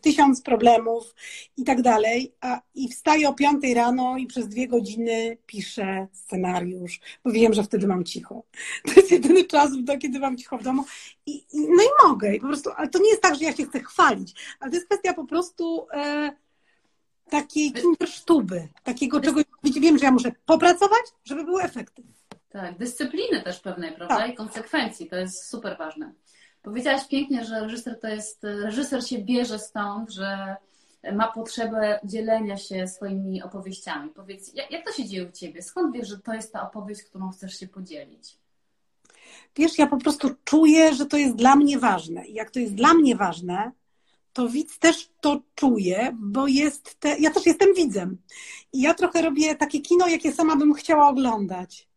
tysiąc 0.00 0.42
problemów 0.42 1.14
i 1.56 1.64
tak 1.64 1.82
dalej, 1.82 2.34
a, 2.40 2.60
i 2.74 2.88
wstaję 2.88 3.28
o 3.28 3.34
piątej 3.34 3.74
rano 3.74 4.16
i 4.18 4.26
przez 4.26 4.48
dwie 4.48 4.68
godziny 4.68 5.38
piszę 5.46 6.06
scenariusz, 6.12 7.00
bo 7.24 7.30
wiem, 7.30 7.54
że 7.54 7.62
wtedy 7.62 7.86
mam 7.86 8.04
cicho. 8.04 8.42
To 8.86 9.00
jest 9.00 9.10
jedyny 9.10 9.44
czas, 9.44 9.70
kiedy 10.00 10.18
mam 10.18 10.36
cicho 10.36 10.58
w 10.58 10.62
domu. 10.62 10.84
I, 11.26 11.36
i, 11.36 11.60
no 11.60 11.82
i 11.82 12.08
mogę, 12.08 12.34
i 12.34 12.40
po 12.40 12.46
prostu, 12.46 12.70
ale 12.76 12.88
to 12.88 12.98
nie 12.98 13.10
jest 13.10 13.22
tak, 13.22 13.34
że 13.34 13.44
ja 13.44 13.56
się 13.56 13.64
chcę 13.64 13.80
chwalić, 13.80 14.34
ale 14.60 14.70
to 14.70 14.76
jest 14.76 14.86
kwestia 14.86 15.14
po 15.14 15.24
prostu 15.24 15.86
e, 15.92 16.32
takiej 17.30 17.72
kindersztuby, 17.72 18.68
takiego 18.84 19.20
czegoś, 19.20 19.44
wiem, 19.80 19.98
że 19.98 20.04
ja 20.04 20.12
muszę 20.12 20.32
popracować, 20.46 21.04
żeby 21.24 21.44
były 21.44 21.62
efekty. 21.62 22.02
Tak, 22.50 22.78
dyscypliny 22.78 23.42
też 23.42 23.60
pewnej, 23.60 23.92
prawda? 23.92 24.16
Tak. 24.16 24.30
I 24.30 24.34
konsekwencji, 24.34 25.08
to 25.08 25.16
jest 25.16 25.48
super 25.48 25.78
ważne. 25.78 26.12
Powiedziałaś 26.62 27.08
pięknie, 27.08 27.44
że 27.44 27.60
reżyser 27.60 28.00
to 28.00 28.08
jest, 28.08 28.44
reżyser 28.44 29.06
się 29.06 29.18
bierze 29.18 29.58
stąd, 29.58 30.10
że 30.10 30.56
ma 31.12 31.32
potrzebę 31.32 32.00
dzielenia 32.04 32.56
się 32.56 32.88
swoimi 32.88 33.42
opowieściami. 33.42 34.10
Powiedz, 34.10 34.54
jak, 34.54 34.70
jak 34.70 34.86
to 34.86 34.92
się 34.92 35.04
dzieje 35.04 35.28
u 35.28 35.32
Ciebie? 35.32 35.62
Skąd 35.62 35.94
wiesz, 35.94 36.08
że 36.08 36.18
to 36.18 36.34
jest 36.34 36.52
ta 36.52 36.62
opowieść, 36.62 37.02
którą 37.02 37.30
chcesz 37.30 37.58
się 37.60 37.68
podzielić? 37.68 38.36
Wiesz, 39.56 39.78
ja 39.78 39.86
po 39.86 39.96
prostu 39.96 40.30
czuję, 40.44 40.94
że 40.94 41.06
to 41.06 41.16
jest 41.16 41.36
dla 41.36 41.56
mnie 41.56 41.78
ważne. 41.78 42.26
I 42.26 42.34
jak 42.34 42.50
to 42.50 42.58
jest 42.58 42.74
dla 42.74 42.94
mnie 42.94 43.16
ważne, 43.16 43.72
to 44.32 44.48
widz 44.48 44.78
też 44.78 45.10
to 45.20 45.40
czuje, 45.54 46.16
bo 46.18 46.46
jest 46.46 47.00
te... 47.00 47.18
ja 47.18 47.30
też 47.30 47.46
jestem 47.46 47.74
widzem. 47.74 48.18
I 48.72 48.80
ja 48.80 48.94
trochę 48.94 49.22
robię 49.22 49.54
takie 49.54 49.80
kino, 49.80 50.08
jakie 50.08 50.32
sama 50.32 50.56
bym 50.56 50.74
chciała 50.74 51.08
oglądać. 51.08 51.89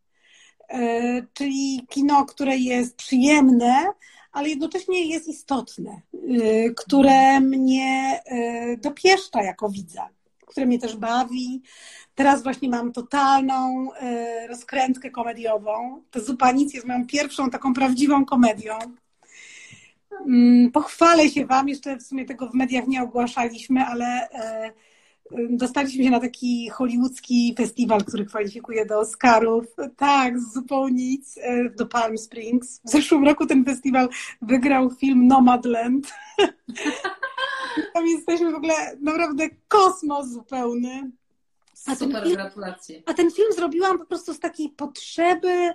E, 0.68 1.22
czyli 1.32 1.86
kino, 1.90 2.26
które 2.26 2.56
jest 2.56 2.96
przyjemne, 2.96 3.86
ale 4.32 4.48
jednocześnie 4.48 5.06
jest 5.06 5.28
istotne, 5.28 6.00
e, 6.14 6.70
które 6.70 7.40
mnie 7.40 8.20
e, 8.24 8.76
dopieszcza 8.76 9.42
jako 9.42 9.68
widza, 9.68 10.08
które 10.46 10.66
mnie 10.66 10.78
też 10.78 10.96
bawi. 10.96 11.62
Teraz 12.14 12.42
właśnie 12.42 12.68
mam 12.68 12.92
totalną 12.92 13.88
rozkrętkę 14.48 15.10
komediową. 15.10 16.02
To 16.10 16.20
Zupa 16.20 16.52
Nic 16.52 16.74
jest 16.74 16.86
moją 16.86 17.06
pierwszą 17.06 17.50
taką 17.50 17.74
prawdziwą 17.74 18.24
komedią. 18.24 18.74
Mm, 20.26 20.72
pochwalę 20.72 21.28
się 21.28 21.46
Wam, 21.46 21.68
jeszcze 21.68 21.96
w 21.96 22.02
sumie 22.02 22.24
tego 22.24 22.48
w 22.48 22.54
mediach 22.54 22.86
nie 22.86 23.02
ogłaszaliśmy, 23.02 23.84
ale 23.84 24.28
dostaliśmy 25.50 26.04
się 26.04 26.10
na 26.10 26.20
taki 26.20 26.68
hollywoodzki 26.68 27.54
festiwal, 27.58 28.04
który 28.04 28.24
kwalifikuje 28.24 28.86
do 28.86 28.98
Oscarów. 28.98 29.64
Tak, 29.96 30.40
zupełnie 30.40 30.94
nic, 30.94 31.38
e, 31.38 31.70
do 31.70 31.86
Palm 31.86 32.18
Springs. 32.18 32.80
W 32.84 32.90
zeszłym 32.90 33.24
roku 33.24 33.46
ten 33.46 33.64
festiwal 33.64 34.08
wygrał 34.42 34.90
film 34.90 35.26
Nomadland. 35.26 36.12
Tam 37.94 38.06
jesteśmy 38.06 38.52
w 38.52 38.54
ogóle 38.54 38.74
naprawdę 39.00 39.48
kosmos 39.68 40.28
zupełny. 40.28 41.10
A 41.86 41.94
Super, 41.94 42.22
film, 42.22 42.34
gratulacje. 42.34 43.02
A 43.06 43.14
ten 43.14 43.30
film 43.30 43.52
zrobiłam 43.52 43.98
po 43.98 44.06
prostu 44.06 44.34
z 44.34 44.40
takiej 44.40 44.68
potrzeby 44.68 45.72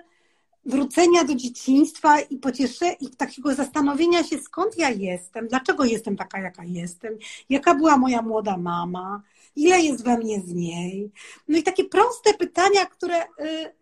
wrócenia 0.66 1.24
do 1.24 1.36
dzieciństwa 1.36 2.20
i 2.20 2.38
pociesze 2.38 2.92
i 3.00 3.10
takiego 3.10 3.56
zastanowienia 3.56 4.24
się, 4.24 4.38
skąd 4.38 4.78
ja 4.78 4.90
jestem, 4.90 5.48
dlaczego 5.48 5.86
jestem 5.86 6.16
taka, 6.16 6.40
jaka 6.40 6.64
jestem, 6.64 7.18
jaka 7.50 7.76
była 7.76 7.98
moja 7.98 8.22
młoda 8.22 8.58
mama, 8.58 9.22
ile 9.56 9.82
jest 9.82 10.04
we 10.04 10.18
mnie 10.18 10.42
z 10.42 10.54
niej. 10.54 11.12
No 11.48 11.58
i 11.58 11.64
takie 11.64 11.84
proste 11.84 12.34
pytania, 12.34 12.86
które 12.86 13.24
y, 13.24 13.76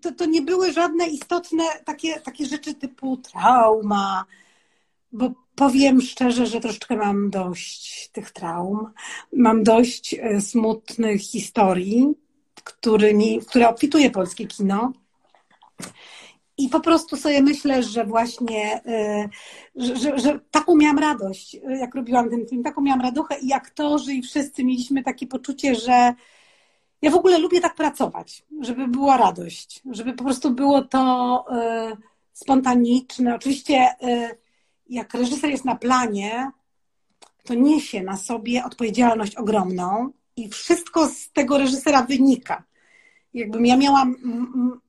to, 0.00 0.12
to 0.12 0.24
nie 0.24 0.42
były 0.42 0.72
żadne 0.72 1.06
istotne 1.06 1.64
takie, 1.84 2.20
takie 2.20 2.46
rzeczy 2.46 2.74
typu 2.74 3.16
trauma, 3.16 4.24
bo 5.12 5.32
powiem 5.54 6.00
szczerze, 6.00 6.46
że 6.46 6.60
troszeczkę 6.60 6.96
mam 6.96 7.30
dość 7.30 8.08
tych 8.08 8.30
traum. 8.30 8.92
Mam 9.32 9.62
dość 9.62 10.14
y, 10.14 10.40
smutnych 10.40 11.22
historii, 11.22 12.14
którymi, 12.64 13.40
które 13.48 13.68
obfituje 13.68 14.10
polskie 14.10 14.46
kino. 14.46 14.92
I 16.58 16.68
po 16.68 16.80
prostu 16.80 17.16
sobie 17.16 17.42
myślę, 17.42 17.82
że 17.82 18.04
właśnie, 18.04 18.80
y, 18.86 19.28
że, 19.76 19.96
że, 19.96 20.18
że, 20.18 20.40
taką 20.50 20.76
miałam 20.76 20.98
radość, 20.98 21.54
y, 21.54 21.60
jak 21.80 21.94
robiłam 21.94 22.30
ten 22.30 22.46
film, 22.46 22.62
taką 22.62 22.80
miałam 22.80 23.00
radochę 23.00 23.38
i 23.38 23.52
aktorzy 23.52 24.14
i 24.14 24.22
wszyscy 24.22 24.64
mieliśmy 24.64 25.02
takie 25.02 25.26
poczucie, 25.26 25.74
że 25.74 26.14
ja 27.02 27.10
w 27.10 27.14
ogóle 27.14 27.38
lubię 27.38 27.60
tak 27.60 27.74
pracować, 27.74 28.42
żeby 28.60 28.88
była 28.88 29.16
radość, 29.16 29.82
żeby 29.90 30.12
po 30.12 30.24
prostu 30.24 30.50
było 30.50 30.82
to 30.82 31.44
y, 31.92 31.96
spontaniczne. 32.32 33.34
Oczywiście 33.34 33.88
jak 34.88 35.14
reżyser 35.14 35.50
jest 35.50 35.64
na 35.64 35.74
planie, 35.74 36.50
to 37.44 37.54
niesie 37.54 38.02
na 38.02 38.16
sobie 38.16 38.64
odpowiedzialność 38.64 39.36
ogromną 39.36 40.12
i 40.36 40.48
wszystko 40.48 41.08
z 41.08 41.32
tego 41.32 41.58
reżysera 41.58 42.02
wynika 42.02 42.64
jakbym 43.34 43.66
ja 43.66 43.76
miałam, 43.76 44.16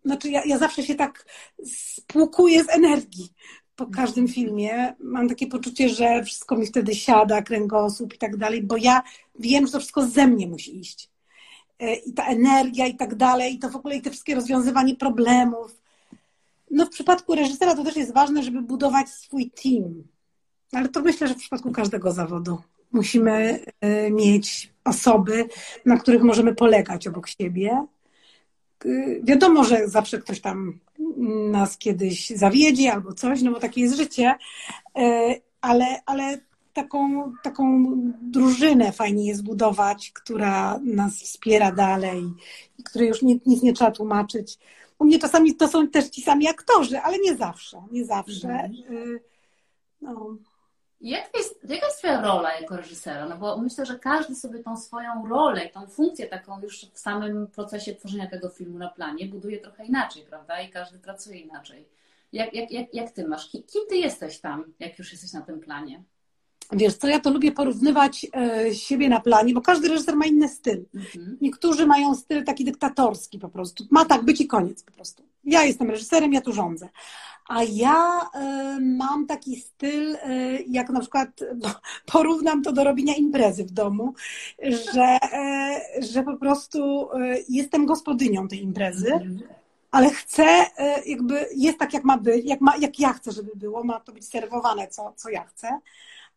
znaczy 0.06 0.30
ja, 0.30 0.46
ja 0.46 0.58
zawsze 0.58 0.84
się 0.84 0.96
tak 0.96 1.26
spłukuję 1.66 2.64
z 2.64 2.70
energii 2.70 3.30
po 3.76 3.88
każdym 3.88 4.28
filmie. 4.28 4.96
Mam 5.00 5.30
takie 5.30 5.48
poczucie, 5.48 5.90
że 5.90 6.24
wszystko 6.24 6.56
mi 6.56 6.66
wtedy 6.66 6.96
siada, 6.96 7.42
kręgosłup 7.42 8.14
i 8.14 8.18
tak 8.18 8.38
dalej, 8.38 8.64
bo 8.64 8.78
ja 8.78 9.04
wiem, 9.40 9.66
że 9.66 9.72
to 9.72 9.80
wszystko 9.80 10.06
ze 10.06 10.28
mnie 10.28 10.48
musi 10.48 10.80
iść. 10.80 11.10
E, 11.80 11.96
I 11.96 12.14
ta 12.14 12.26
energia 12.26 12.88
i 12.88 12.96
tak 12.96 13.16
dalej, 13.16 13.54
i 13.54 13.60
to 13.60 13.70
w 13.70 13.76
ogóle 13.76 13.96
i 13.96 14.02
te 14.02 14.10
wszystkie 14.10 14.36
rozwiązywanie 14.36 14.96
problemów. 14.96 15.82
No 16.72 16.86
w 16.86 16.90
przypadku 16.90 17.36
reżysera 17.36 17.76
to 17.76 17.84
też 17.84 17.96
jest 17.96 18.14
ważne, 18.14 18.44
żeby 18.44 18.62
budować 18.62 19.10
swój 19.10 19.52
team. 19.52 20.04
Ale 20.72 20.90
to 20.90 21.02
myślę, 21.02 21.28
że 21.28 21.34
w 21.34 21.38
przypadku 21.38 21.72
każdego 21.72 22.12
zawodu 22.12 22.58
Musimy 22.94 23.60
y, 23.86 24.12
mieć 24.12 24.74
osoby, 24.84 25.46
na 25.86 25.98
których 25.98 26.24
możemy 26.24 26.56
polegać 26.56 27.08
obok 27.08 27.28
siebie. 27.28 27.86
Y, 28.86 29.22
wiadomo, 29.24 29.64
że 29.64 29.88
zawsze 29.88 30.20
ktoś 30.20 30.42
tam 30.42 30.80
nas 31.52 31.78
kiedyś 31.78 32.30
zawiedzie 32.30 32.94
albo 32.94 33.14
coś, 33.14 33.42
no 33.42 33.52
bo 33.52 33.60
takie 33.60 33.82
jest 33.82 33.98
życie, 33.98 34.36
y, 34.98 35.02
ale, 35.62 35.86
ale 36.06 36.38
taką, 36.74 37.34
taką 37.44 37.94
drużynę 38.22 38.92
fajnie 38.92 39.28
jest 39.28 39.44
budować, 39.44 40.12
która 40.12 40.80
nas 40.84 41.16
wspiera 41.16 41.72
dalej 41.72 42.24
i 42.80 42.84
której 42.84 43.08
już 43.08 43.22
nic, 43.22 43.46
nic 43.46 43.64
nie 43.64 43.74
trzeba 43.74 43.92
tłumaczyć. 43.92 44.58
U 45.00 45.06
mnie 45.06 45.20
czasami 45.20 45.56
to 45.56 45.68
są 45.68 45.88
też 45.88 46.10
ci 46.10 46.22
sami 46.22 46.48
aktorzy, 46.48 47.00
ale 47.00 47.20
nie 47.20 47.36
zawsze, 47.36 47.82
nie 47.92 48.06
zawsze. 48.06 48.50
Mhm. 48.50 49.20
No. 50.02 50.38
Jak 51.04 51.38
jest, 51.38 51.60
jaka 51.70 51.86
jest 51.86 51.98
Twoja 51.98 52.22
rola 52.22 52.60
jako 52.60 52.78
reżysera? 52.78 53.26
No 53.26 53.38
bo 53.38 53.58
myślę, 53.58 53.86
że 53.86 54.00
każdy 54.00 54.36
sobie 54.36 54.60
tą 54.60 54.78
swoją 54.78 55.28
rolę, 55.30 55.70
tą 55.70 55.88
funkcję 55.88 56.28
taką 56.28 56.62
już 56.62 56.86
w 56.94 57.00
samym 57.00 57.48
procesie 57.48 57.96
tworzenia 57.96 58.28
tego 58.28 58.50
filmu 58.50 58.78
na 58.78 58.90
planie 58.90 59.26
buduje 59.26 59.60
trochę 59.60 59.86
inaczej, 59.86 60.24
prawda? 60.30 60.62
I 60.62 60.70
każdy 60.70 61.00
pracuje 61.00 61.40
inaczej. 61.40 61.86
Jak, 62.34 62.54
jak, 62.54 62.72
jak, 62.72 62.94
jak 62.94 63.12
Ty 63.12 63.28
masz? 63.28 63.50
Kim 63.50 63.88
Ty 63.90 63.96
jesteś 63.96 64.40
tam, 64.40 64.74
jak 64.80 65.00
już 65.00 65.12
jesteś 65.12 65.34
na 65.34 65.42
tym 65.42 65.60
planie? 65.60 66.04
Wiesz 66.72 66.94
co, 66.94 67.08
ja 67.08 67.20
to 67.20 67.30
lubię 67.30 67.52
porównywać 67.52 68.28
e, 68.36 68.76
siebie 68.76 69.10
na 69.10 69.20
planie, 69.20 69.54
bo 69.54 69.62
każdy 69.62 69.88
reżyser 69.88 70.16
ma 70.16 70.26
inny 70.26 70.50
styl. 70.50 70.86
Mhm. 70.96 71.38
Niektórzy 71.42 71.86
mają 71.86 72.16
styl 72.16 72.44
taki 72.44 72.66
dyktatorski 72.66 73.40
po 73.40 73.50
prostu. 73.50 73.88
Ma 73.92 74.06
tak 74.06 74.26
być 74.26 74.42
i 74.42 74.48
koniec 74.48 74.84
po 74.84 74.92
prostu. 74.92 75.24
Ja 75.44 75.64
jestem 75.64 75.90
reżyserem, 75.90 76.34
ja 76.34 76.42
tu 76.42 76.54
rządzę. 76.54 76.90
A 77.48 77.64
ja 77.64 78.22
y, 78.22 78.82
mam 78.82 79.28
taki 79.28 79.56
styl, 79.56 80.16
y, 80.16 80.64
jak 80.68 80.90
na 80.90 81.00
przykład 81.00 81.30
porównam 82.14 82.64
to 82.64 82.72
do 82.72 82.84
robienia 82.84 83.16
imprezy 83.16 83.66
w 83.66 83.72
domu, 83.72 84.14
że, 84.94 85.18
y, 85.98 86.04
że 86.04 86.24
po 86.24 86.38
prostu 86.38 87.10
jestem 87.50 87.86
gospodynią 87.86 88.48
tej 88.48 88.64
imprezy. 88.64 89.12
Ale 89.92 90.10
chcę, 90.10 90.66
jakby 91.06 91.46
jest 91.56 91.80
tak, 91.80 91.94
jak 91.94 92.04
ma 92.04 92.18
być, 92.18 92.46
jak, 92.46 92.62
ma, 92.62 92.78
jak 92.78 93.00
ja 93.00 93.14
chcę, 93.14 93.32
żeby 93.32 93.52
było, 93.56 93.84
ma 93.84 94.00
to 94.00 94.12
być 94.12 94.28
serwowane, 94.28 94.88
co, 94.88 95.14
co 95.16 95.30
ja 95.30 95.44
chcę, 95.44 95.80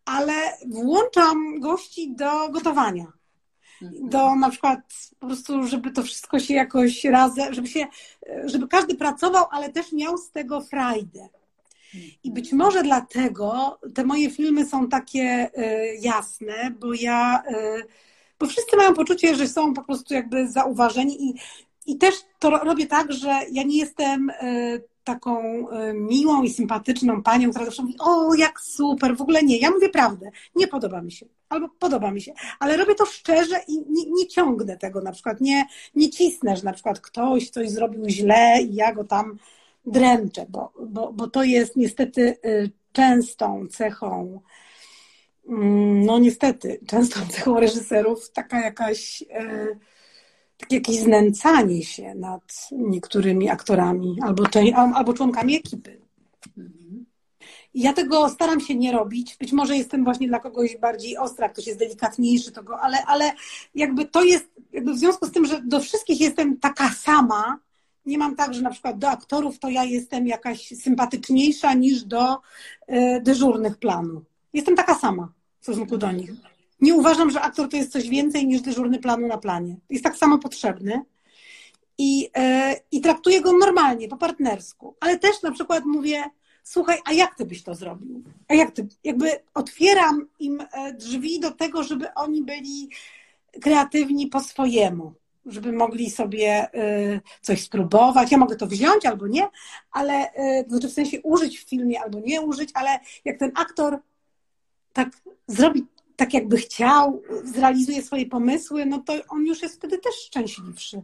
ale 0.04 0.32
włączam 0.66 1.60
gości 1.60 2.14
do 2.14 2.48
gotowania 2.48 3.15
do 3.82 4.34
na 4.34 4.50
przykład 4.50 4.80
po 5.20 5.26
prostu, 5.26 5.66
żeby 5.66 5.90
to 5.90 6.02
wszystko 6.02 6.38
się 6.38 6.54
jakoś 6.54 7.04
razem, 7.04 7.54
żeby 7.54 7.68
się, 7.68 7.86
żeby 8.44 8.68
każdy 8.68 8.94
pracował, 8.94 9.44
ale 9.50 9.72
też 9.72 9.92
miał 9.92 10.18
z 10.18 10.30
tego 10.30 10.60
frajdę. 10.60 11.28
I 12.24 12.30
być 12.30 12.52
może 12.52 12.82
dlatego 12.82 13.78
te 13.94 14.04
moje 14.04 14.30
filmy 14.30 14.66
są 14.66 14.88
takie 14.88 15.50
y, 15.58 15.96
jasne, 16.00 16.72
bo 16.80 16.94
ja, 16.94 17.42
y, 17.50 17.86
bo 18.38 18.46
wszyscy 18.46 18.76
mają 18.76 18.94
poczucie, 18.94 19.34
że 19.34 19.48
są 19.48 19.74
po 19.74 19.84
prostu 19.84 20.14
jakby 20.14 20.48
zauważeni 20.48 21.30
i, 21.30 21.34
i 21.86 21.98
też 21.98 22.14
to 22.38 22.50
robię 22.50 22.86
tak, 22.86 23.12
że 23.12 23.40
ja 23.52 23.62
nie 23.62 23.78
jestem 23.78 24.30
y, 24.30 24.84
taką 25.04 25.66
miłą 25.94 26.42
i 26.42 26.50
sympatyczną 26.50 27.22
panią, 27.22 27.50
która 27.50 27.64
zawsze 27.64 27.82
mówi, 27.82 27.96
o 27.98 28.34
jak 28.34 28.60
super, 28.60 29.16
w 29.16 29.22
ogóle 29.22 29.42
nie. 29.42 29.58
Ja 29.58 29.70
mówię 29.70 29.88
prawdę, 29.88 30.30
nie 30.54 30.68
podoba 30.68 31.02
mi 31.02 31.12
się, 31.12 31.26
albo 31.48 31.68
podoba 31.68 32.10
mi 32.10 32.20
się, 32.20 32.32
ale 32.60 32.76
robię 32.76 32.94
to 32.94 33.06
szczerze 33.06 33.60
i 33.68 33.78
nie, 33.78 34.10
nie 34.10 34.26
ciągnę 34.26 34.76
tego, 34.76 35.00
na 35.00 35.12
przykład. 35.12 35.40
Nie, 35.40 35.66
nie 35.94 36.10
cisnę, 36.10 36.56
że 36.56 36.64
na 36.64 36.72
przykład 36.72 37.00
ktoś 37.00 37.50
coś 37.50 37.70
zrobił 37.70 38.08
źle 38.08 38.62
i 38.62 38.74
ja 38.74 38.94
go 38.94 39.04
tam 39.04 39.38
dręczę, 39.86 40.46
bo, 40.48 40.72
bo, 40.86 41.12
bo 41.12 41.30
to 41.30 41.42
jest 41.42 41.76
niestety 41.76 42.36
y, 42.44 42.70
częstą 42.92 43.66
cechą, 43.70 44.40
mm, 45.48 46.04
no 46.04 46.18
niestety, 46.18 46.80
częstą 46.86 47.20
cechą 47.34 47.60
reżyserów, 47.60 48.30
taka 48.30 48.60
jakaś 48.60 49.22
y, 49.22 49.78
takie 50.58 50.76
jakieś 50.76 50.96
znęcanie 50.96 51.84
się 51.84 52.14
nad 52.14 52.68
niektórymi 52.72 53.48
aktorami 53.50 54.16
albo, 54.22 54.44
albo 54.94 55.14
członkami 55.14 55.56
ekipy. 55.56 56.00
Ja 57.74 57.92
tego 57.92 58.28
staram 58.28 58.60
się 58.60 58.74
nie 58.74 58.92
robić. 58.92 59.36
Być 59.36 59.52
może 59.52 59.76
jestem 59.76 60.04
właśnie 60.04 60.28
dla 60.28 60.38
kogoś 60.38 60.76
bardziej 60.76 61.16
ostra, 61.16 61.48
ktoś 61.48 61.66
jest 61.66 61.78
delikatniejszy, 61.78 62.52
tego, 62.52 62.80
ale, 62.80 63.04
ale 63.06 63.32
jakby 63.74 64.04
to 64.04 64.24
jest, 64.24 64.46
jakby 64.72 64.94
w 64.94 64.98
związku 64.98 65.26
z 65.26 65.32
tym, 65.32 65.46
że 65.46 65.62
do 65.62 65.80
wszystkich 65.80 66.20
jestem 66.20 66.56
taka 66.56 66.90
sama, 66.90 67.58
nie 68.06 68.18
mam 68.18 68.36
tak, 68.36 68.54
że 68.54 68.62
na 68.62 68.70
przykład 68.70 68.98
do 68.98 69.08
aktorów 69.08 69.58
to 69.58 69.68
ja 69.68 69.84
jestem 69.84 70.26
jakaś 70.26 70.68
sympatyczniejsza 70.68 71.74
niż 71.74 72.04
do 72.04 72.34
y, 72.34 73.20
dyżurnych 73.22 73.78
planu. 73.78 74.24
Jestem 74.52 74.76
taka 74.76 74.94
sama 74.94 75.32
w 75.60 75.62
stosunku 75.62 75.98
do 75.98 76.12
nich. 76.12 76.30
Nie 76.80 76.94
uważam, 76.94 77.30
że 77.30 77.40
aktor 77.40 77.68
to 77.68 77.76
jest 77.76 77.92
coś 77.92 78.08
więcej 78.08 78.46
niż 78.46 78.60
dyżurny 78.60 78.98
planu 78.98 79.26
na 79.26 79.38
planie. 79.38 79.76
Jest 79.90 80.04
tak 80.04 80.16
samo 80.16 80.38
potrzebny 80.38 81.04
i, 81.98 82.20
yy, 82.20 82.28
i 82.92 83.00
traktuję 83.00 83.40
go 83.40 83.52
normalnie, 83.52 84.08
po 84.08 84.16
partnersku. 84.16 84.96
Ale 85.00 85.18
też 85.18 85.42
na 85.42 85.52
przykład 85.52 85.84
mówię, 85.84 86.24
słuchaj, 86.66 86.98
a 87.04 87.12
jak 87.12 87.34
ty 87.34 87.46
byś 87.46 87.62
to 87.62 87.74
zrobił? 87.74 88.22
A 88.48 88.54
jak 88.54 88.70
ty? 88.70 88.88
Jakby 89.04 89.30
otwieram 89.54 90.28
im 90.38 90.60
e, 90.60 90.92
drzwi 90.92 91.40
do 91.40 91.50
tego, 91.50 91.82
żeby 91.82 92.14
oni 92.14 92.42
byli 92.42 92.90
kreatywni 93.60 94.26
po 94.26 94.40
swojemu, 94.40 95.14
żeby 95.46 95.72
mogli 95.72 96.10
sobie 96.10 96.74
e, 96.74 97.20
coś 97.42 97.62
spróbować. 97.62 98.32
Ja 98.32 98.38
mogę 98.38 98.56
to 98.56 98.66
wziąć 98.66 99.06
albo 99.06 99.26
nie, 99.26 99.48
ale 99.90 100.30
znaczy 100.68 100.88
w 100.88 100.92
sensie 100.92 101.22
użyć 101.22 101.58
w 101.58 101.68
filmie 101.68 102.00
albo 102.00 102.20
nie 102.20 102.40
użyć, 102.40 102.70
ale 102.74 102.98
jak 103.24 103.38
ten 103.38 103.52
aktor 103.54 103.98
tak 104.92 105.08
zrobi 105.46 105.86
tak 106.16 106.34
jakby 106.34 106.56
chciał, 106.56 107.22
zrealizuje 107.44 108.02
swoje 108.02 108.26
pomysły, 108.26 108.86
no 108.86 108.98
to 108.98 109.12
on 109.28 109.46
już 109.46 109.62
jest 109.62 109.76
wtedy 109.76 109.98
też 109.98 110.14
szczęśliwszy. 110.14 111.02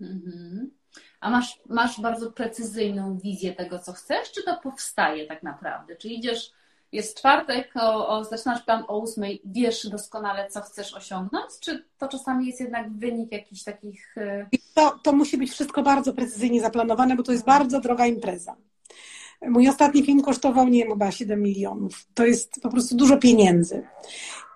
Mhm. 0.00 0.77
A 1.20 1.30
masz, 1.30 1.60
masz 1.68 2.00
bardzo 2.00 2.32
precyzyjną 2.32 3.18
wizję 3.18 3.52
tego, 3.52 3.78
co 3.78 3.92
chcesz, 3.92 4.32
czy 4.32 4.42
to 4.42 4.60
powstaje 4.62 5.26
tak 5.26 5.42
naprawdę? 5.42 5.96
Czy 5.96 6.08
idziesz, 6.08 6.52
jest 6.92 7.18
czwartek, 7.18 7.70
o, 7.80 8.08
o, 8.08 8.24
zaczynasz 8.24 8.62
plan 8.62 8.84
o 8.88 8.98
ósmej, 8.98 9.42
wiesz 9.44 9.88
doskonale, 9.88 10.50
co 10.50 10.60
chcesz 10.60 10.94
osiągnąć, 10.94 11.50
czy 11.60 11.84
to 11.98 12.08
czasami 12.08 12.46
jest 12.46 12.60
jednak 12.60 12.92
wynik 12.92 13.32
jakichś 13.32 13.62
takich... 13.62 14.18
E, 14.18 14.46
to, 14.74 14.98
to 15.02 15.12
musi 15.12 15.38
być 15.38 15.50
wszystko 15.50 15.82
bardzo 15.82 16.12
precyzyjnie 16.12 16.60
zaplanowane, 16.60 17.16
bo 17.16 17.22
to 17.22 17.32
jest 17.32 17.44
bardzo 17.44 17.80
droga 17.80 18.06
impreza. 18.06 18.56
Mój 19.42 19.68
ostatni 19.68 20.04
film 20.04 20.22
kosztował, 20.22 20.68
nie 20.68 20.80
wiem, 20.80 20.92
chyba 20.92 21.10
7 21.10 21.42
milionów. 21.42 22.06
To 22.14 22.26
jest 22.26 22.60
po 22.62 22.68
prostu 22.68 22.96
dużo 22.96 23.16
pieniędzy. 23.16 23.86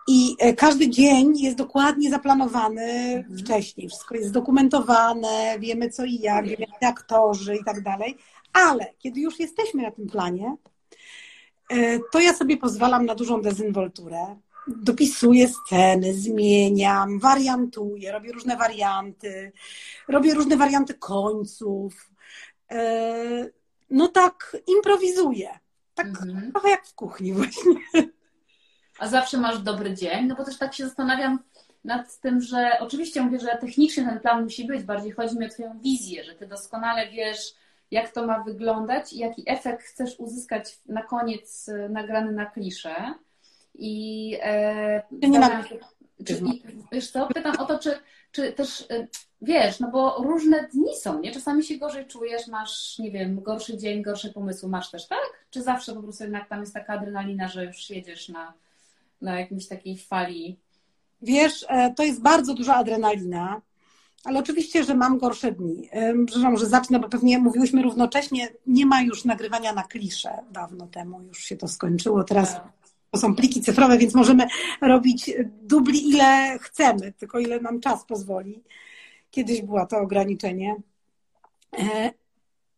I 0.08 0.36
e, 0.38 0.52
każdy 0.52 0.90
dzień 0.90 1.38
jest 1.38 1.56
dokładnie 1.56 2.10
zaplanowany 2.10 2.82
mhm. 2.82 3.38
wcześniej. 3.38 3.88
Wszystko 3.88 4.14
jest 4.14 4.28
zdokumentowane, 4.28 5.56
wiemy 5.58 5.90
co 5.90 6.04
i 6.04 6.18
jak, 6.18 6.46
wiemy 6.46 6.66
aktorzy 6.80 7.56
i 7.56 7.64
tak 7.64 7.82
dalej. 7.82 8.18
Ale 8.52 8.94
kiedy 8.98 9.20
już 9.20 9.40
jesteśmy 9.40 9.82
na 9.82 9.90
tym 9.90 10.06
planie, 10.06 10.56
e, 11.70 11.98
to 12.12 12.20
ja 12.20 12.34
sobie 12.34 12.56
pozwalam 12.56 13.06
na 13.06 13.14
dużą 13.14 13.42
dezynwolturę. 13.42 14.36
Dopisuję 14.66 15.48
sceny, 15.48 16.14
zmieniam, 16.14 17.18
wariantuję, 17.18 18.12
robię 18.12 18.32
różne 18.32 18.56
warianty, 18.56 19.52
robię 20.08 20.34
różne 20.34 20.56
warianty 20.56 20.94
końców. 20.94 22.10
E, 22.70 23.50
no 23.90 24.08
tak 24.08 24.56
improwizuję. 24.66 25.48
Tak 25.94 26.06
mhm. 26.06 26.52
trochę 26.52 26.70
jak 26.70 26.86
w 26.86 26.94
kuchni 26.94 27.32
właśnie. 27.32 27.74
A 29.02 29.08
zawsze 29.08 29.38
masz 29.38 29.58
dobry 29.58 29.94
dzień? 29.94 30.26
No 30.26 30.34
bo 30.36 30.44
też 30.44 30.58
tak 30.58 30.74
się 30.74 30.84
zastanawiam 30.84 31.38
nad 31.84 32.20
tym, 32.20 32.40
że 32.40 32.70
oczywiście 32.80 33.22
mówię, 33.22 33.38
że 33.38 33.58
technicznie 33.60 34.04
ten 34.04 34.20
plan 34.20 34.42
musi 34.42 34.66
być, 34.66 34.82
bardziej 34.82 35.12
chodzi 35.12 35.38
mi 35.38 35.46
o 35.46 35.48
Twoją 35.48 35.78
wizję, 35.80 36.24
że 36.24 36.34
Ty 36.34 36.46
doskonale 36.46 37.10
wiesz, 37.10 37.54
jak 37.90 38.12
to 38.12 38.26
ma 38.26 38.42
wyglądać 38.42 39.12
i 39.12 39.18
jaki 39.18 39.42
efekt 39.46 39.82
chcesz 39.82 40.18
uzyskać 40.18 40.78
na 40.86 41.02
koniec 41.02 41.68
e, 41.68 41.88
nagrany 41.88 42.32
na 42.32 42.46
kliszę. 42.46 42.94
I, 43.74 44.38
e, 44.42 45.02
nie 45.12 45.38
na... 45.38 45.64
czy, 46.26 46.34
i, 46.34 46.62
wiesz 46.92 47.10
co, 47.10 47.26
pytam 47.26 47.56
o 47.58 47.66
to, 47.66 47.78
czy, 47.78 47.94
czy 48.32 48.52
też 48.52 48.80
e, 48.90 49.06
wiesz, 49.40 49.80
no 49.80 49.90
bo 49.90 50.16
różne 50.22 50.68
dni 50.68 50.96
są, 50.96 51.20
nie? 51.20 51.32
Czasami 51.32 51.64
się 51.64 51.78
gorzej 51.78 52.06
czujesz, 52.06 52.46
masz, 52.48 52.98
nie 52.98 53.10
wiem, 53.10 53.42
gorszy 53.42 53.78
dzień, 53.78 54.02
gorsze 54.02 54.28
pomysły, 54.28 54.68
masz 54.68 54.90
też, 54.90 55.08
tak? 55.08 55.46
Czy 55.50 55.62
zawsze 55.62 55.94
po 55.94 56.02
prostu 56.02 56.24
jednak 56.24 56.48
tam 56.48 56.60
jest 56.60 56.74
taka 56.74 56.92
adrenalina, 56.92 57.48
że 57.48 57.64
już 57.64 57.90
jedziesz 57.90 58.28
na, 58.28 58.54
na 59.22 59.40
jakimś 59.40 59.68
takiej 59.68 59.98
fali? 59.98 60.58
Wiesz, 61.22 61.66
e, 61.68 61.94
to 61.94 62.02
jest 62.02 62.22
bardzo 62.22 62.54
duża 62.54 62.74
adrenalina, 62.74 63.62
ale 64.24 64.38
oczywiście, 64.38 64.84
że 64.84 64.94
mam 64.94 65.18
gorsze 65.18 65.52
dni. 65.52 65.88
Przepraszam, 66.26 66.56
że 66.56 66.66
zacznę, 66.66 66.98
bo 66.98 67.08
pewnie 67.08 67.38
mówiłyśmy 67.38 67.82
równocześnie, 67.82 68.48
nie 68.66 68.86
ma 68.86 69.02
już 69.02 69.24
nagrywania 69.24 69.72
na 69.72 69.82
klisze 69.82 70.30
dawno 70.50 70.86
temu, 70.86 71.22
już 71.22 71.38
się 71.38 71.56
to 71.56 71.68
skończyło. 71.68 72.24
Teraz 72.24 72.54
tak. 72.54 72.72
to 73.10 73.18
są 73.18 73.34
pliki 73.34 73.60
cyfrowe, 73.60 73.98
więc 73.98 74.14
możemy 74.14 74.46
robić 74.80 75.30
dubli 75.62 76.10
ile 76.10 76.58
chcemy, 76.58 77.12
tylko 77.12 77.38
ile 77.38 77.60
nam 77.60 77.80
czas 77.80 78.04
pozwoli. 78.04 78.62
Kiedyś 79.30 79.62
było 79.62 79.86
to 79.86 79.98
ograniczenie. 79.98 80.76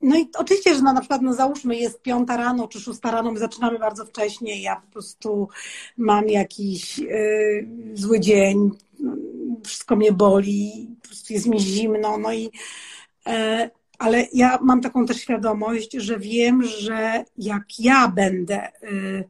No 0.04 0.18
i 0.18 0.28
oczywiście, 0.38 0.74
że 0.74 0.82
no, 0.82 0.92
na 0.92 1.00
przykład, 1.00 1.22
no 1.22 1.34
załóżmy, 1.34 1.76
jest 1.76 2.02
piąta 2.02 2.36
rano 2.36 2.68
czy 2.68 2.80
szósta 2.80 3.10
rano, 3.10 3.32
my 3.32 3.38
zaczynamy 3.38 3.78
bardzo 3.78 4.06
wcześnie, 4.06 4.62
ja 4.62 4.76
po 4.76 4.92
prostu 4.92 5.48
mam 5.96 6.28
jakiś 6.28 6.98
yy, 6.98 7.68
zły 7.94 8.20
dzień, 8.20 8.70
wszystko 9.64 9.96
mnie 9.96 10.12
boli, 10.12 10.90
po 11.02 11.08
prostu 11.08 11.32
jest 11.32 11.46
mi 11.46 11.60
zimno, 11.60 12.18
no 12.18 12.32
i 12.32 12.42
yy, 13.26 13.70
ale 13.98 14.26
ja 14.32 14.58
mam 14.62 14.80
taką 14.80 15.06
też 15.06 15.16
świadomość, 15.16 15.92
że 15.92 16.18
wiem, 16.18 16.62
że 16.62 17.24
jak 17.38 17.64
ja 17.78 18.08
będę 18.08 18.68
yy, 18.82 19.28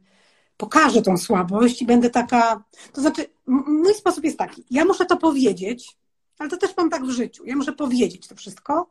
pokażę 0.56 1.02
tą 1.02 1.18
słabość 1.18 1.82
i 1.82 1.86
będę 1.86 2.10
taka, 2.10 2.64
to 2.92 3.00
znaczy 3.00 3.26
mój 3.66 3.94
sposób 3.94 4.24
jest 4.24 4.38
taki, 4.38 4.64
ja 4.70 4.84
muszę 4.84 5.06
to 5.06 5.16
powiedzieć, 5.16 5.96
ale 6.38 6.50
to 6.50 6.56
też 6.56 6.76
mam 6.76 6.90
tak 6.90 7.04
w 7.04 7.10
życiu, 7.10 7.44
ja 7.46 7.56
muszę 7.56 7.72
powiedzieć 7.72 8.28
to 8.28 8.34
wszystko, 8.34 8.90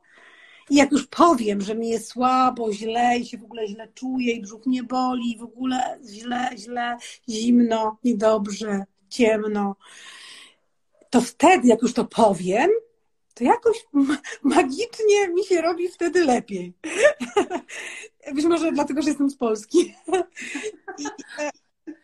i 0.69 0.75
jak 0.75 0.91
już 0.91 1.07
powiem, 1.07 1.61
że 1.61 1.75
mi 1.75 1.89
jest 1.89 2.07
słabo, 2.07 2.73
źle 2.73 3.17
i 3.17 3.25
się 3.25 3.37
w 3.37 3.43
ogóle 3.43 3.67
źle 3.67 3.87
czuję 3.93 4.33
i 4.33 4.41
brzuch 4.41 4.65
mnie 4.65 4.83
boli, 4.83 5.31
i 5.31 5.37
w 5.37 5.43
ogóle 5.43 5.99
źle, 6.09 6.49
źle, 6.57 6.97
zimno, 7.29 7.97
niedobrze, 8.03 8.85
ciemno, 9.09 9.75
to 11.09 11.21
wtedy, 11.21 11.67
jak 11.67 11.81
już 11.81 11.93
to 11.93 12.05
powiem, 12.05 12.69
to 13.33 13.43
jakoś 13.43 13.85
magicznie 14.43 15.27
mi 15.27 15.45
się 15.45 15.61
robi 15.61 15.89
wtedy 15.89 16.25
lepiej. 16.25 16.73
Być 18.35 18.45
może 18.45 18.71
dlatego, 18.71 19.01
że 19.01 19.09
jestem 19.09 19.29
z 19.29 19.35
Polski. 19.35 19.79
I, 20.99 21.05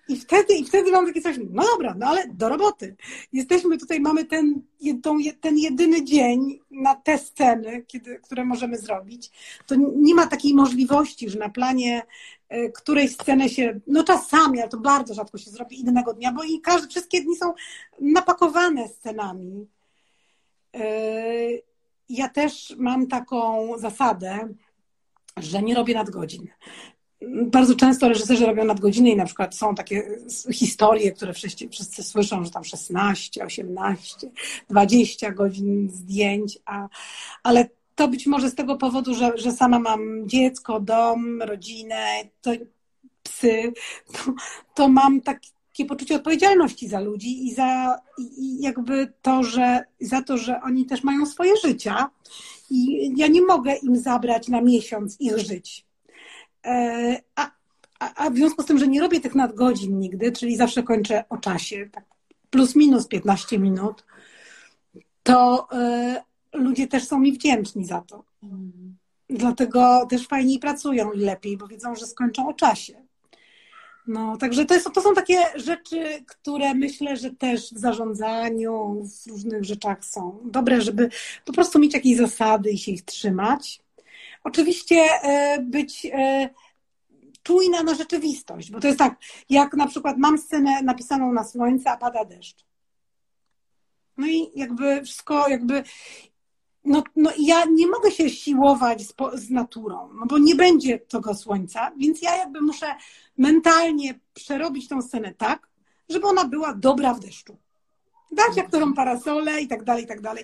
i 0.09 0.17
wtedy, 0.17 0.53
I 0.53 0.65
wtedy 0.65 0.91
mam 0.91 1.05
takie 1.05 1.21
coś, 1.21 1.37
no 1.51 1.63
dobra, 1.63 1.95
no 1.97 2.07
ale 2.07 2.27
do 2.27 2.49
roboty. 2.49 2.95
Jesteśmy 3.33 3.77
tutaj, 3.77 3.99
mamy 3.99 4.25
ten, 4.25 4.61
ten 5.41 5.57
jedyny 5.57 6.03
dzień 6.03 6.59
na 6.71 6.95
te 6.95 7.17
sceny, 7.17 7.83
kiedy, 7.87 8.19
które 8.19 8.45
możemy 8.45 8.77
zrobić. 8.77 9.31
To 9.65 9.75
nie 9.95 10.15
ma 10.15 10.27
takiej 10.27 10.53
możliwości, 10.53 11.29
że 11.29 11.39
na 11.39 11.49
planie 11.49 12.01
e, 12.49 12.69
której 12.69 13.07
sceny 13.07 13.49
się, 13.49 13.79
no 13.87 14.03
czasami, 14.03 14.59
ale 14.61 14.69
to 14.69 14.77
bardzo 14.77 15.13
rzadko 15.13 15.37
się 15.37 15.51
zrobi 15.51 15.79
innego 15.79 16.13
dnia, 16.13 16.31
bo 16.31 16.43
i 16.43 16.61
każde, 16.61 16.87
wszystkie 16.87 17.21
dni 17.21 17.35
są 17.35 17.53
napakowane 18.01 18.87
scenami. 18.87 19.67
E, 20.75 20.83
ja 22.09 22.29
też 22.29 22.75
mam 22.77 23.07
taką 23.07 23.71
zasadę, 23.77 24.53
że 25.37 25.63
nie 25.63 25.75
robię 25.75 25.93
nadgodzin 25.93 26.47
bardzo 27.27 27.75
często 27.75 28.09
reżyserzy 28.09 28.45
robią 28.45 28.65
nadgodziny 28.65 29.09
i 29.09 29.15
na 29.15 29.25
przykład 29.25 29.55
są 29.55 29.75
takie 29.75 30.03
historie, 30.53 31.11
które 31.11 31.33
wszyscy, 31.33 31.69
wszyscy 31.69 32.03
słyszą, 32.03 32.45
że 32.45 32.51
tam 32.51 32.63
16, 32.63 33.45
18, 33.45 34.31
20 34.69 35.31
godzin 35.31 35.89
zdjęć, 35.89 36.59
a, 36.65 36.87
ale 37.43 37.69
to 37.95 38.07
być 38.07 38.27
może 38.27 38.49
z 38.49 38.55
tego 38.55 38.75
powodu, 38.75 39.15
że, 39.15 39.31
że 39.35 39.51
sama 39.51 39.79
mam 39.79 40.29
dziecko, 40.29 40.79
dom, 40.79 41.41
rodzinę, 41.41 42.05
to, 42.41 42.51
psy, 43.23 43.73
to, 44.13 44.33
to 44.75 44.89
mam 44.89 45.21
takie 45.21 45.85
poczucie 45.87 46.15
odpowiedzialności 46.15 46.87
za 46.87 46.99
ludzi 46.99 47.47
i 47.47 47.53
za 47.53 47.99
i 48.17 48.61
jakby 48.61 49.13
to, 49.21 49.43
że 49.43 49.83
za 49.99 50.21
to, 50.21 50.37
że 50.37 50.61
oni 50.61 50.85
też 50.85 51.03
mają 51.03 51.25
swoje 51.25 51.53
życia 51.63 52.09
i 52.69 53.11
ja 53.17 53.27
nie 53.27 53.41
mogę 53.41 53.75
im 53.75 53.97
zabrać 53.97 54.47
na 54.47 54.61
miesiąc 54.61 55.15
ich 55.19 55.37
żyć 55.37 55.88
a, 57.35 57.51
a, 57.99 58.15
a 58.15 58.29
w 58.29 58.35
związku 58.35 58.63
z 58.63 58.65
tym, 58.65 58.77
że 58.77 58.87
nie 58.87 59.01
robię 59.01 59.21
tych 59.21 59.35
nadgodzin 59.35 59.99
nigdy, 59.99 60.31
czyli 60.31 60.57
zawsze 60.57 60.83
kończę 60.83 61.23
o 61.29 61.37
czasie, 61.37 61.89
tak 61.91 62.03
plus 62.49 62.75
minus 62.75 63.07
15 63.07 63.59
minut, 63.59 64.05
to 65.23 65.67
y, 66.53 66.59
ludzie 66.59 66.87
też 66.87 67.07
są 67.07 67.19
mi 67.19 67.31
wdzięczni 67.31 67.85
za 67.85 68.01
to. 68.01 68.23
Mm. 68.43 68.97
Dlatego 69.29 70.07
też 70.09 70.27
fajniej 70.27 70.59
pracują 70.59 71.11
i 71.11 71.19
lepiej, 71.19 71.57
bo 71.57 71.67
wiedzą, 71.67 71.95
że 71.95 72.07
skończą 72.07 72.49
o 72.49 72.53
czasie. 72.53 73.09
No, 74.07 74.37
także 74.37 74.65
to, 74.65 74.73
jest, 74.73 74.93
to 74.93 75.01
są 75.01 75.13
takie 75.13 75.37
rzeczy, 75.55 76.23
które 76.27 76.73
myślę, 76.73 77.17
że 77.17 77.31
też 77.31 77.73
w 77.73 77.77
zarządzaniu, 77.77 79.03
w 79.03 79.27
różnych 79.27 79.63
rzeczach 79.63 80.05
są 80.05 80.39
dobre, 80.45 80.81
żeby 80.81 81.09
po 81.45 81.53
prostu 81.53 81.79
mieć 81.79 81.93
jakieś 81.93 82.17
zasady 82.17 82.69
i 82.69 82.77
się 82.77 82.91
ich 82.91 83.05
trzymać. 83.05 83.81
Oczywiście 84.43 84.95
e, 85.23 85.59
być 85.61 86.05
e, 86.05 86.49
czujna 87.43 87.83
na 87.83 87.95
rzeczywistość, 87.95 88.71
bo 88.71 88.79
to 88.79 88.87
jest 88.87 88.99
tak, 88.99 89.19
jak 89.49 89.73
na 89.73 89.87
przykład 89.87 90.17
mam 90.17 90.37
scenę 90.37 90.81
napisaną 90.81 91.33
na 91.33 91.43
słońce, 91.43 91.91
a 91.91 91.97
pada 91.97 92.25
deszcz. 92.25 92.65
No 94.17 94.27
i 94.27 94.51
jakby 94.55 95.01
wszystko, 95.03 95.49
jakby. 95.49 95.83
No, 96.85 97.03
no 97.15 97.31
ja 97.39 97.65
nie 97.65 97.87
mogę 97.87 98.11
się 98.11 98.29
siłować 98.29 99.01
z, 99.01 99.13
z 99.33 99.49
naturą, 99.49 100.09
no 100.13 100.25
bo 100.25 100.37
nie 100.37 100.55
będzie 100.55 100.99
tego 100.99 101.35
słońca, 101.35 101.91
więc 101.97 102.21
ja 102.21 102.37
jakby 102.37 102.61
muszę 102.61 102.95
mentalnie 103.37 104.19
przerobić 104.33 104.87
tą 104.87 105.01
scenę 105.01 105.33
tak, 105.33 105.69
żeby 106.09 106.27
ona 106.27 106.45
była 106.45 106.73
dobra 106.73 107.13
w 107.13 107.19
deszczu 107.19 107.57
dać 108.31 108.57
aktorom 108.57 108.93
parasole 108.93 109.61
i 109.61 109.67
tak 109.67 109.83
dalej, 109.83 110.03
i 110.03 110.07
tak 110.07 110.21
dalej. 110.21 110.43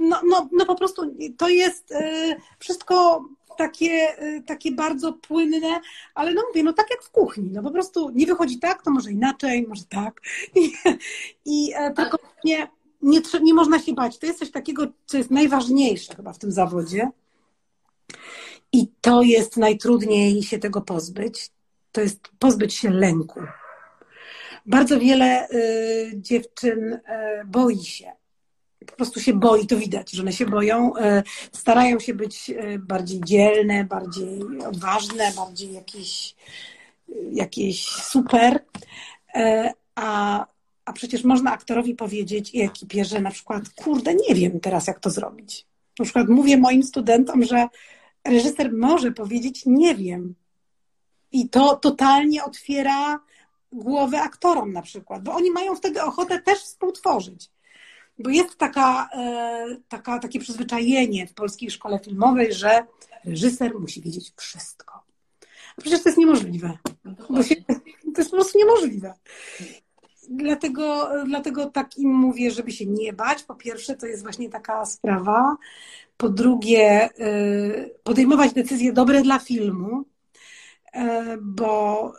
No, 0.00 0.20
no, 0.24 0.48
no 0.52 0.66
po 0.66 0.74
prostu 0.74 1.14
to 1.38 1.48
jest 1.48 1.90
y, 1.90 2.36
wszystko 2.58 3.24
takie, 3.58 4.22
y, 4.22 4.42
takie 4.46 4.72
bardzo 4.72 5.12
płynne, 5.12 5.80
ale 6.14 6.34
no 6.34 6.42
mówię, 6.48 6.62
no 6.62 6.72
tak 6.72 6.90
jak 6.90 7.02
w 7.02 7.10
kuchni, 7.10 7.50
no 7.52 7.62
po 7.62 7.70
prostu 7.70 8.10
nie 8.10 8.26
wychodzi 8.26 8.58
tak, 8.58 8.82
to 8.82 8.90
może 8.90 9.12
inaczej, 9.12 9.66
może 9.68 9.84
tak. 9.84 10.20
I, 10.54 10.72
i 11.44 11.72
e, 11.76 11.94
tylko 11.94 12.18
nie, 12.44 12.68
nie, 13.02 13.20
nie 13.42 13.54
można 13.54 13.78
się 13.78 13.94
bać. 13.94 14.18
To 14.18 14.26
jest 14.26 14.38
coś 14.38 14.50
takiego, 14.50 14.86
co 15.06 15.18
jest 15.18 15.30
najważniejsze 15.30 16.14
chyba 16.14 16.32
w 16.32 16.38
tym 16.38 16.52
zawodzie. 16.52 17.10
I 18.72 18.88
to 19.00 19.22
jest 19.22 19.56
najtrudniej 19.56 20.42
się 20.42 20.58
tego 20.58 20.80
pozbyć. 20.80 21.50
To 21.92 22.00
jest 22.00 22.20
pozbyć 22.38 22.74
się 22.74 22.90
lęku. 22.90 23.40
Bardzo 24.68 25.00
wiele 25.00 25.48
y, 25.50 26.12
dziewczyn 26.14 26.92
y, 26.92 27.00
boi 27.46 27.84
się. 27.84 28.12
Po 28.86 28.96
prostu 28.96 29.20
się 29.20 29.32
boi, 29.32 29.66
to 29.66 29.76
widać, 29.76 30.10
że 30.10 30.22
one 30.22 30.32
się 30.32 30.46
boją. 30.46 30.96
Y, 30.96 31.22
starają 31.52 32.00
się 32.00 32.14
być 32.14 32.50
bardziej 32.78 33.20
dzielne, 33.20 33.84
bardziej 33.84 34.40
odważne, 34.66 35.32
bardziej 35.36 35.72
jakieś, 35.72 36.34
jakieś 37.32 37.86
super. 37.86 38.64
A, 39.94 40.46
a 40.84 40.92
przecież 40.92 41.24
można 41.24 41.52
aktorowi 41.52 41.94
powiedzieć 41.94 42.54
i 42.54 42.60
ekipie, 42.60 43.04
że 43.04 43.20
na 43.20 43.30
przykład, 43.30 43.68
kurde, 43.68 44.14
nie 44.14 44.34
wiem 44.34 44.60
teraz, 44.60 44.86
jak 44.86 45.00
to 45.00 45.10
zrobić. 45.10 45.66
Na 45.98 46.04
przykład 46.04 46.28
mówię 46.28 46.56
moim 46.56 46.82
studentom, 46.82 47.44
że 47.44 47.66
reżyser 48.24 48.72
może 48.72 49.12
powiedzieć, 49.12 49.62
nie 49.66 49.94
wiem. 49.94 50.34
I 51.32 51.48
to 51.48 51.76
totalnie 51.76 52.44
otwiera 52.44 53.20
głowę 53.72 54.20
aktorom 54.20 54.72
na 54.72 54.82
przykład, 54.82 55.22
bo 55.22 55.34
oni 55.34 55.50
mają 55.50 55.76
wtedy 55.76 56.02
ochotę 56.02 56.42
też 56.42 56.58
współtworzyć. 56.58 57.50
Bo 58.18 58.30
jest 58.30 58.56
taka, 58.56 59.08
e, 59.12 59.76
taka, 59.88 60.18
takie 60.18 60.40
przyzwyczajenie 60.40 61.26
w 61.26 61.34
polskiej 61.34 61.70
szkole 61.70 61.98
filmowej, 61.98 62.54
że 62.54 62.86
reżyser 63.24 63.80
musi 63.80 64.02
wiedzieć 64.02 64.32
wszystko. 64.36 65.02
A 65.76 65.80
przecież 65.80 66.02
to 66.02 66.08
jest 66.08 66.18
niemożliwe. 66.18 66.78
No 67.30 67.42
się, 67.42 67.56
to 68.14 68.18
jest 68.18 68.30
po 68.30 68.36
prostu 68.36 68.58
niemożliwe. 68.58 69.14
Dlatego, 70.30 71.10
dlatego 71.26 71.66
tak 71.66 71.98
im 71.98 72.14
mówię, 72.14 72.50
żeby 72.50 72.72
się 72.72 72.86
nie 72.86 73.12
bać. 73.12 73.42
Po 73.42 73.54
pierwsze, 73.54 73.96
to 73.96 74.06
jest 74.06 74.22
właśnie 74.22 74.50
taka 74.50 74.86
sprawa. 74.86 75.56
Po 76.16 76.28
drugie, 76.28 76.90
e, 76.90 77.10
podejmować 78.02 78.52
decyzje 78.52 78.92
dobre 78.92 79.22
dla 79.22 79.38
filmu, 79.38 80.04
e, 80.92 81.38
bo 81.42 82.12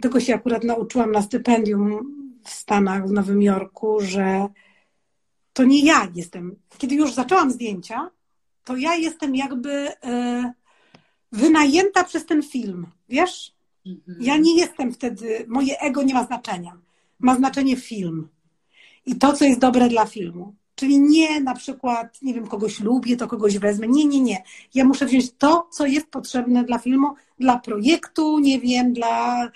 tego 0.00 0.20
się 0.20 0.34
akurat 0.34 0.64
nauczyłam 0.64 1.12
na 1.12 1.22
stypendium 1.22 2.14
w 2.44 2.50
Stanach, 2.50 3.08
w 3.08 3.12
Nowym 3.12 3.42
Jorku, 3.42 4.00
że 4.00 4.48
to 5.52 5.64
nie 5.64 5.84
ja 5.84 6.08
jestem. 6.14 6.56
Kiedy 6.78 6.94
już 6.94 7.14
zaczęłam 7.14 7.50
zdjęcia, 7.50 8.10
to 8.64 8.76
ja 8.76 8.94
jestem 8.94 9.36
jakby 9.36 9.88
e, 10.04 10.52
wynajęta 11.32 12.04
przez 12.04 12.26
ten 12.26 12.42
film. 12.42 12.86
Wiesz? 13.08 13.54
Mhm. 13.86 14.18
Ja 14.20 14.36
nie 14.36 14.56
jestem 14.56 14.92
wtedy, 14.92 15.44
moje 15.48 15.80
ego 15.80 16.02
nie 16.02 16.14
ma 16.14 16.24
znaczenia. 16.24 16.76
Ma 17.18 17.36
znaczenie 17.36 17.76
film. 17.76 18.28
I 19.06 19.16
to, 19.16 19.32
co 19.32 19.44
jest 19.44 19.60
dobre 19.60 19.88
dla 19.88 20.06
filmu. 20.06 20.54
Czyli 20.80 21.00
nie 21.00 21.40
na 21.40 21.54
przykład, 21.54 22.22
nie 22.22 22.34
wiem, 22.34 22.46
kogoś 22.46 22.80
lubię, 22.80 23.16
to 23.16 23.26
kogoś 23.26 23.58
wezmę. 23.58 23.88
Nie, 23.88 24.04
nie, 24.04 24.20
nie. 24.20 24.42
Ja 24.74 24.84
muszę 24.84 25.06
wziąć 25.06 25.32
to, 25.38 25.68
co 25.70 25.86
jest 25.86 26.06
potrzebne 26.06 26.64
dla 26.64 26.78
filmu, 26.78 27.14
dla 27.38 27.58
projektu, 27.58 28.38
nie 28.38 28.60
wiem, 28.60 28.92
dla. 28.92 29.48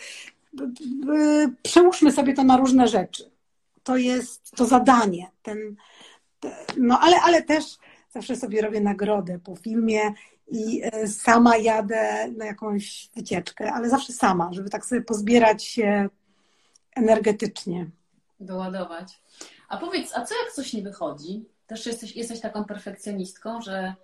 Przełóżmy 1.63 2.13
sobie 2.13 2.35
to 2.35 2.45
na 2.45 2.57
różne 2.57 2.89
rzeczy. 2.89 3.31
To 3.83 3.97
jest 3.97 4.51
to 4.51 4.67
zadanie. 4.67 5.31
Ten, 5.43 5.77
no 6.77 7.01
ale, 7.01 7.21
ale 7.21 7.43
też 7.43 7.65
zawsze 8.11 8.37
sobie 8.37 8.63
robię 8.63 8.81
nagrodę 8.81 9.39
po 9.39 9.57
filmie 9.57 10.01
i 10.51 10.83
e, 10.85 11.09
sama 11.09 11.57
jadę 11.57 12.29
na 12.37 12.47
jakąś 12.47 13.11
wycieczkę, 13.17 13.73
ale 13.73 13.91
zawsze 13.91 14.13
sama, 14.13 14.53
żeby 14.53 14.71
tak 14.71 14.87
sobie 14.87 15.03
pozbierać 15.03 15.65
się 15.65 16.09
energetycznie. 16.97 17.87
Doładować. 18.41 19.21
A 19.75 19.79
powiedz, 19.79 20.17
a 20.17 20.25
co 20.25 20.35
jak 20.45 20.53
coś 20.53 20.73
nie 20.73 20.83
wychodzi? 20.83 21.45
Też 21.67 21.87
jesteś, 21.87 22.17
jesteś 22.17 22.41
taką 22.41 22.65
perfekcjonistką, 22.65 23.61
że 23.61 23.95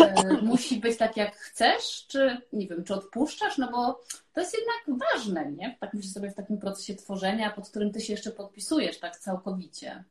e, 0.00 0.32
musi 0.42 0.80
być 0.80 0.98
tak, 0.98 1.16
jak 1.16 1.36
chcesz, 1.36 2.06
czy 2.08 2.40
nie 2.52 2.68
wiem, 2.68 2.84
czy 2.84 2.94
odpuszczasz, 2.94 3.58
no 3.58 3.70
bo 3.70 4.00
to 4.32 4.40
jest 4.40 4.54
jednak 4.54 5.00
ważne, 5.12 5.52
nie? 5.52 5.76
Tak 5.80 5.94
myślę 5.94 6.10
sobie 6.10 6.30
w 6.30 6.34
takim 6.34 6.58
procesie 6.58 6.94
tworzenia, 6.94 7.50
pod 7.50 7.68
którym 7.68 7.92
ty 7.92 8.00
się 8.00 8.12
jeszcze 8.12 8.30
podpisujesz 8.30 8.98
tak 8.98 9.18
całkowicie. 9.18 10.04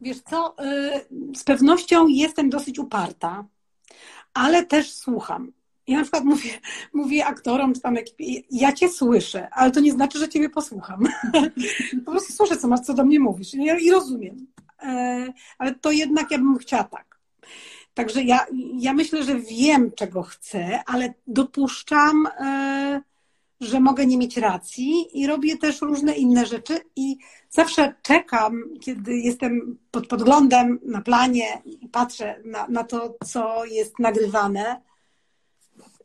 Wiesz 0.00 0.20
co, 0.20 0.54
y, 0.64 1.36
z 1.36 1.44
pewnością 1.44 2.06
jestem 2.06 2.50
dosyć 2.50 2.78
uparta, 2.78 3.44
ale 4.34 4.66
też 4.66 4.92
słucham. 4.92 5.52
Ja 5.86 5.96
na 5.96 6.02
przykład 6.02 6.24
mówię, 6.24 6.50
mówię 6.92 7.26
aktorom, 7.26 7.74
czy 7.74 7.80
tam 7.80 7.96
ekipie, 7.96 8.42
ja 8.50 8.72
cię 8.72 8.88
słyszę, 8.88 9.48
ale 9.50 9.70
to 9.70 9.80
nie 9.80 9.92
znaczy, 9.92 10.18
że 10.18 10.28
ciebie 10.28 10.48
posłucham. 10.48 11.04
po 12.04 12.10
prostu 12.10 12.32
słyszę, 12.32 12.56
co 12.56 12.68
masz, 12.68 12.80
co 12.80 12.94
do 12.94 13.04
mnie 13.04 13.20
mówisz 13.20 13.54
i 13.54 13.90
rozumiem. 13.90 14.46
E, 14.82 15.32
ale 15.58 15.74
to 15.74 15.90
jednak 15.90 16.30
ja 16.30 16.38
bym 16.38 16.58
chciała 16.58 16.84
tak. 16.84 17.12
Także 17.94 18.22
ja, 18.22 18.46
ja 18.78 18.92
myślę, 18.92 19.24
że 19.24 19.40
wiem, 19.40 19.90
czego 19.96 20.22
chcę, 20.22 20.82
ale 20.86 21.14
dopuszczam, 21.26 22.26
e, 22.26 23.02
że 23.60 23.80
mogę 23.80 24.06
nie 24.06 24.18
mieć 24.18 24.36
racji 24.36 25.20
i 25.20 25.26
robię 25.26 25.56
też 25.56 25.80
różne 25.80 26.12
inne 26.12 26.46
rzeczy 26.46 26.80
i 26.96 27.16
zawsze 27.50 27.94
czekam, 28.02 28.64
kiedy 28.80 29.16
jestem 29.18 29.78
pod 29.90 30.06
podglądem 30.06 30.78
na 30.84 31.00
planie 31.00 31.62
i 31.64 31.88
patrzę 31.88 32.40
na, 32.44 32.66
na 32.68 32.84
to, 32.84 33.14
co 33.24 33.64
jest 33.64 33.98
nagrywane. 33.98 34.80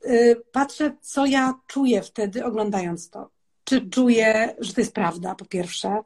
E, 0.03 0.35
patrzę, 0.35 0.95
co 1.01 1.25
ja 1.25 1.59
czuję 1.67 2.01
wtedy 2.01 2.45
oglądając 2.45 3.09
to. 3.09 3.29
Czy 3.63 3.89
czuję, 3.89 4.55
że 4.59 4.73
to 4.73 4.81
jest 4.81 4.93
prawda, 4.93 5.35
po 5.35 5.45
pierwsze, 5.45 6.03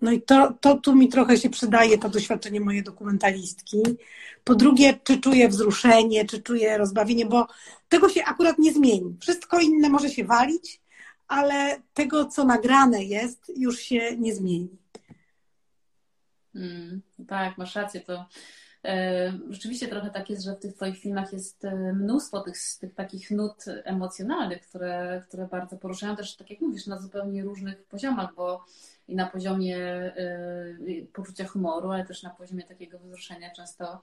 no 0.00 0.12
i 0.12 0.22
to, 0.22 0.54
to 0.60 0.78
tu 0.78 0.94
mi 0.96 1.08
trochę 1.08 1.36
się 1.36 1.50
przydaje, 1.50 1.98
to 1.98 2.08
doświadczenie 2.08 2.60
moje 2.60 2.82
dokumentalistki. 2.82 3.82
Po 4.44 4.54
drugie, 4.54 4.98
czy 5.04 5.20
czuję 5.20 5.48
wzruszenie, 5.48 6.24
czy 6.24 6.42
czuję 6.42 6.78
rozbawienie, 6.78 7.26
bo 7.26 7.46
tego 7.88 8.08
się 8.08 8.24
akurat 8.24 8.58
nie 8.58 8.72
zmieni. 8.72 9.16
Wszystko 9.20 9.60
inne 9.60 9.88
może 9.88 10.10
się 10.10 10.24
walić, 10.24 10.80
ale 11.28 11.82
tego, 11.94 12.24
co 12.24 12.44
nagrane 12.44 13.04
jest, 13.04 13.52
już 13.56 13.78
się 13.78 14.16
nie 14.16 14.34
zmieni. 14.34 14.68
Mm, 16.54 17.02
tak, 17.28 17.58
masz 17.58 17.74
rację. 17.74 18.00
To 18.00 18.26
rzeczywiście 19.50 19.88
trochę 19.88 20.10
tak 20.10 20.30
jest, 20.30 20.44
że 20.44 20.56
w 20.56 20.58
tych 20.58 20.74
Twoich 20.74 20.98
filmach 20.98 21.32
jest 21.32 21.64
e, 21.64 21.92
mnóstwo 21.92 22.40
tych, 22.40 22.56
tych 22.80 22.94
takich 22.94 23.30
nut 23.30 23.64
emocjonalnych, 23.84 24.60
które, 24.60 25.22
które 25.28 25.46
bardzo 25.46 25.76
poruszają. 25.76 26.16
Też, 26.16 26.36
tak 26.36 26.50
jak 26.50 26.60
mówisz, 26.60 26.86
na 26.86 26.98
zupełnie 26.98 27.42
różnych 27.42 27.84
poziomach, 27.84 28.34
bo 28.34 28.64
i 29.08 29.14
na 29.14 29.26
poziomie 29.26 29.78
y, 30.16 31.06
poczucia 31.12 31.44
humoru, 31.44 31.90
ale 31.90 32.04
też 32.04 32.22
na 32.22 32.30
poziomie 32.30 32.62
takiego 32.62 32.98
wzruszenia 32.98 33.50
często 33.50 34.00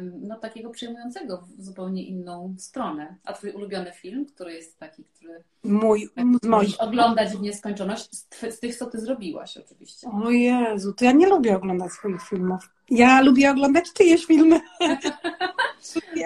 no, 0.00 0.38
takiego 0.38 0.70
przejmującego 0.70 1.44
w 1.58 1.64
zupełnie 1.64 2.02
inną 2.02 2.54
stronę. 2.58 3.16
A 3.24 3.32
twój 3.32 3.50
ulubiony 3.50 3.92
film, 3.92 4.26
który 4.26 4.52
jest 4.52 4.78
taki, 4.78 5.04
który 5.04 5.44
mój, 5.64 6.08
mój. 6.42 6.74
oglądać 6.78 7.28
w 7.28 7.40
nieskończoność, 7.40 8.16
z, 8.16 8.26
z 8.54 8.60
tych, 8.60 8.76
co 8.76 8.86
ty 8.86 9.00
zrobiłaś 9.00 9.56
oczywiście. 9.56 10.08
O 10.24 10.30
Jezu, 10.30 10.92
to 10.92 11.04
ja 11.04 11.12
nie 11.12 11.28
lubię 11.28 11.56
oglądać 11.56 11.92
swoich 11.92 12.22
filmów. 12.22 12.70
Ja 12.90 13.20
lubię 13.20 13.50
oglądać 13.50 13.92
czyjeś 13.92 14.26
filmy. 14.26 14.60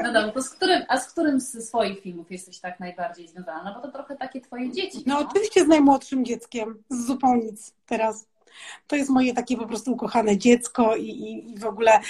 No 0.02 0.32
to 0.32 0.42
z 0.42 0.50
którym, 0.50 0.82
a 0.88 1.00
z 1.00 1.12
którym 1.12 1.40
z 1.40 1.68
swoich 1.68 2.00
filmów 2.00 2.30
jesteś 2.30 2.58
tak 2.58 2.80
najbardziej 2.80 3.28
związana? 3.28 3.64
No 3.64 3.74
bo 3.74 3.80
to 3.80 3.92
trochę 3.92 4.16
takie 4.16 4.40
twoje 4.40 4.72
dzieci. 4.72 5.02
No, 5.06 5.14
no? 5.14 5.28
oczywiście 5.28 5.64
z 5.64 5.68
najmłodszym 5.68 6.24
dzieckiem, 6.24 6.82
z 6.90 7.06
zupą 7.06 7.36
nic 7.36 7.74
teraz. 7.86 8.26
To 8.86 8.96
jest 8.96 9.10
moje 9.10 9.34
takie 9.34 9.56
po 9.56 9.66
prostu 9.66 9.92
ukochane 9.92 10.38
dziecko 10.38 10.96
i, 10.96 11.08
i, 11.08 11.52
i 11.52 11.58
w 11.58 11.64
ogóle 11.64 12.00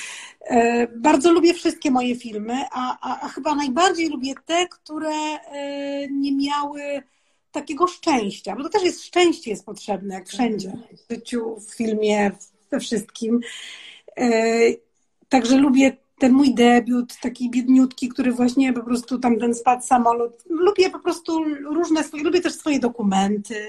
e, 0.41 0.87
bardzo 0.87 1.33
lubię 1.33 1.55
wszystkie 1.55 1.91
moje 1.91 2.17
filmy, 2.17 2.65
a, 2.73 2.99
a, 3.01 3.21
a, 3.21 3.29
chyba 3.29 3.55
najbardziej 3.55 4.09
lubię 4.09 4.35
te, 4.47 4.69
które 4.69 5.15
e, 5.15 6.09
nie 6.09 6.33
miały 6.33 7.03
takiego 7.53 7.87
szczęścia, 7.87 8.57
bo 8.57 8.63
to 8.63 8.69
też 8.69 8.83
jest 8.83 9.05
szczęście 9.05 9.51
jest 9.51 9.67
potrzebne, 9.67 10.15
jak 10.15 10.29
wszędzie, 10.29 10.73
w 11.09 11.13
życiu, 11.13 11.61
w 11.61 11.75
filmie, 11.75 12.31
we 12.71 12.81
wszystkim. 12.81 13.41
E, 14.19 14.29
także 15.29 15.57
lubię 15.57 15.97
ten 16.19 16.33
mój 16.33 16.55
debiut, 16.55 17.17
taki 17.21 17.51
biedniutki, 17.51 18.09
który 18.09 18.33
właśnie 18.33 18.73
po 18.73 18.83
prostu 18.83 19.19
tam 19.19 19.39
ten 19.39 19.55
spadł 19.55 19.87
samolot. 19.87 20.45
Lubię 20.51 20.91
po 20.91 20.99
prostu 20.99 21.45
różne 21.65 22.05
swoje, 22.05 22.23
lubię 22.23 22.41
też 22.41 22.55
swoje 22.55 22.79
dokumenty. 22.79 23.67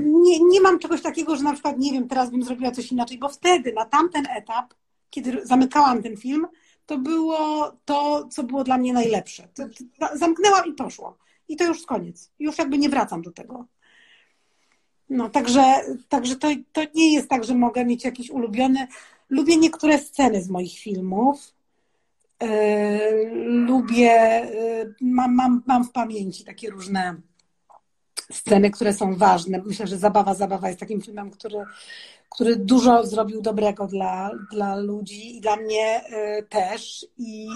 Nie, 0.00 0.40
nie 0.40 0.60
mam 0.60 0.78
czegoś 0.78 1.02
takiego, 1.02 1.36
że 1.36 1.42
na 1.42 1.52
przykład, 1.52 1.78
nie 1.78 1.92
wiem, 1.92 2.08
teraz 2.08 2.30
bym 2.30 2.42
zrobiła 2.42 2.70
coś 2.70 2.92
inaczej, 2.92 3.18
bo 3.18 3.28
wtedy, 3.28 3.72
na 3.72 3.84
tamten 3.84 4.26
etap, 4.36 4.74
kiedy 5.10 5.46
zamykałam 5.46 6.02
ten 6.02 6.16
film, 6.16 6.46
to 6.86 6.98
było 6.98 7.72
to, 7.84 8.28
co 8.30 8.42
było 8.42 8.64
dla 8.64 8.78
mnie 8.78 8.92
najlepsze. 8.92 9.48
Zamknęłam 10.14 10.66
i 10.66 10.72
poszło. 10.72 11.18
I 11.48 11.56
to 11.56 11.64
już 11.64 11.86
koniec. 11.86 12.30
Już 12.38 12.58
jakby 12.58 12.78
nie 12.78 12.88
wracam 12.88 13.22
do 13.22 13.30
tego. 13.30 13.66
No, 15.10 15.30
także, 15.30 15.62
także 16.08 16.36
to, 16.36 16.48
to 16.72 16.80
nie 16.94 17.14
jest 17.14 17.28
tak, 17.28 17.44
że 17.44 17.54
mogę 17.54 17.84
mieć 17.84 18.04
jakiś 18.04 18.30
ulubiony. 18.30 18.86
Lubię 19.30 19.56
niektóre 19.56 19.98
sceny 19.98 20.42
z 20.42 20.48
moich 20.48 20.78
filmów. 20.78 21.54
Yy, 22.40 22.48
lubię, 23.44 24.48
yy, 24.54 24.94
mam, 25.00 25.34
mam, 25.34 25.62
mam 25.66 25.84
w 25.84 25.92
pamięci 25.92 26.44
takie 26.44 26.70
różne 26.70 27.20
sceny, 28.32 28.70
które 28.70 28.92
są 28.92 29.16
ważne. 29.16 29.62
Myślę, 29.66 29.86
że 29.86 29.98
Zabawa, 29.98 30.34
Zabawa 30.34 30.68
jest 30.68 30.80
takim 30.80 31.00
filmem, 31.00 31.30
który, 31.30 31.64
który 32.30 32.56
dużo 32.56 33.06
zrobił 33.06 33.42
dobrego 33.42 33.86
dla, 33.86 34.30
dla 34.52 34.76
ludzi 34.76 35.36
i 35.36 35.40
dla 35.40 35.56
mnie 35.56 36.00
yy, 36.10 36.42
też. 36.42 37.06
I, 37.18 37.46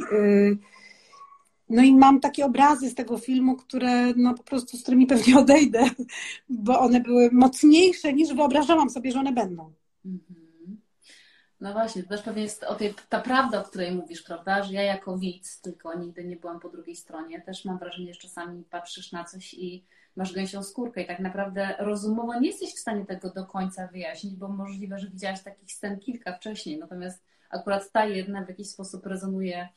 no 1.69 1.83
i 1.83 1.95
mam 1.95 2.21
takie 2.21 2.45
obrazy 2.45 2.91
z 2.91 2.95
tego 2.95 3.19
filmu, 3.19 3.57
które 3.57 4.15
no 4.17 4.35
po 4.35 4.43
prostu, 4.43 4.77
z 4.77 4.83
którymi 4.83 5.07
pewnie 5.07 5.39
odejdę, 5.39 5.85
bo 6.49 6.81
one 6.81 7.01
były 7.01 7.31
mocniejsze 7.33 8.13
niż 8.13 8.35
wyobrażałam 8.35 8.91
sobie, 8.91 9.13
że 9.13 9.21
one 9.21 9.33
będą. 9.33 9.73
Mhm. 10.05 10.47
No 11.61 11.73
właśnie, 11.73 12.03
to 12.03 12.09
też 12.09 12.23
pewnie 12.23 12.43
jest 12.43 12.65
o 12.65 12.75
tej, 12.75 12.95
ta 13.09 13.21
prawda, 13.21 13.61
o 13.61 13.65
której 13.65 13.93
mówisz, 13.93 14.23
prawda, 14.23 14.63
że 14.63 14.73
ja 14.73 14.83
jako 14.83 15.19
widz, 15.19 15.61
tylko 15.61 15.99
nigdy 15.99 16.25
nie 16.25 16.37
byłam 16.37 16.61
po 16.61 16.69
drugiej 16.69 16.97
stronie, 16.97 17.41
też 17.41 17.65
mam 17.65 17.79
wrażenie, 17.79 18.15
że 18.15 18.21
czasami 18.21 18.65
patrzysz 18.65 19.13
na 19.13 19.25
coś 19.25 19.55
i 19.55 19.85
masz 20.17 20.33
gęsią 20.33 20.63
skórkę 20.63 21.03
i 21.03 21.07
tak 21.07 21.21
naprawdę 21.21 21.75
rozumowo 21.79 22.41
nie 22.41 22.47
jesteś 22.47 22.75
w 22.75 22.79
stanie 22.79 23.07
tego 23.07 23.31
do 23.31 23.47
końca 23.47 23.87
wyjaśnić, 23.87 24.35
bo 24.35 24.49
możliwe, 24.49 24.99
że 24.99 25.09
widziałaś 25.09 25.43
takich 25.43 25.73
scen 25.73 25.99
kilka 25.99 26.33
wcześniej, 26.33 26.79
natomiast 26.79 27.25
akurat 27.51 27.93
ta 27.93 28.07
jedna 28.07 28.45
w 28.45 28.49
jakiś 28.49 28.71
sposób 28.71 29.07
rezonuje, 29.07 29.69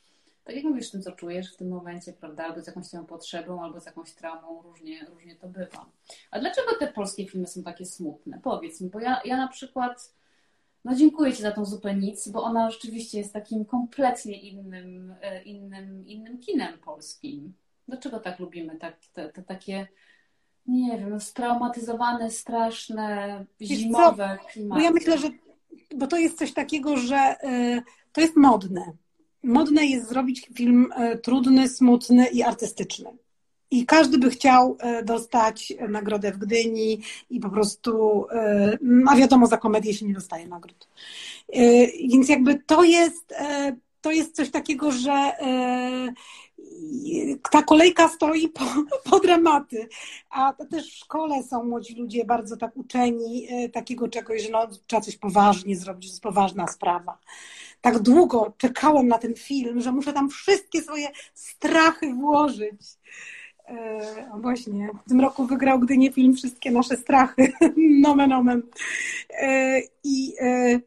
tak 0.43 0.55
jak 0.55 0.63
mówisz, 0.63 0.91
tym, 0.91 1.01
co 1.01 1.11
czujesz 1.11 1.53
w 1.53 1.57
tym 1.57 1.67
momencie, 1.67 2.13
prawda, 2.13 2.43
albo 2.43 2.61
z 2.61 2.67
jakąś 2.67 2.89
tą 2.89 3.05
potrzebą, 3.05 3.63
albo 3.63 3.79
z 3.79 3.85
jakąś 3.85 4.11
traumą, 4.11 4.61
różnie, 4.61 5.05
różnie 5.05 5.35
to 5.35 5.47
bywa. 5.47 5.85
A 6.31 6.39
dlaczego 6.39 6.75
te 6.79 6.87
polskie 6.87 7.27
filmy 7.27 7.47
są 7.47 7.63
takie 7.63 7.85
smutne? 7.85 8.39
Powiedz 8.43 8.81
mi, 8.81 8.89
bo 8.89 8.99
ja, 8.99 9.21
ja 9.25 9.37
na 9.37 9.47
przykład 9.47 10.13
no 10.85 10.95
dziękuję 10.95 11.33
Ci 11.33 11.41
za 11.41 11.51
tą 11.51 11.65
zupę 11.65 11.95
nic, 11.95 12.27
bo 12.27 12.43
ona 12.43 12.71
rzeczywiście 12.71 13.17
jest 13.17 13.33
takim 13.33 13.65
kompletnie 13.65 14.39
innym, 14.41 15.15
e, 15.21 15.43
innym, 15.43 16.07
innym 16.07 16.39
kinem 16.39 16.77
polskim. 16.77 17.53
Dlaczego 17.87 18.19
tak 18.19 18.39
lubimy 18.39 18.75
tak, 18.77 18.97
te, 19.13 19.29
te 19.29 19.43
takie, 19.43 19.87
nie 20.69 20.97
wiem, 20.97 21.21
straumatyzowane, 21.21 22.31
straszne, 22.31 23.45
zimowe 23.61 24.37
klimaty? 24.51 24.79
Bo 24.79 24.85
ja 24.85 24.91
myślę, 24.91 25.17
że 25.17 25.29
bo 25.95 26.07
to 26.07 26.17
jest 26.17 26.37
coś 26.37 26.53
takiego, 26.53 26.97
że 26.97 27.35
y, 27.43 27.81
to 28.11 28.21
jest 28.21 28.35
modne. 28.35 28.93
Modne 29.43 29.85
jest 29.85 30.09
zrobić 30.09 30.49
film 30.53 30.91
y, 30.91 31.17
trudny, 31.17 31.69
smutny 31.69 32.27
i 32.27 32.43
artystyczny. 32.43 33.09
I 33.71 33.85
każdy 33.85 34.17
by 34.17 34.29
chciał 34.29 34.77
e, 34.79 35.03
dostać 35.03 35.73
nagrodę 35.89 36.31
w 36.31 36.37
Gdyni 36.37 37.01
i 37.29 37.39
po 37.39 37.49
prostu, 37.49 38.25
e, 38.31 38.77
a 39.07 39.15
wiadomo, 39.15 39.47
za 39.47 39.57
komedię 39.57 39.93
się 39.93 40.05
nie 40.05 40.13
dostaje 40.13 40.47
nagród. 40.47 40.87
Więc 42.09 42.29
jakby 42.29 42.55
to 42.55 42.83
jest, 42.83 43.33
to 44.01 44.11
jest 44.11 44.35
coś 44.35 44.51
takiego, 44.51 44.91
że 44.91 45.31
ta 47.51 47.63
kolejka 47.63 48.09
stoi 48.09 48.49
po, 48.49 48.65
po 49.09 49.19
dramaty, 49.19 49.87
a 50.29 50.53
też 50.53 50.93
w 50.93 50.97
szkole 50.97 51.43
są 51.43 51.63
młodzi 51.63 51.95
ludzie 51.95 52.25
bardzo 52.25 52.57
tak 52.57 52.77
uczeni 52.77 53.47
takiego 53.73 54.07
czegoś, 54.07 54.41
że 54.43 54.49
no, 54.49 54.67
trzeba 54.87 55.01
coś 55.01 55.17
poważnie 55.17 55.75
zrobić, 55.75 56.07
to 56.07 56.13
jest 56.13 56.23
poważna 56.23 56.67
sprawa. 56.67 57.17
Tak 57.81 57.99
długo 57.99 58.53
czekałem 58.57 59.07
na 59.07 59.17
ten 59.17 59.35
film, 59.35 59.81
że 59.81 59.91
muszę 59.91 60.13
tam 60.13 60.29
wszystkie 60.29 60.81
swoje 60.81 61.07
strachy 61.33 62.13
włożyć. 62.13 62.81
E, 63.69 64.39
właśnie, 64.41 64.89
w 65.05 65.09
tym 65.09 65.21
roku 65.21 65.45
wygrał 65.45 65.79
Gdynie 65.79 66.11
film 66.11 66.35
Wszystkie 66.35 66.71
nasze 66.71 66.97
strachy. 66.97 67.51
nomen 68.01 68.33
omen. 68.33 68.63
E, 69.29 69.81
I 70.03 70.33
e, 70.41 70.79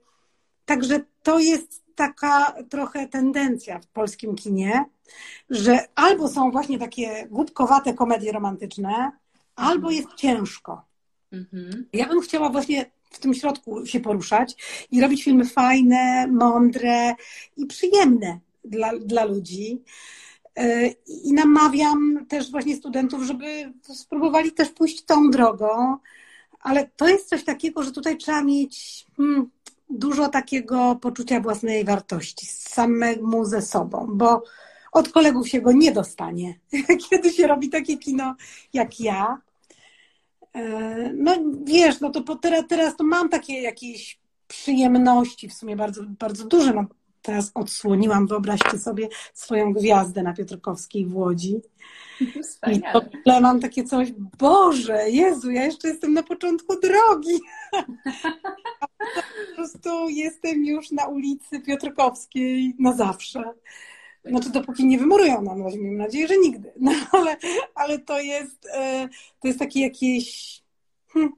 także 0.64 1.00
to 1.22 1.38
jest 1.38 1.81
taka 1.94 2.54
trochę 2.70 3.08
tendencja 3.08 3.78
w 3.78 3.86
polskim 3.86 4.34
kinie, 4.34 4.84
że 5.50 5.78
albo 5.94 6.28
są 6.28 6.50
właśnie 6.50 6.78
takie 6.78 7.26
głupkowate 7.30 7.94
komedie 7.94 8.32
romantyczne, 8.32 9.12
albo 9.56 9.90
jest 9.90 10.08
ciężko. 10.16 10.82
Mhm. 11.32 11.88
Ja 11.92 12.08
bym 12.08 12.20
chciała 12.20 12.48
właśnie 12.48 12.90
w 13.10 13.18
tym 13.18 13.34
środku 13.34 13.86
się 13.86 14.00
poruszać 14.00 14.56
i 14.90 15.00
robić 15.00 15.24
filmy 15.24 15.44
fajne, 15.44 16.26
mądre 16.26 17.14
i 17.56 17.66
przyjemne 17.66 18.40
dla, 18.64 18.98
dla 18.98 19.24
ludzi. 19.24 19.82
E, 20.56 20.88
I 21.24 21.32
namawiam 21.32 22.26
też 22.28 22.50
właśnie 22.50 22.76
studentów, 22.76 23.22
żeby 23.22 23.72
spróbowali 23.82 24.52
też 24.52 24.68
pójść 24.68 25.04
tą 25.04 25.30
drogą, 25.30 25.96
ale 26.60 26.90
to 26.96 27.08
jest 27.08 27.28
coś 27.28 27.44
takiego, 27.44 27.82
że 27.82 27.92
tutaj 27.92 28.16
trzeba 28.16 28.44
mieć 28.44 29.06
hmm, 29.16 29.50
dużo 29.98 30.28
takiego 30.28 30.96
poczucia 31.00 31.40
własnej 31.40 31.84
wartości 31.84 32.46
samemu 32.46 33.44
ze 33.44 33.62
sobą, 33.62 34.06
bo 34.10 34.42
od 34.92 35.08
kolegów 35.08 35.48
się 35.48 35.60
go 35.60 35.72
nie 35.72 35.92
dostanie, 35.92 36.58
kiedy 37.10 37.32
się 37.32 37.46
robi 37.46 37.68
takie 37.68 37.98
kino 37.98 38.34
jak 38.72 39.00
ja. 39.00 39.38
E, 40.54 41.12
no 41.14 41.36
wiesz, 41.64 42.00
no 42.00 42.10
to 42.10 42.36
teraz, 42.36 42.64
teraz 42.68 42.96
to 42.96 43.04
mam 43.04 43.28
takie 43.28 43.60
jakieś 43.60 44.18
przyjemności, 44.48 45.48
w 45.48 45.54
sumie 45.54 45.76
bardzo, 45.76 46.02
bardzo 46.18 46.44
duże. 46.44 46.72
No, 46.72 46.86
teraz 47.22 47.50
odsłoniłam, 47.54 48.26
wyobraźcie 48.26 48.78
sobie, 48.78 49.08
swoją 49.34 49.72
gwiazdę 49.72 50.22
na 50.22 50.32
Piotrkowskiej 50.32 51.06
w 51.06 51.16
Łodzi. 51.16 51.60
Wspaniale. 52.42 53.08
I 53.12 53.22
to 53.24 53.40
mam 53.40 53.60
takie 53.60 53.84
coś, 53.84 54.12
Boże, 54.38 55.10
Jezu, 55.10 55.50
ja 55.50 55.64
jeszcze 55.64 55.88
jestem 55.88 56.12
na 56.14 56.22
początku 56.22 56.80
drogi. 56.80 57.40
po 59.48 59.54
prostu 59.56 60.08
jestem 60.08 60.64
już 60.64 60.90
na 60.90 61.06
ulicy 61.06 61.60
Piotrkowskiej 61.60 62.74
na 62.78 62.92
zawsze. 62.92 63.42
Znaczy, 64.24 64.50
dopóki 64.50 64.86
nie 64.86 64.98
wymurują 64.98 65.42
nam, 65.42 65.58
mam 65.58 65.96
nadzieję, 65.96 66.28
że 66.28 66.38
nigdy. 66.38 66.72
No, 66.80 66.92
ale, 67.12 67.36
ale 67.74 67.98
to 67.98 68.20
jest, 68.20 68.68
e, 68.74 69.08
to 69.40 69.48
jest 69.48 69.58
takie 69.58 69.80
jakieś 69.80 70.60
hmm, 71.08 71.32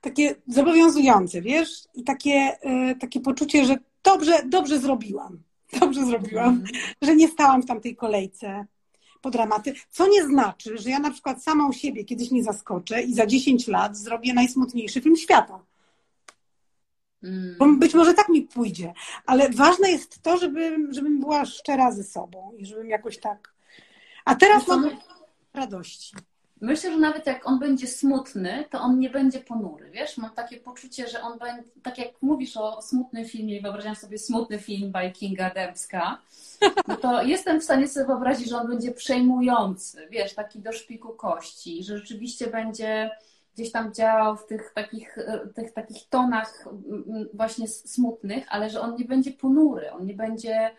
takie 0.00 0.34
zobowiązujące, 0.46 1.42
wiesz? 1.42 1.70
I 1.94 2.04
takie, 2.04 2.56
e, 2.60 2.94
takie 2.94 3.20
poczucie, 3.20 3.64
że 3.64 3.76
dobrze, 4.06 4.42
dobrze 4.46 4.78
zrobiłam. 4.78 5.38
Dobrze 5.80 6.06
zrobiłam, 6.06 6.48
mm. 6.48 6.66
że 7.02 7.16
nie 7.16 7.28
stałam 7.28 7.62
w 7.62 7.66
tamtej 7.66 7.96
kolejce 7.96 8.66
po 9.20 9.30
dramaty, 9.30 9.74
co 9.90 10.08
nie 10.08 10.24
znaczy, 10.24 10.78
że 10.78 10.90
ja 10.90 10.98
na 10.98 11.10
przykład 11.10 11.42
samą 11.42 11.72
siebie 11.72 12.04
kiedyś 12.04 12.30
nie 12.30 12.44
zaskoczę 12.44 13.02
i 13.02 13.14
za 13.14 13.26
10 13.26 13.68
lat 13.68 13.96
zrobię 13.96 14.34
najsmutniejszy 14.34 15.00
film 15.00 15.16
świata. 15.16 15.64
Mm. 17.22 17.56
Bo 17.58 17.66
być 17.66 17.94
może 17.94 18.14
tak 18.14 18.28
mi 18.28 18.42
pójdzie, 18.42 18.92
ale 19.26 19.50
ważne 19.50 19.90
jest 19.90 20.22
to, 20.22 20.36
żebym, 20.36 20.94
żebym 20.94 21.20
była 21.20 21.44
szczera 21.44 21.92
ze 21.92 22.04
sobą 22.04 22.52
i 22.58 22.66
żebym 22.66 22.88
jakoś 22.88 23.18
tak. 23.18 23.54
A 24.24 24.34
teraz 24.34 24.68
mam 24.68 24.90
radości. 25.54 26.16
Myślę, 26.60 26.92
że 26.92 26.98
nawet 26.98 27.26
jak 27.26 27.48
on 27.48 27.58
będzie 27.58 27.86
smutny, 27.86 28.64
to 28.70 28.80
on 28.80 28.98
nie 28.98 29.10
będzie 29.10 29.40
ponury, 29.40 29.90
wiesz? 29.90 30.16
Mam 30.18 30.30
takie 30.30 30.56
poczucie, 30.56 31.08
że 31.08 31.22
on 31.22 31.38
będzie, 31.38 31.70
tak 31.82 31.98
jak 31.98 32.08
mówisz 32.22 32.56
o 32.56 32.82
smutnym 32.82 33.24
filmie, 33.24 33.62
wyobrażam 33.62 33.94
sobie 33.94 34.18
smutny 34.18 34.58
film 34.58 34.92
by 34.92 35.10
Kinga 35.10 35.50
Debska, 35.50 36.18
no 36.88 36.96
to 36.96 37.22
jestem 37.34 37.60
w 37.60 37.64
stanie 37.64 37.88
sobie 37.88 38.06
wyobrazić, 38.06 38.48
że 38.48 38.56
on 38.56 38.68
będzie 38.68 38.92
przejmujący, 38.92 40.08
wiesz, 40.10 40.34
taki 40.34 40.60
do 40.60 40.72
szpiku 40.72 41.08
kości, 41.08 41.84
że 41.84 41.98
rzeczywiście 41.98 42.46
będzie 42.46 43.10
gdzieś 43.54 43.72
tam 43.72 43.94
działał 43.94 44.36
w 44.36 44.46
tych 44.46 44.72
takich, 44.74 45.18
tych 45.54 45.72
takich 45.72 46.08
tonach 46.08 46.68
właśnie 47.34 47.68
smutnych, 47.68 48.44
ale 48.48 48.70
że 48.70 48.80
on 48.80 48.96
nie 48.96 49.04
będzie 49.04 49.30
ponury, 49.30 49.92
on 49.92 50.06
nie 50.06 50.14
będzie 50.14 50.70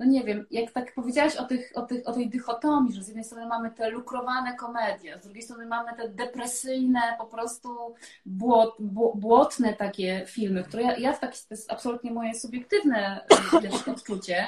no 0.00 0.06
nie 0.06 0.24
wiem, 0.24 0.46
jak 0.50 0.70
tak 0.70 0.94
powiedziałaś 0.94 1.36
o, 1.36 1.44
tych, 1.44 1.72
o, 1.74 1.82
tych, 1.82 2.08
o 2.08 2.12
tej 2.12 2.28
dychotomii, 2.28 2.92
że 2.92 3.02
z 3.02 3.08
jednej 3.08 3.24
strony 3.24 3.46
mamy 3.46 3.70
te 3.70 3.90
lukrowane 3.90 4.56
komedie, 4.56 5.18
z 5.20 5.24
drugiej 5.24 5.42
strony 5.42 5.66
mamy 5.66 5.96
te 5.96 6.08
depresyjne, 6.08 7.00
po 7.18 7.26
prostu 7.26 7.94
błot, 8.26 8.76
błotne 9.14 9.74
takie 9.74 10.24
filmy, 10.26 10.64
które 10.64 10.82
ja, 10.82 10.96
ja 10.96 11.12
tak, 11.12 11.38
to 11.38 11.46
jest 11.54 11.72
absolutnie 11.72 12.10
moje 12.10 12.34
subiektywne 12.34 13.26
wiesz, 13.62 13.88
odczucie, 13.88 14.46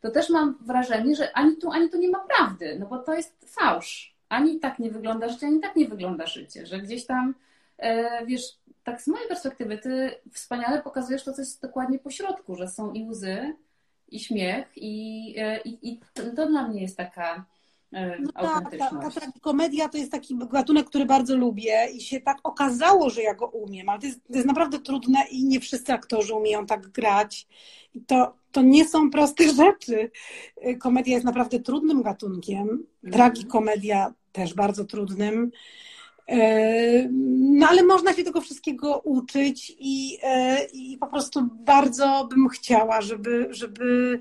to 0.00 0.10
też 0.10 0.30
mam 0.30 0.58
wrażenie, 0.60 1.16
że 1.16 1.32
ani 1.36 1.56
tu, 1.56 1.70
ani 1.70 1.90
tu 1.90 1.98
nie 1.98 2.10
ma 2.10 2.18
prawdy, 2.18 2.76
no 2.80 2.86
bo 2.86 2.98
to 2.98 3.14
jest 3.14 3.54
fałsz. 3.54 4.16
Ani 4.28 4.60
tak 4.60 4.78
nie 4.78 4.90
wygląda 4.90 5.28
życie, 5.28 5.46
ani 5.46 5.60
tak 5.60 5.76
nie 5.76 5.88
wygląda 5.88 6.26
życie, 6.26 6.66
że 6.66 6.78
gdzieś 6.78 7.06
tam, 7.06 7.34
e, 7.78 8.26
wiesz, 8.26 8.42
tak 8.84 9.02
z 9.02 9.06
mojej 9.06 9.28
perspektywy, 9.28 9.78
ty 9.78 10.14
wspaniale 10.32 10.82
pokazujesz 10.82 11.24
to, 11.24 11.32
co 11.32 11.42
jest 11.42 11.62
dokładnie 11.62 11.98
po 11.98 12.10
środku, 12.10 12.56
że 12.56 12.68
są 12.68 12.92
i 12.92 13.04
łzy, 13.04 13.54
i 14.10 14.20
śmiech 14.20 14.72
i, 14.76 15.34
e, 15.38 15.60
i, 15.60 15.90
i 15.90 16.00
to 16.14 16.46
dla 16.46 16.68
mnie 16.68 16.82
jest 16.82 16.96
taka 16.96 17.44
e, 17.92 18.18
no 18.20 18.32
tak, 18.32 18.70
ta, 18.78 18.90
ta, 18.90 19.10
ta 19.10 19.26
komedia 19.40 19.88
to 19.88 19.98
jest 19.98 20.12
taki 20.12 20.38
gatunek, 20.52 20.86
który 20.86 21.06
bardzo 21.06 21.36
lubię 21.36 21.86
i 21.94 22.00
się 22.00 22.20
tak 22.20 22.38
okazało, 22.44 23.10
że 23.10 23.22
ja 23.22 23.34
go 23.34 23.46
umiem, 23.46 23.88
ale 23.88 24.00
to 24.00 24.06
jest, 24.06 24.20
to 24.26 24.34
jest 24.34 24.46
naprawdę 24.46 24.78
trudne 24.78 25.18
i 25.30 25.44
nie 25.44 25.60
wszyscy 25.60 25.92
aktorzy 25.92 26.34
umieją 26.34 26.66
tak 26.66 26.88
grać. 26.88 27.46
I 27.94 28.00
to, 28.00 28.34
to 28.52 28.62
nie 28.62 28.88
są 28.88 29.10
proste 29.10 29.44
rzeczy. 29.62 30.10
Komedia 30.80 31.14
jest 31.14 31.26
naprawdę 31.26 31.60
trudnym 31.60 32.02
gatunkiem, 32.02 32.86
tragikomedia 33.12 34.14
też 34.32 34.54
bardzo 34.54 34.84
trudnym. 34.84 35.50
No 37.30 37.68
ale 37.68 37.82
można 37.82 38.14
się 38.14 38.24
tego 38.24 38.40
wszystkiego 38.40 38.98
uczyć 38.98 39.76
i, 39.78 40.18
e, 40.22 40.64
i 40.64 40.98
po 40.98 41.06
prostu 41.06 41.48
bardzo 41.64 42.28
bym 42.30 42.48
chciała, 42.48 43.00
żeby, 43.00 43.48
żeby 43.50 44.18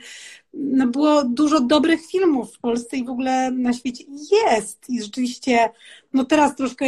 no 0.54 0.88
było 0.88 1.24
dużo 1.24 1.60
dobrych 1.60 2.06
filmów 2.06 2.56
w 2.56 2.60
Polsce 2.60 2.98
i 2.98 3.06
w 3.06 3.10
ogóle 3.10 3.52
na 3.52 3.74
świecie 3.74 4.04
jest. 4.32 4.90
I 4.90 5.02
rzeczywiście, 5.02 5.70
no 6.14 6.26
teraz 6.26 6.56
troszkę 6.56 6.86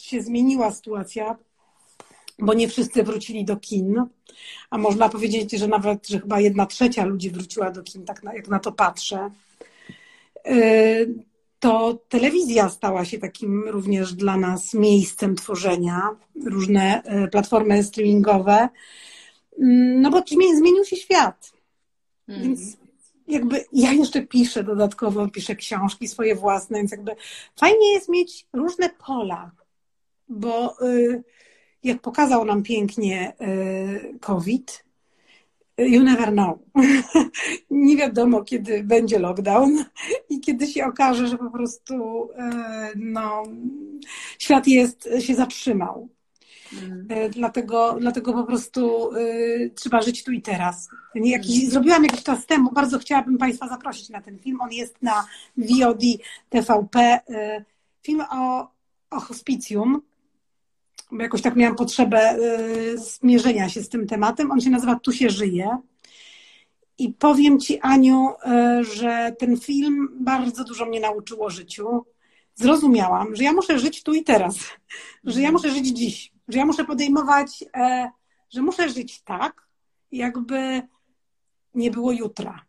się 0.00 0.22
zmieniła 0.22 0.70
sytuacja, 0.70 1.36
bo 2.38 2.54
nie 2.54 2.68
wszyscy 2.68 3.02
wrócili 3.02 3.44
do 3.44 3.56
kin, 3.56 4.04
a 4.70 4.78
można 4.78 5.08
powiedzieć, 5.08 5.52
że 5.52 5.68
nawet, 5.68 6.08
że 6.08 6.20
chyba 6.20 6.40
jedna 6.40 6.66
trzecia 6.66 7.04
ludzi 7.04 7.30
wróciła 7.30 7.70
do 7.70 7.82
kin, 7.82 8.04
tak 8.04 8.22
na, 8.22 8.34
jak 8.34 8.48
na 8.48 8.58
to 8.58 8.72
patrzę 8.72 9.30
e, 10.44 10.56
to 11.58 11.98
telewizja 12.08 12.68
stała 12.68 13.04
się 13.04 13.18
takim 13.18 13.68
również 13.68 14.14
dla 14.14 14.36
nas 14.36 14.74
miejscem 14.74 15.36
tworzenia, 15.36 16.16
różne 16.44 17.02
e, 17.02 17.28
platformy 17.28 17.84
streamingowe, 17.84 18.68
mm, 19.58 20.00
no 20.00 20.10
bo 20.10 20.22
zmienił 20.56 20.84
się 20.84 20.96
świat. 20.96 21.52
Mm. 22.28 22.42
Więc 22.42 22.76
jakby 23.28 23.64
ja 23.72 23.92
jeszcze 23.92 24.22
piszę 24.22 24.64
dodatkowo, 24.64 25.28
piszę 25.28 25.56
książki 25.56 26.08
swoje 26.08 26.34
własne, 26.34 26.78
więc 26.78 26.90
jakby 26.90 27.16
fajnie 27.56 27.92
jest 27.92 28.08
mieć 28.08 28.46
różne 28.52 28.90
pola, 29.06 29.50
bo 30.28 30.82
y, 30.82 31.22
jak 31.84 32.00
pokazał 32.00 32.44
nam 32.44 32.62
pięknie 32.62 33.32
y, 33.40 34.18
COVID, 34.20 34.84
You 35.78 36.02
never 36.02 36.32
know. 36.32 36.58
nie 37.70 37.96
wiadomo, 37.96 38.44
kiedy 38.44 38.84
będzie 38.84 39.18
lockdown 39.18 39.84
i 40.30 40.40
kiedy 40.40 40.66
się 40.66 40.86
okaże, 40.86 41.28
że 41.28 41.38
po 41.38 41.50
prostu 41.50 42.28
e, 42.36 42.90
no, 42.96 43.42
świat 44.38 44.66
jest, 44.66 45.08
się 45.20 45.34
zatrzymał. 45.34 46.08
Mm. 46.72 47.06
E, 47.08 47.28
dlatego, 47.28 47.96
dlatego 48.00 48.32
po 48.32 48.44
prostu 48.44 49.10
y, 49.16 49.70
trzeba 49.74 50.02
żyć 50.02 50.24
tu 50.24 50.32
i 50.32 50.42
teraz. 50.42 50.88
Jakiś, 51.14 51.58
mm. 51.58 51.70
Zrobiłam 51.70 52.04
jakiś 52.04 52.22
czas 52.22 52.46
temu, 52.46 52.72
bardzo 52.72 52.98
chciałabym 52.98 53.38
Państwa 53.38 53.68
zaprosić 53.68 54.08
na 54.08 54.22
ten 54.22 54.38
film. 54.38 54.60
On 54.60 54.72
jest 54.72 55.02
na 55.02 55.26
VOD 55.56 56.02
TVP. 56.48 57.20
Y, 57.30 57.64
film 58.02 58.22
o, 58.30 58.70
o 59.10 59.20
hospicjum 59.20 60.02
jakoś 61.12 61.42
tak 61.42 61.56
miałam 61.56 61.76
potrzebę 61.76 62.38
y, 62.38 62.98
zmierzenia 62.98 63.68
się 63.68 63.82
z 63.82 63.88
tym 63.88 64.06
tematem. 64.06 64.50
On 64.50 64.60
się 64.60 64.70
nazywa 64.70 64.94
Tu 64.94 65.12
się 65.12 65.30
żyje. 65.30 65.78
I 66.98 67.12
powiem 67.12 67.60
Ci, 67.60 67.80
Aniu, 67.80 68.28
y, 68.80 68.84
że 68.84 69.36
ten 69.38 69.56
film 69.56 70.08
bardzo 70.20 70.64
dużo 70.64 70.86
mnie 70.86 71.00
nauczyło 71.00 71.46
o 71.46 71.50
życiu. 71.50 72.04
Zrozumiałam, 72.54 73.36
że 73.36 73.44
ja 73.44 73.52
muszę 73.52 73.78
żyć 73.78 74.02
tu 74.02 74.14
i 74.14 74.24
teraz, 74.24 74.56
że 75.24 75.40
ja 75.40 75.52
muszę 75.52 75.70
żyć 75.70 75.86
dziś, 75.86 76.32
że 76.48 76.58
ja 76.58 76.66
muszę 76.66 76.84
podejmować, 76.84 77.64
e, 77.76 78.10
że 78.50 78.62
muszę 78.62 78.88
żyć 78.88 79.22
tak, 79.22 79.68
jakby 80.12 80.82
nie 81.74 81.90
było 81.90 82.12
jutra. 82.12 82.64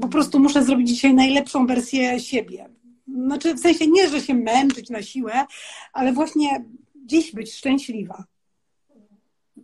Po 0.00 0.08
prostu 0.08 0.40
muszę 0.40 0.64
zrobić 0.64 0.88
dzisiaj 0.88 1.14
najlepszą 1.14 1.66
wersję 1.66 2.20
siebie. 2.20 2.68
Znaczy, 3.14 3.54
w 3.54 3.60
sensie 3.60 3.86
nie, 3.86 4.08
że 4.08 4.20
się 4.20 4.34
męczyć 4.34 4.90
na 4.90 5.02
siłę, 5.02 5.46
ale 5.92 6.12
właśnie 6.12 6.64
dziś 7.08 7.32
być 7.32 7.52
szczęśliwa. 7.54 8.24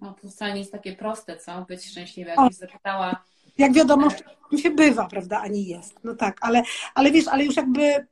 No, 0.01 0.15
to 0.23 0.29
wcale 0.29 0.53
nie 0.53 0.59
jest 0.59 0.73
takie 0.73 0.97
proste, 0.97 1.37
co? 1.37 1.65
Być 1.69 1.85
szczęśliwa. 1.85 2.31
Jakbyś 2.31 2.57
zapytała... 2.57 3.25
Jak 3.59 3.73
wiadomo, 3.73 4.09
się 4.63 4.71
bywa, 4.71 5.07
prawda, 5.07 5.41
a 5.41 5.49
nie 5.49 5.63
jest. 5.63 5.95
No 6.05 6.15
tak, 6.15 6.39
ale, 6.41 6.63
ale 6.95 7.11
wiesz, 7.11 7.29
ale 7.29 7.45
już 7.45 7.57
jakby 7.57 8.07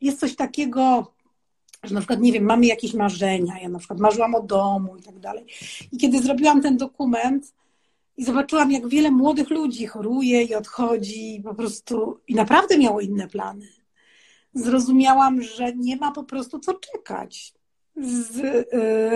jest 0.00 0.20
coś 0.20 0.36
takiego, 0.36 1.12
że 1.82 1.94
na 1.94 2.00
przykład, 2.00 2.20
nie 2.20 2.32
wiem, 2.32 2.44
mamy 2.44 2.66
jakieś 2.66 2.94
marzenia, 2.94 3.58
ja 3.62 3.68
na 3.68 3.78
przykład 3.78 4.00
marzyłam 4.00 4.34
o 4.34 4.42
domu 4.42 4.96
i 4.96 5.02
tak 5.02 5.18
dalej. 5.18 5.46
I 5.92 5.96
kiedy 5.96 6.22
zrobiłam 6.22 6.62
ten 6.62 6.76
dokument 6.76 7.54
i 8.16 8.24
zobaczyłam, 8.24 8.72
jak 8.72 8.88
wiele 8.88 9.10
młodych 9.10 9.50
ludzi 9.50 9.86
choruje 9.86 10.42
i 10.42 10.54
odchodzi, 10.54 11.40
po 11.44 11.54
prostu 11.54 12.20
i 12.28 12.34
naprawdę 12.34 12.78
miało 12.78 13.00
inne 13.00 13.28
plany, 13.28 13.68
zrozumiałam, 14.54 15.42
że 15.42 15.72
nie 15.72 15.96
ma 15.96 16.12
po 16.12 16.24
prostu 16.24 16.58
co 16.58 16.74
czekać 16.74 17.54
z 17.96 18.36
y, 18.36 18.66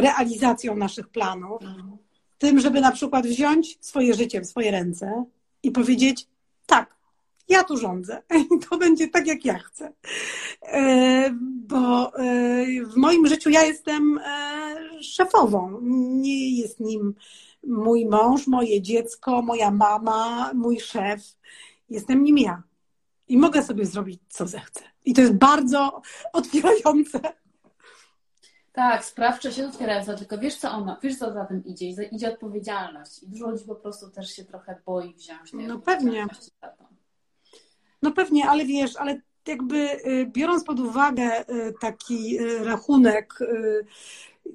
realizacją 0.01 0.77
naszych 0.77 1.09
planów, 1.09 1.63
mhm. 1.63 1.97
tym, 2.39 2.61
żeby 2.61 2.81
na 2.81 2.93
przykład 2.93 3.27
wziąć 3.27 3.79
swoje 3.81 4.15
życie 4.15 4.41
w 4.41 4.47
swoje 4.47 4.71
ręce 4.71 5.25
i 5.63 5.71
powiedzieć: 5.71 6.27
tak, 6.67 6.97
ja 7.51 7.65
tu 7.65 7.77
rządzę 7.77 8.23
i 8.57 8.59
to 8.69 8.79
będzie 8.79 9.09
tak, 9.09 9.27
jak 9.27 9.45
ja 9.45 9.59
chcę. 9.59 9.93
E, 10.63 11.31
bo 11.67 12.19
e, 12.19 12.65
w 12.85 12.97
moim 12.97 13.27
życiu 13.27 13.51
ja 13.51 13.65
jestem 13.65 14.19
e, 14.19 15.03
szefową. 15.03 15.79
Nie 15.83 16.59
jest 16.59 16.81
nim 16.81 17.15
mój 17.67 18.07
mąż, 18.07 18.47
moje 18.47 18.83
dziecko, 18.83 19.43
moja 19.43 19.71
mama, 19.71 20.51
mój 20.55 20.81
szef. 20.81 21.21
Jestem 21.91 22.25
nim 22.25 22.39
ja. 22.39 22.63
I 23.29 23.39
mogę 23.39 23.63
sobie 23.63 23.87
zrobić, 23.87 24.21
co 24.29 24.47
zechcę. 24.47 24.81
I 25.05 25.15
to 25.15 25.21
jest 25.21 25.35
bardzo 25.35 26.03
otwierające. 26.33 27.21
Tak, 28.81 29.05
sprawcze 29.05 29.53
się 29.53 29.67
otwierają, 29.67 30.05
tylko 30.05 30.39
wiesz 30.39 30.57
co 30.57 30.71
ona, 30.71 30.97
wiesz 31.03 31.19
co 31.19 31.33
za 31.33 31.45
tym 31.45 31.65
idzie, 31.65 31.87
idzie 31.87 32.33
odpowiedzialność 32.33 33.23
i 33.23 33.29
dużo 33.29 33.51
ludzi 33.51 33.65
po 33.65 33.75
prostu 33.75 34.11
też 34.11 34.37
się 34.37 34.45
trochę 34.45 34.77
boi 34.87 35.15
wziąć 35.15 35.51
tej 35.51 35.67
No 35.67 35.79
pewnie. 35.79 36.27
No 38.03 38.13
pewnie, 38.13 38.49
ale 38.49 38.65
wiesz, 38.65 38.97
ale 38.97 39.21
jakby 39.47 39.77
y, 39.77 40.27
biorąc 40.27 40.65
pod 40.65 40.81
uwagę 40.81 41.41
y, 41.41 41.75
taki 41.81 42.41
y, 42.41 42.65
rachunek, 42.65 43.39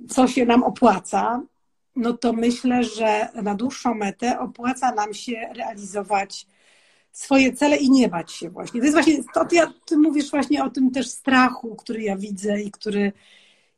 co 0.10 0.28
się 0.28 0.46
nam 0.46 0.64
opłaca, 0.64 1.42
no 1.96 2.18
to 2.18 2.34
myślę, 2.34 2.84
że 2.84 3.30
na 3.34 3.56
dłuższą 3.56 3.94
metę 3.94 4.40
opłaca 4.40 4.92
nam 4.92 5.14
się 5.14 5.50
realizować 5.56 6.48
swoje 7.12 7.54
cele 7.54 7.78
i 7.78 7.92
nie 7.92 8.10
bać 8.10 8.32
się 8.32 8.50
właśnie. 8.50 8.80
To 8.80 8.86
jest 8.86 8.96
właśnie, 8.96 9.24
to, 9.34 9.46
ty 9.86 9.98
mówisz 9.98 10.32
właśnie 10.32 10.64
o 10.64 10.70
tym 10.70 10.92
też 10.92 11.08
strachu, 11.08 11.76
który 11.76 12.02
ja 12.02 12.18
widzę 12.18 12.62
i 12.62 12.72
który 12.72 13.14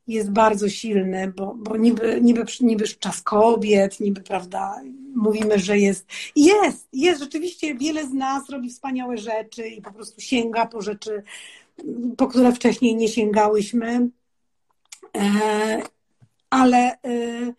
jest 0.08 0.30
bardzo 0.30 0.68
silny, 0.68 1.32
bo, 1.36 1.54
bo 1.54 1.76
niby, 1.76 2.20
niby, 2.22 2.44
niby 2.60 2.88
czas 2.88 3.22
kobiet, 3.22 4.00
niby, 4.00 4.20
prawda, 4.20 4.80
mówimy, 5.16 5.58
że 5.58 5.78
jest. 5.78 6.06
I 6.34 6.44
jest, 6.44 6.88
jest, 6.92 7.20
rzeczywiście 7.20 7.74
wiele 7.74 8.06
z 8.06 8.12
nas 8.12 8.50
robi 8.50 8.70
wspaniałe 8.70 9.18
rzeczy 9.18 9.68
i 9.68 9.82
po 9.82 9.92
prostu 9.92 10.20
sięga 10.20 10.66
po 10.66 10.82
rzeczy, 10.82 11.22
po 12.16 12.26
które 12.26 12.52
wcześniej 12.52 12.96
nie 12.96 13.08
sięgałyśmy. 13.08 14.08
E, 15.16 15.82
ale, 16.50 16.78
e, 17.04 17.52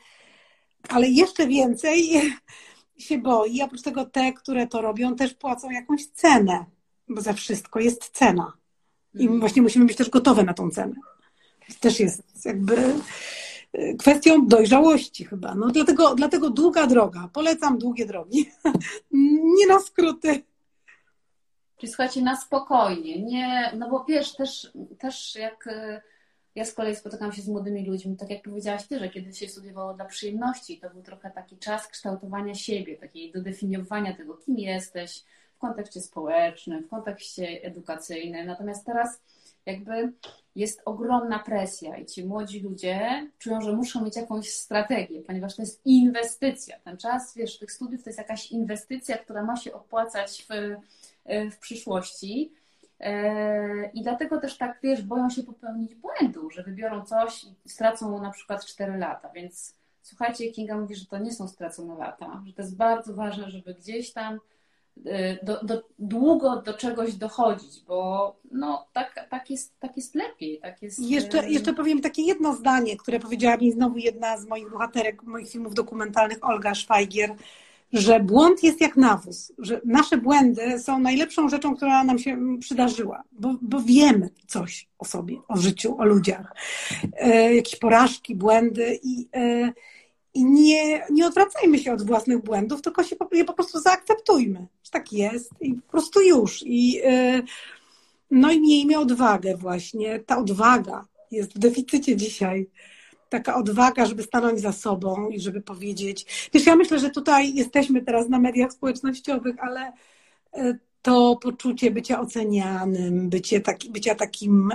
ale 0.90 1.08
jeszcze 1.10 1.48
więcej 1.48 2.10
się 2.98 3.18
boi. 3.18 3.62
Oprócz 3.62 3.82
tego 3.82 4.06
te, 4.06 4.34
które 4.34 4.68
to 4.68 4.82
robią, 4.82 5.16
też 5.16 5.34
płacą 5.34 5.70
jakąś 5.70 6.06
cenę, 6.06 6.66
bo 7.10 7.22
za 7.22 7.34
wszystko 7.34 7.80
jest 7.80 8.10
cena. 8.10 8.54
I 9.14 9.22
mhm. 9.22 9.40
właśnie 9.40 9.62
musimy 9.62 9.86
być 9.86 9.98
też 9.98 10.10
gotowe 10.10 10.44
na 10.44 10.54
tą 10.54 10.72
cenę 10.72 10.96
też 11.76 12.00
jest 12.00 12.46
jakby 12.46 12.76
e, 13.74 13.94
kwestią 13.94 14.48
dojrzałości 14.48 15.26
chyba. 15.26 15.56
No 15.56 15.68
dlatego, 15.68 16.16
dlatego 16.16 16.50
długa 16.50 16.88
droga. 16.88 17.30
Polecam 17.34 17.78
długie 17.78 18.06
drogi. 18.06 18.52
Nie 19.60 19.68
na 19.68 19.80
skróty. 19.80 20.44
Czyli 21.78 21.92
słuchajcie, 21.92 22.22
na 22.22 22.38
spokojnie. 22.38 23.22
Nie, 23.24 23.72
no 23.78 23.90
bo 23.90 24.06
wiesz, 24.08 24.36
też, 24.36 24.72
też 25.00 25.36
jak 25.36 25.68
e, 25.68 26.02
ja 26.56 26.66
z 26.66 26.74
kolei 26.74 26.96
spotykam 26.96 27.32
się 27.32 27.42
z 27.42 27.48
młodymi 27.48 27.86
ludźmi, 27.86 28.18
tak 28.18 28.30
jak 28.30 28.42
powiedziałaś 28.42 28.88
Ty, 28.88 29.00
że 29.00 29.10
kiedy 29.10 29.34
się 29.34 29.48
studiowało 29.48 29.94
dla 29.94 30.06
przyjemności, 30.06 30.80
to 30.80 30.90
był 30.90 31.02
trochę 31.02 31.32
taki 31.32 31.58
czas 31.58 31.88
kształtowania 31.88 32.56
siebie, 32.56 32.98
takiej 32.98 33.32
dodefiniowania 33.32 34.16
tego, 34.16 34.38
kim 34.38 34.58
jesteś 34.58 35.24
w 35.56 35.58
kontekście 35.60 36.02
społecznym, 36.02 36.84
w 36.84 36.90
kontekście 36.90 37.64
edukacyjnym. 37.64 38.48
Natomiast 38.48 38.86
teraz 38.86 39.22
jakby 39.66 40.14
jest 40.56 40.82
ogromna 40.86 41.40
presja 41.40 41.98
i 41.98 42.06
ci 42.06 42.26
młodzi 42.26 42.60
ludzie 42.62 43.28
czują, 43.38 43.62
że 43.62 43.74
muszą 43.74 44.06
mieć 44.06 44.16
jakąś 44.16 44.50
strategię, 44.50 45.22
ponieważ 45.22 45.56
to 45.56 45.62
jest 45.62 45.82
inwestycja. 45.86 46.80
Ten 46.80 46.98
czas, 46.98 47.36
wiesz, 47.36 47.60
tych 47.60 47.72
studiów 47.72 48.04
to 48.04 48.10
jest 48.10 48.20
jakaś 48.20 48.52
inwestycja, 48.52 49.18
która 49.18 49.44
ma 49.44 49.56
się 49.56 49.74
opłacać 49.74 50.48
w, 50.50 50.76
w 51.52 51.58
przyszłości. 51.58 52.54
E, 53.00 53.90
I 53.94 54.02
dlatego 54.02 54.40
też 54.40 54.58
tak, 54.58 54.80
wiesz, 54.84 55.02
boją 55.02 55.30
się 55.30 55.44
popełnić 55.44 55.96
błędu, 55.96 56.50
że 56.52 56.64
wybiorą 56.64 57.06
coś 57.06 57.46
i 57.66 57.70
stracą 57.70 58.22
na 58.22 58.32
przykład 58.32 58.66
4 58.66 58.98
lata. 58.98 59.30
Więc 59.30 59.76
słuchajcie, 60.02 60.52
Kinga 60.52 60.78
mówi, 60.78 60.96
że 60.96 61.06
to 61.06 61.18
nie 61.18 61.34
są 61.34 61.48
stracone 61.48 61.98
lata, 61.98 62.44
że 62.46 62.54
to 62.54 62.62
jest 62.62 62.76
bardzo 62.76 63.14
ważne, 63.14 63.52
żeby 63.52 63.74
gdzieś 63.74 64.14
tam 64.14 64.40
do, 65.44 65.60
do, 65.64 65.84
długo 66.00 66.62
do 66.62 66.74
czegoś 66.74 67.14
dochodzić, 67.14 67.84
bo 67.88 68.36
no, 68.52 68.88
tak, 68.94 69.28
tak, 69.30 69.50
jest, 69.50 69.80
tak 69.80 69.98
jest 69.98 70.16
lepiej. 70.16 70.60
Tak 70.62 70.82
jest... 70.82 71.00
Jeszcze, 71.00 71.44
y, 71.44 71.50
jeszcze 71.50 71.74
powiem 71.74 72.02
takie 72.02 72.22
jedno 72.22 72.54
zdanie, 72.54 72.98
które 72.98 73.20
powiedziała 73.20 73.58
mi 73.58 73.72
znowu 73.72 73.98
jedna 73.98 74.38
z 74.38 74.46
moich 74.48 74.70
bohaterek 74.72 75.24
moich 75.24 75.50
filmów 75.50 75.74
dokumentalnych, 75.74 76.38
Olga 76.42 76.76
Szwajgier, 76.76 77.36
że 77.94 78.20
błąd 78.20 78.64
jest 78.64 78.82
jak 78.82 78.98
nawóz, 78.98 79.52
że 79.58 79.82
nasze 79.86 80.18
błędy 80.18 80.80
są 80.80 81.00
najlepszą 81.00 81.50
rzeczą, 81.50 81.76
która 81.76 82.04
nam 82.04 82.20
się 82.20 82.58
przydarzyła, 82.60 83.24
bo, 83.32 83.56
bo 83.62 83.80
wiemy 83.80 84.30
coś 84.48 84.88
o 85.00 85.06
sobie, 85.06 85.38
o 85.48 85.58
życiu, 85.58 85.98
o 85.98 86.06
ludziach. 86.06 86.56
E, 87.14 87.56
jakieś 87.56 87.80
porażki, 87.80 88.36
błędy 88.36 89.00
i 89.04 89.28
e, 89.36 89.74
i 90.34 90.46
nie, 90.46 91.06
nie 91.10 91.28
odwracajmy 91.28 91.80
się 91.80 91.94
od 91.94 92.06
własnych 92.06 92.44
błędów, 92.44 92.82
tylko 92.82 93.04
się 93.04 93.16
je 93.32 93.46
po 93.46 93.54
prostu 93.54 93.80
zaakceptujmy, 93.80 94.68
że 94.84 94.92
tak 94.92 95.14
jest 95.14 95.52
i 95.62 95.74
po 95.74 95.92
prostu 95.92 96.22
już. 96.22 96.64
I, 96.66 97.02
y, 97.06 97.44
no 98.32 98.52
i 98.52 98.62
miejmy 98.62 99.00
odwagę 99.00 99.58
właśnie. 99.58 100.20
Ta 100.20 100.38
odwaga 100.38 101.06
jest 101.32 101.56
w 101.56 101.60
deficycie 101.60 102.16
dzisiaj. 102.16 102.70
Taka 103.30 103.56
odwaga, 103.56 104.06
żeby 104.06 104.24
stanąć 104.24 104.60
za 104.60 104.72
sobą 104.72 105.30
i 105.30 105.40
żeby 105.40 105.62
powiedzieć. 105.62 106.50
Wiesz, 106.54 106.66
ja 106.66 106.76
myślę, 106.76 107.00
że 107.00 107.10
tutaj 107.10 107.54
jesteśmy 107.54 108.02
teraz 108.02 108.30
na 108.30 108.40
mediach 108.40 108.74
społecznościowych, 108.74 109.56
ale 109.60 109.92
y, 110.58 110.80
to 111.02 111.38
poczucie 111.42 111.92
bycia 111.92 112.20
ocenianym, 112.20 113.30
bycie 113.30 113.62
taki, 113.62 113.90
bycia 113.90 114.16
takim. 114.16 114.72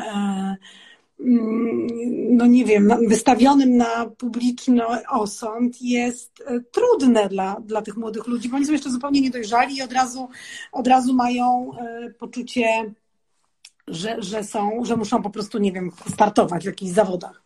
Mm, 1.20 1.86
no 2.36 2.46
nie 2.46 2.64
wiem, 2.64 2.92
wystawionym 3.08 3.76
na 3.76 4.06
publiczny 4.06 4.82
osąd 5.08 5.82
jest 5.82 6.42
e, 6.46 6.60
trudne 6.60 7.28
dla, 7.28 7.60
dla 7.60 7.82
tych 7.82 7.96
młodych 7.96 8.26
ludzi, 8.26 8.48
bo 8.48 8.56
oni 8.56 8.66
są 8.66 8.72
jeszcze 8.72 8.90
zupełnie 8.90 9.20
niedojrzali 9.20 9.76
i 9.76 9.82
od 9.82 9.92
razu, 9.92 10.28
od 10.72 10.86
razu 10.86 11.14
mają 11.14 11.70
e, 11.78 12.10
poczucie, 12.10 12.94
że, 13.88 14.22
że 14.22 14.44
są, 14.44 14.84
że 14.84 14.96
muszą 14.96 15.22
po 15.22 15.30
prostu, 15.30 15.58
nie 15.58 15.72
wiem, 15.72 15.90
startować 16.12 16.62
w 16.62 16.66
jakichś 16.66 16.92
zawodach. 16.92 17.42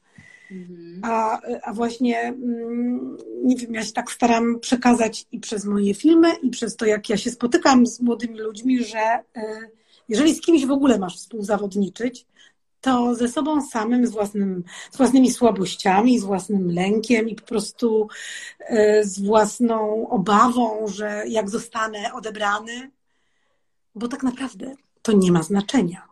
Mhm. 0.50 1.00
A, 1.04 1.40
a 1.62 1.72
właśnie, 1.72 2.20
mm, 2.20 3.16
nie 3.44 3.56
wiem, 3.56 3.74
ja 3.74 3.84
się 3.84 3.92
tak 3.92 4.10
staram 4.10 4.60
przekazać 4.60 5.26
i 5.32 5.40
przez 5.40 5.64
moje 5.64 5.94
filmy, 5.94 6.28
i 6.42 6.50
przez 6.50 6.76
to, 6.76 6.86
jak 6.86 7.08
ja 7.08 7.16
się 7.16 7.30
spotykam 7.30 7.86
z 7.86 8.00
młodymi 8.00 8.38
ludźmi, 8.38 8.84
że 8.84 8.98
e, 8.98 9.22
jeżeli 10.08 10.34
z 10.34 10.40
kimś 10.40 10.66
w 10.66 10.70
ogóle 10.70 10.98
masz 10.98 11.16
współzawodniczyć, 11.16 12.26
to 12.80 13.14
ze 13.14 13.28
sobą 13.28 13.62
samym, 13.62 14.06
z, 14.06 14.10
własnym, 14.10 14.64
z 14.90 14.96
własnymi 14.96 15.30
słabościami, 15.30 16.18
z 16.18 16.24
własnym 16.24 16.70
lękiem 16.70 17.28
i 17.28 17.34
po 17.34 17.46
prostu 17.46 18.08
e, 18.60 19.04
z 19.04 19.20
własną 19.20 20.08
obawą, 20.08 20.86
że 20.86 21.24
jak 21.28 21.50
zostanę 21.50 22.12
odebrany, 22.12 22.90
bo 23.94 24.08
tak 24.08 24.22
naprawdę 24.22 24.74
to 25.02 25.12
nie 25.12 25.32
ma 25.32 25.42
znaczenia. 25.42 26.08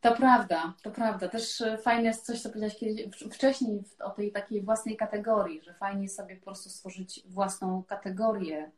To 0.00 0.16
prawda, 0.16 0.74
to 0.82 0.90
prawda. 0.90 1.28
Też 1.28 1.62
fajne 1.82 2.08
jest 2.08 2.26
coś, 2.26 2.40
co 2.40 2.48
powiedziałaś 2.48 2.76
wcześniej 3.32 3.82
o 4.00 4.10
tej 4.10 4.32
takiej 4.32 4.62
własnej 4.62 4.96
kategorii, 4.96 5.62
że 5.62 5.74
fajnie 5.74 6.08
sobie 6.08 6.36
po 6.36 6.44
prostu 6.44 6.70
stworzyć 6.70 7.22
własną 7.26 7.82
kategorię 7.82 8.70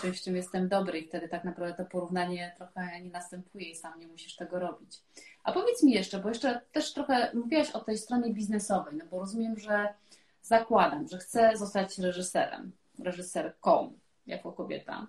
czymś, 0.00 0.22
czym 0.22 0.36
jestem 0.36 0.68
dobry 0.68 0.98
i 0.98 1.08
wtedy 1.08 1.28
tak 1.28 1.44
naprawdę 1.44 1.84
to 1.84 1.90
porównanie 1.90 2.54
trochę 2.56 3.00
nie 3.00 3.10
następuje 3.10 3.70
i 3.70 3.76
sam 3.76 4.00
nie 4.00 4.06
musisz 4.06 4.36
tego 4.36 4.58
robić. 4.58 5.02
A 5.44 5.52
powiedz 5.52 5.82
mi 5.82 5.92
jeszcze, 5.92 6.18
bo 6.18 6.28
jeszcze 6.28 6.60
też 6.72 6.92
trochę 6.92 7.30
mówiłaś 7.34 7.70
o 7.70 7.80
tej 7.80 7.98
stronie 7.98 8.34
biznesowej, 8.34 8.94
no 8.96 9.04
bo 9.10 9.18
rozumiem, 9.18 9.58
że 9.58 9.94
zakładam, 10.42 11.08
że 11.08 11.18
chcę 11.18 11.56
zostać 11.56 11.98
reżyserem, 11.98 12.72
reżyserką 12.98 13.92
jako 14.26 14.52
kobieta. 14.52 15.06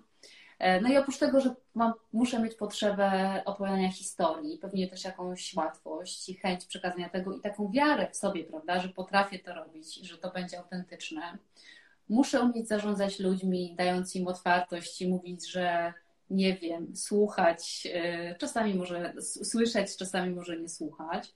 E, 0.58 0.80
no 0.80 0.88
i 0.88 0.96
oprócz 0.96 1.18
tego, 1.18 1.40
że 1.40 1.54
mam, 1.74 1.92
muszę 2.12 2.38
mieć 2.40 2.54
potrzebę 2.54 3.42
opowiadania 3.44 3.92
historii, 3.92 4.58
pewnie 4.58 4.88
też 4.88 5.04
jakąś 5.04 5.54
łatwość 5.54 6.28
i 6.28 6.34
chęć 6.34 6.66
przekazania 6.66 7.08
tego 7.08 7.32
i 7.36 7.40
taką 7.40 7.72
wiarę 7.72 8.08
w 8.12 8.16
sobie, 8.16 8.44
prawda, 8.44 8.80
że 8.80 8.88
potrafię 8.88 9.38
to 9.38 9.54
robić 9.54 9.94
że 9.94 10.18
to 10.18 10.30
będzie 10.30 10.58
autentyczne. 10.58 11.38
Muszę 12.08 12.40
umieć 12.40 12.68
zarządzać 12.68 13.18
ludźmi, 13.18 13.74
dając 13.78 14.16
im 14.16 14.28
otwartość 14.28 15.02
i 15.02 15.08
mówić, 15.08 15.50
że 15.50 15.94
nie 16.32 16.56
wiem, 16.56 16.96
słuchać, 16.96 17.88
y, 18.32 18.38
czasami 18.38 18.74
może 18.74 19.14
słyszeć, 19.20 19.96
czasami 19.96 20.34
może 20.34 20.60
nie 20.60 20.68
słuchać. 20.68 21.34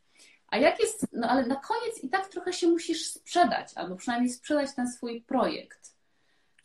A 0.49 0.59
jak 0.59 0.81
jest, 0.81 1.07
no 1.13 1.29
ale 1.29 1.47
na 1.47 1.57
koniec 1.57 2.05
i 2.05 2.09
tak 2.09 2.29
trochę 2.29 2.53
się 2.53 2.69
musisz 2.69 3.07
sprzedać, 3.07 3.73
albo 3.75 3.97
przynajmniej 3.97 4.33
sprzedać 4.33 4.75
ten 4.77 4.93
swój 4.93 5.23
projekt. 5.23 5.96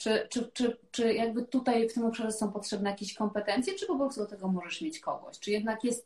Czy, 0.02 0.28
czy, 0.30 0.52
czy, 0.54 0.78
czy 0.92 1.14
jakby 1.14 1.44
tutaj 1.44 1.90
w 1.90 1.94
tym 1.94 2.06
obszarze 2.06 2.32
są 2.32 2.52
potrzebne 2.52 2.90
jakieś 2.90 3.14
kompetencje, 3.14 3.74
czy 3.74 3.86
po 3.88 3.98
prostu 3.98 4.22
do 4.22 4.28
tego 4.28 4.48
możesz 4.48 4.82
mieć 4.82 5.00
kogoś? 5.00 5.40
Czy 5.40 5.52
jednak 5.52 5.84
jest 5.84 6.06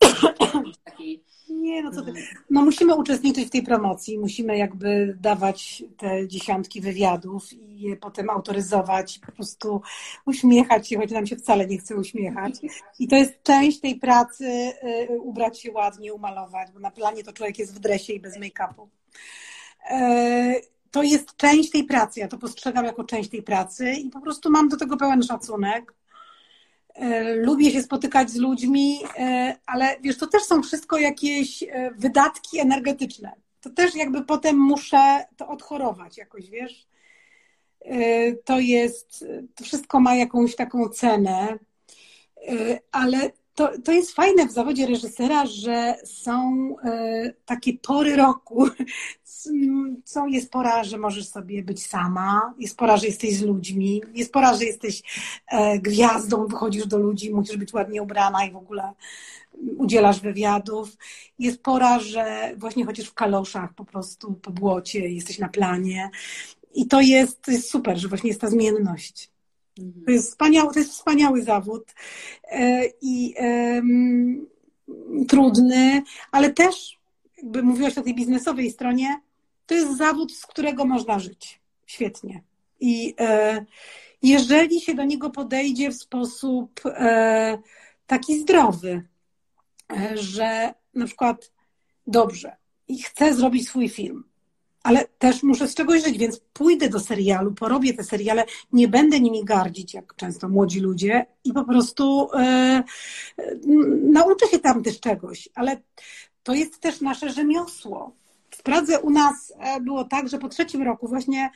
takiej 0.84 1.24
nie, 1.50 1.84
no 1.84 1.92
co 1.92 2.02
ty. 2.02 2.14
No 2.50 2.66
musimy 2.66 2.96
uczestniczyć 2.96 3.48
w 3.48 3.52
tej 3.52 3.64
promocji, 3.64 4.20
musimy 4.20 4.58
jakby 4.58 5.18
dawać 5.22 5.84
te 5.98 6.28
dziesiątki 6.28 6.82
wywiadów 6.82 7.54
i 7.54 7.80
je 7.80 7.98
potem 7.98 8.30
autoryzować, 8.30 9.20
po 9.26 9.32
prostu 9.32 9.82
uśmiechać 10.26 10.90
się, 10.90 10.98
choć 10.98 11.12
nam 11.12 11.28
się 11.28 11.36
wcale 11.36 11.68
nie 11.68 11.78
chce 11.78 11.96
uśmiechać. 11.96 12.54
I 13.00 13.08
to 13.08 13.16
jest 13.16 13.44
część 13.44 13.80
tej 13.80 13.96
pracy, 13.96 14.46
y, 15.10 15.20
ubrać 15.20 15.60
się 15.60 15.72
ładnie, 15.72 16.14
umalować, 16.14 16.72
bo 16.72 16.80
na 16.80 16.92
planie 16.92 17.24
to 17.24 17.34
człowiek 17.34 17.60
jest 17.60 17.76
w 17.76 17.80
dresie 17.80 18.14
i 18.14 18.20
bez 18.20 18.38
make-upu. 18.38 18.88
To 20.96 21.04
jest 21.04 21.36
część 21.38 21.72
tej 21.72 21.84
pracy, 21.84 22.20
ja 22.20 22.28
to 22.28 22.38
postrzegam 22.38 22.86
jako 22.86 23.04
część 23.04 23.30
tej 23.30 23.44
pracy 23.44 23.94
i 23.94 24.10
po 24.10 24.22
prostu 24.22 24.52
mam 24.52 24.70
do 24.70 24.78
tego 24.78 24.98
pełen 24.98 25.24
szacunek 25.24 25.94
E, 26.96 27.36
lubię 27.36 27.72
się 27.72 27.82
spotykać 27.82 28.30
z 28.30 28.36
ludźmi, 28.36 29.00
e, 29.18 29.56
ale 29.66 29.96
wiesz, 30.02 30.18
to 30.18 30.28
też 30.28 30.44
są 30.44 30.64
wszystko 30.64 30.98
jakieś 30.98 31.64
e, 31.64 31.92
wydatki 31.98 32.60
energetyczne. 32.60 33.32
To 33.62 33.70
też 33.70 33.96
jakby 33.96 34.26
potem 34.26 34.58
muszę 34.58 35.26
to 35.38 35.48
odchorować 35.48 36.18
jakoś, 36.18 36.50
wiesz. 36.50 36.88
To 38.46 38.60
jest, 38.60 39.26
to 39.56 39.64
wszystko 39.64 40.00
ma 40.00 40.16
jakąś 40.16 40.56
taką 40.56 40.90
cenę, 40.90 41.60
ale 42.92 43.32
to, 43.56 43.72
to 43.84 43.92
jest 43.92 44.12
fajne 44.12 44.48
w 44.48 44.52
zawodzie 44.52 44.88
reżysera, 44.88 45.46
że 45.46 45.96
są 46.06 46.68
e, 46.84 47.34
takie 47.46 47.74
pory 47.74 48.16
roku. 48.16 48.68
Są, 50.06 50.28
jest 50.28 50.52
pora, 50.52 50.84
że 50.84 50.98
możesz 50.98 51.28
sobie 51.28 51.64
być 51.64 51.86
sama, 51.86 52.54
jest 52.60 52.78
pora, 52.78 52.98
że 52.98 53.08
jesteś 53.08 53.36
z 53.36 53.42
ludźmi, 53.42 54.02
jest 54.14 54.32
pora, 54.32 54.54
że 54.54 54.66
jesteś 54.66 55.04
e, 55.48 55.80
gwiazdą, 55.80 56.48
wychodzisz 56.48 56.88
do 56.88 56.98
ludzi, 56.98 57.34
musisz 57.34 57.58
być 57.58 57.74
ładnie 57.74 58.02
ubrana 58.04 58.46
i 58.46 58.52
w 58.52 58.56
ogóle 58.56 58.94
udzielasz 59.78 60.20
wywiadów. 60.20 60.98
Jest 61.40 61.64
pora, 61.64 62.00
że 62.00 62.54
właśnie 62.58 62.86
chodzisz 62.86 63.08
w 63.08 63.14
kaloszach 63.14 63.74
po 63.74 63.86
prostu 63.86 64.34
po 64.34 64.52
błocie, 64.52 65.10
jesteś 65.10 65.40
na 65.40 65.50
planie. 65.50 66.10
I 66.74 66.88
to 66.88 67.02
jest, 67.02 67.42
to 67.42 67.52
jest 67.52 67.70
super, 67.70 67.98
że 67.98 68.08
właśnie 68.08 68.28
jest 68.28 68.42
ta 68.42 68.50
zmienność. 68.50 69.35
To 70.06 70.12
jest 70.12 70.30
wspaniały, 70.30 70.74
to 70.74 70.80
jest 70.80 70.92
wspaniały 70.92 71.44
zawód 71.44 71.94
e, 72.44 72.84
i 73.02 73.36
um, 73.38 74.48
trudny, 75.28 76.02
ale 76.32 76.54
też, 76.54 77.00
jakby 77.38 77.64
mówiłaś 77.64 77.98
o 77.98 78.02
tej 78.02 78.16
biznesowej 78.16 78.72
stronie, 78.72 79.22
to 79.66 79.76
jest 79.76 79.98
zawód, 79.98 80.34
z 80.36 80.46
którego 80.46 80.86
można 80.86 81.20
żyć. 81.20 81.60
Świetnie. 81.86 82.44
I 82.80 83.16
e, 83.20 83.66
jeżeli 84.22 84.82
się 84.82 84.94
do 84.94 85.04
niego 85.04 85.30
podejdzie 85.30 85.92
w 85.92 85.96
sposób 85.96 86.82
e, 86.86 87.58
taki 88.08 88.40
zdrowy, 88.40 89.04
e, 89.92 90.18
że 90.18 90.74
na 90.94 91.06
przykład 91.06 91.52
dobrze 92.08 92.56
i 92.88 93.04
chcę 93.04 93.34
zrobić 93.34 93.68
swój 93.68 93.90
film, 93.90 94.24
ale 94.86 95.06
też 95.20 95.44
muszę 95.44 95.68
z 95.68 95.76
czegoś 95.76 96.04
żyć, 96.04 96.18
więc 96.18 96.42
pójdę 96.54 96.90
do 96.90 97.00
serialu, 97.00 97.54
porobię 97.54 97.94
te 97.94 98.04
seriale, 98.04 98.46
nie 98.74 98.88
będę 98.88 99.20
nimi 99.20 99.46
gardzić, 99.46 99.94
jak 99.94 100.16
często 100.16 100.50
młodzi 100.50 100.80
ludzie, 100.80 101.26
i 101.44 101.54
po 101.54 101.64
prostu 101.64 102.30
e, 102.34 102.84
nauczę 104.12 104.48
się 104.48 104.60
tam 104.60 104.84
też 104.84 105.00
czegoś, 105.00 105.50
ale 105.56 105.82
to 106.44 106.54
jest 106.54 106.80
też 106.80 107.02
nasze 107.02 107.30
rzemiosło. 107.30 108.12
Pradze 108.66 109.00
u 109.00 109.10
nas 109.10 109.54
e, 109.60 109.82
było 109.82 110.04
tak, 110.04 110.30
że 110.30 110.38
po 110.38 110.50
trzecim 110.50 110.82
roku 110.82 111.08
właśnie 111.08 111.50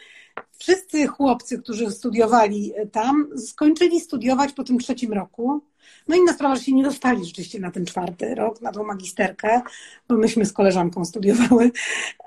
wszyscy 0.58 1.08
chłopcy, 1.08 1.62
którzy 1.62 1.92
studiowali 1.92 2.74
e, 2.76 2.88
tam, 2.88 3.28
skończyli 3.38 4.00
studiować 4.00 4.54
po 4.54 4.64
tym 4.64 4.80
trzecim 4.80 5.14
roku 5.14 5.62
no 6.08 6.16
inna 6.16 6.34
sprawa, 6.34 6.56
że 6.56 6.64
się 6.64 6.74
nie 6.74 6.84
dostali 6.84 7.26
rzeczywiście 7.26 7.60
na 7.60 7.72
ten 7.72 7.86
czwarty 7.86 8.36
rok, 8.36 8.62
na 8.62 8.72
tą 8.72 8.84
magisterkę, 8.84 9.62
bo 10.10 10.18
myśmy 10.18 10.46
z 10.46 10.54
koleżanką 10.54 11.06
studiowały, 11.06 11.72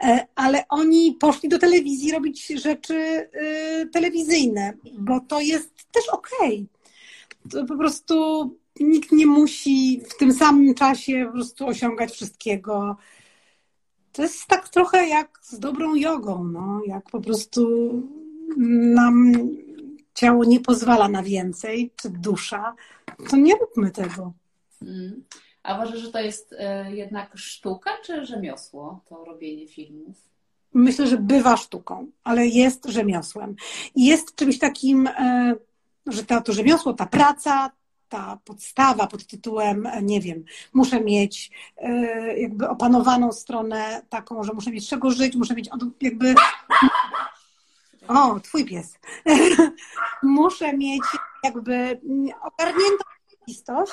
e, 0.03 0.27
ale 0.35 0.65
oni 0.69 1.17
poszli 1.21 1.49
do 1.49 1.59
telewizji 1.59 2.13
robić 2.13 2.47
rzeczy 2.47 3.29
telewizyjne, 3.93 4.73
bo 4.99 5.21
to 5.21 5.41
jest 5.41 5.71
też 5.93 6.09
okej. 6.09 6.67
Okay. 7.49 7.67
Po 7.67 7.77
prostu 7.77 8.17
nikt 8.81 9.13
nie 9.13 9.27
musi 9.27 10.03
w 10.11 10.17
tym 10.17 10.33
samym 10.33 10.75
czasie 10.75 11.25
po 11.27 11.33
prostu 11.33 11.67
osiągać 11.67 12.13
wszystkiego. 12.13 12.97
To 14.13 14.23
jest 14.23 14.47
tak 14.47 14.69
trochę 14.69 15.09
jak 15.09 15.39
z 15.43 15.59
dobrą 15.59 15.95
jogą, 15.95 16.45
no, 16.45 16.81
jak 16.87 17.11
po 17.11 17.21
prostu 17.21 17.93
nam 18.95 19.33
ciało 20.15 20.45
nie 20.45 20.61
pozwala 20.61 21.09
na 21.09 21.23
więcej, 21.23 21.91
czy 21.97 22.11
dusza, 22.11 22.75
to 23.31 23.37
nie 23.37 23.55
róbmy 23.55 23.91
tego. 23.91 24.33
Mm. 24.83 25.25
A 25.63 25.75
uważasz, 25.75 25.99
że 25.99 26.13
to 26.13 26.21
jest 26.21 26.55
e, 26.59 26.95
jednak 26.95 27.39
sztuka, 27.39 27.91
czy 28.05 28.27
rzemiosło, 28.27 29.01
to 29.09 29.25
robienie 29.25 29.69
filmów? 29.69 30.17
Myślę, 30.75 31.07
że 31.07 31.17
bywa 31.17 31.57
sztuką, 31.57 32.07
ale 32.25 32.47
jest 32.47 32.87
rzemiosłem. 32.87 33.57
I 33.95 34.07
jest 34.07 34.35
czymś 34.35 34.59
takim, 34.59 35.07
e, 35.07 35.55
że 36.07 36.25
to, 36.25 36.41
to 36.41 36.53
rzemiosło, 36.53 36.93
ta 36.93 37.07
praca, 37.07 37.71
ta 38.13 38.39
podstawa 38.45 39.07
pod 39.07 39.27
tytułem, 39.27 39.87
e, 39.87 40.03
nie 40.03 40.21
wiem, 40.21 40.45
muszę 40.73 41.01
mieć 41.01 41.51
jakby 42.37 42.69
opanowaną 42.69 43.33
stronę 43.33 44.03
taką, 44.09 44.45
że 44.45 44.53
muszę 44.53 44.71
mieć 44.71 44.89
czego 44.89 45.11
żyć, 45.11 45.37
muszę 45.37 45.55
mieć 45.55 45.69
jakby 46.01 46.35
o, 48.09 48.41
twój 48.41 48.65
pies. 48.65 48.99
Muszę 50.23 50.77
mieć 50.77 51.03
jakby 51.45 52.01
ogarniętą 52.43 53.05
rzeczywistość, 53.31 53.93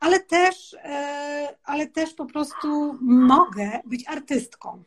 ale 0.00 0.20
też, 0.20 0.74
e, 0.74 1.56
ale 1.64 1.86
też 1.86 2.14
po 2.14 2.26
prostu 2.26 2.98
mogę 3.00 3.80
być 3.84 4.08
artystką. 4.08 4.82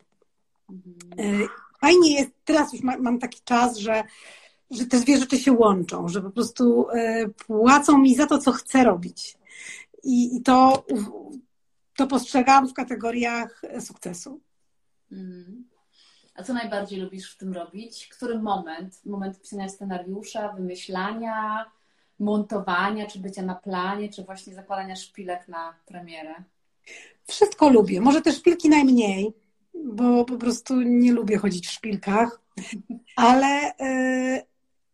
E, 1.18 1.24
fajnie 1.82 2.14
jest, 2.14 2.32
teraz 2.45 2.74
już 2.74 2.82
mam 2.82 3.20
taki 3.20 3.41
czas, 3.43 3.78
że, 3.78 4.03
że 4.72 4.86
te 4.86 5.00
dwie 5.00 5.18
rzeczy 5.18 5.38
się 5.38 5.52
łączą, 5.52 6.08
że 6.08 6.22
po 6.22 6.30
prostu 6.30 6.90
e, 6.90 7.28
płacą 7.30 7.98
mi 7.98 8.16
za 8.16 8.28
to, 8.28 8.38
co 8.38 8.52
chcę 8.52 8.84
robić. 8.84 9.38
I, 10.04 10.38
i 10.38 10.42
to, 10.42 10.86
to 11.96 12.08
postrzegam 12.08 12.68
w 12.68 12.74
kategoriach 12.74 13.62
sukcesu. 13.80 14.40
Mhm. 15.12 15.72
A 16.36 16.44
co 16.44 16.54
najbardziej 16.54 17.00
lubisz 17.00 17.34
w 17.34 17.38
tym 17.38 17.54
robić? 17.54 18.08
Który 18.08 18.40
moment? 18.40 19.06
Moment 19.06 19.42
pisania 19.42 19.70
scenariusza, 19.70 20.54
wymyślania, 20.54 21.66
montowania, 22.20 23.08
czy 23.08 23.20
bycia 23.20 23.42
na 23.42 23.56
planie, 23.56 24.10
czy 24.10 24.24
właśnie 24.24 24.54
zakładania 24.54 24.96
szpilek 24.96 25.48
na 25.48 25.74
premierę? 25.86 26.36
Wszystko 27.28 27.70
lubię. 27.70 28.02
Może 28.02 28.22
te 28.22 28.32
szpilki 28.32 28.70
najmniej, 28.70 29.34
bo 29.74 30.26
po 30.26 30.38
prostu 30.38 30.82
nie 30.82 31.12
lubię 31.12 31.38
chodzić 31.38 31.68
w 31.68 31.72
szpilkach, 31.72 32.42
ale, 33.16 33.78
e, 33.80 34.51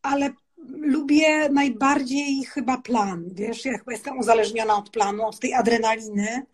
ale 0.07 0.33
lubię 0.69 1.49
najbardziej 1.49 2.45
chyba 2.45 2.77
plan. 2.77 3.23
Wiesz, 3.31 3.65
ja 3.65 3.77
chyba 3.77 3.91
jestem 3.91 4.17
uzależniona 4.17 4.77
od 4.77 4.89
planu, 4.89 5.25
od 5.25 5.39
tej 5.39 5.53
adrenaliny 5.53 6.45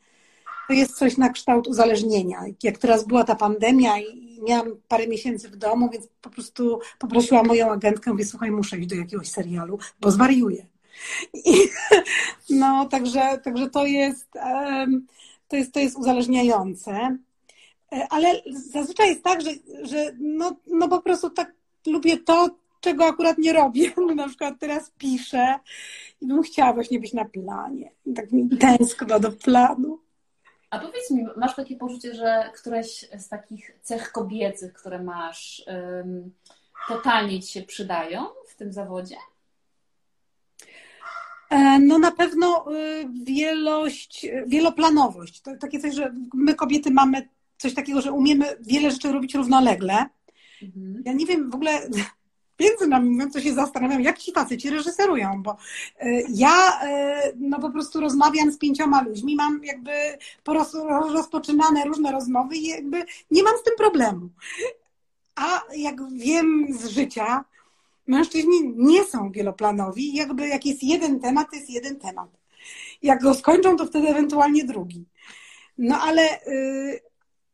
to 0.68 0.74
jest 0.74 0.98
coś 0.98 1.18
na 1.18 1.30
kształt 1.30 1.68
uzależnienia. 1.68 2.44
Jak 2.64 2.78
teraz 2.78 3.04
była 3.04 3.24
ta 3.24 3.36
pandemia 3.36 4.00
i 4.00 4.40
miałam 4.48 4.68
parę 4.88 5.08
miesięcy 5.08 5.50
w 5.50 5.56
domu, 5.56 5.90
więc 5.90 6.08
po 6.22 6.30
prostu 6.30 6.80
poprosiłam 7.00 7.48
moją 7.48 7.72
agentkę, 7.72 8.12
mówię, 8.12 8.26
słuchaj, 8.26 8.52
muszę 8.52 8.78
iść 8.78 8.88
do 8.88 8.96
jakiegoś 8.96 9.28
serialu, 9.28 9.80
bo 10.00 10.12
zwariuję. 10.12 10.66
I, 11.34 11.54
no, 12.50 12.86
także, 12.86 13.38
także 13.44 13.70
to 13.70 13.86
jest, 13.86 14.30
to 15.48 15.56
jest, 15.56 15.74
to 15.74 15.80
jest 15.80 15.98
uzależniające. 15.98 17.18
E, 17.92 18.08
ale 18.10 18.42
zazwyczaj 18.74 19.10
jest 19.10 19.24
tak, 19.24 19.42
że, 19.42 19.52
że 19.82 20.12
no, 20.20 20.56
no 20.68 20.88
po 20.88 21.02
prostu 21.02 21.30
tak 21.30 21.54
lubię 21.88 22.18
to, 22.18 22.50
czego 22.84 23.06
akurat 23.06 23.38
nie 23.38 23.54
robię. 23.54 23.92
Na 24.16 24.28
przykład 24.28 24.56
teraz 24.60 24.92
piszę 24.98 25.60
i 26.22 26.28
bym 26.28 26.44
chciała 26.44 26.74
właśnie 26.74 27.00
być 27.00 27.14
na 27.14 27.26
planie. 27.26 27.92
I 28.06 28.14
tak 28.14 28.32
mi 28.32 28.50
tęskno 28.58 29.20
do 29.20 29.32
planu. 29.32 30.00
A 30.70 30.80
powiedz 30.80 31.12
mi, 31.12 31.26
masz 31.38 31.56
takie 31.56 31.76
poczucie, 31.76 32.14
że 32.14 32.52
któreś 32.56 33.10
z 33.18 33.30
takich 33.30 33.72
cech 33.82 34.12
kobiecych, 34.12 34.74
które 34.74 35.04
masz, 35.04 35.66
totalnie 36.88 37.42
ci 37.42 37.52
się 37.52 37.62
przydają 37.62 38.26
w 38.48 38.56
tym 38.56 38.74
zawodzie? 38.74 39.16
E, 41.50 41.80
no 41.80 42.00
na 42.00 42.12
pewno 42.12 42.66
y, 42.74 43.10
wielość, 43.24 44.28
wieloplanowość. 44.48 45.42
To 45.42 45.52
takie 45.60 45.80
coś, 45.80 45.96
że 45.96 46.14
my 46.34 46.56
kobiety 46.56 46.92
mamy 46.92 47.30
coś 47.58 47.74
takiego, 47.74 48.02
że 48.02 48.12
umiemy 48.12 48.46
wiele 48.60 48.92
rzeczy 48.92 49.12
robić 49.12 49.36
równolegle. 49.36 50.06
Mhm. 50.62 51.04
Ja 51.06 51.14
nie 51.14 51.26
wiem 51.26 51.52
w 51.52 51.56
ogóle, 51.56 51.90
między 52.60 52.88
nami 52.88 53.10
mówiąc, 53.10 53.34
to 53.34 53.42
się 53.42 53.54
zastanawiam, 53.54 54.02
jak 54.02 54.18
ci 54.18 54.32
faceci 54.32 54.70
reżyserują, 54.70 55.44
bo 55.44 55.58
e, 56.00 56.22
ja 56.30 56.82
e, 56.82 57.22
no 57.36 57.60
po 57.60 57.70
prostu 57.70 58.00
rozmawiam 58.00 58.52
z 58.52 58.58
pięcioma 58.58 59.02
ludźmi, 59.02 59.36
mam 59.36 59.64
jakby 59.64 59.92
po 60.44 60.54
rozpoczynane 61.14 61.86
różne 61.86 62.12
rozmowy 62.12 62.56
i 62.56 62.68
jakby 62.68 63.04
nie 63.32 63.44
mam 63.44 63.58
z 63.58 63.64
tym 63.64 63.74
problemu. 63.78 64.30
A 65.36 65.62
jak 65.76 66.10
wiem 66.10 66.68
z 66.70 66.88
życia, 66.88 67.46
Mężczyźni 68.08 68.74
nie 68.76 69.04
są 69.04 69.32
wieloplanowi, 69.32 70.16
jakby 70.16 70.48
jak 70.48 70.66
jest 70.66 70.84
jeden 70.84 71.20
temat, 71.20 71.50
to 71.50 71.56
jest 71.56 71.70
jeden 71.70 72.00
temat. 72.00 72.30
Jak 73.02 73.22
go 73.22 73.34
skończą, 73.34 73.76
to 73.76 73.86
wtedy 73.86 74.08
ewentualnie 74.08 74.64
drugi. 74.64 75.06
No 75.78 76.02
ale 76.02 76.22
yy, 76.48 77.00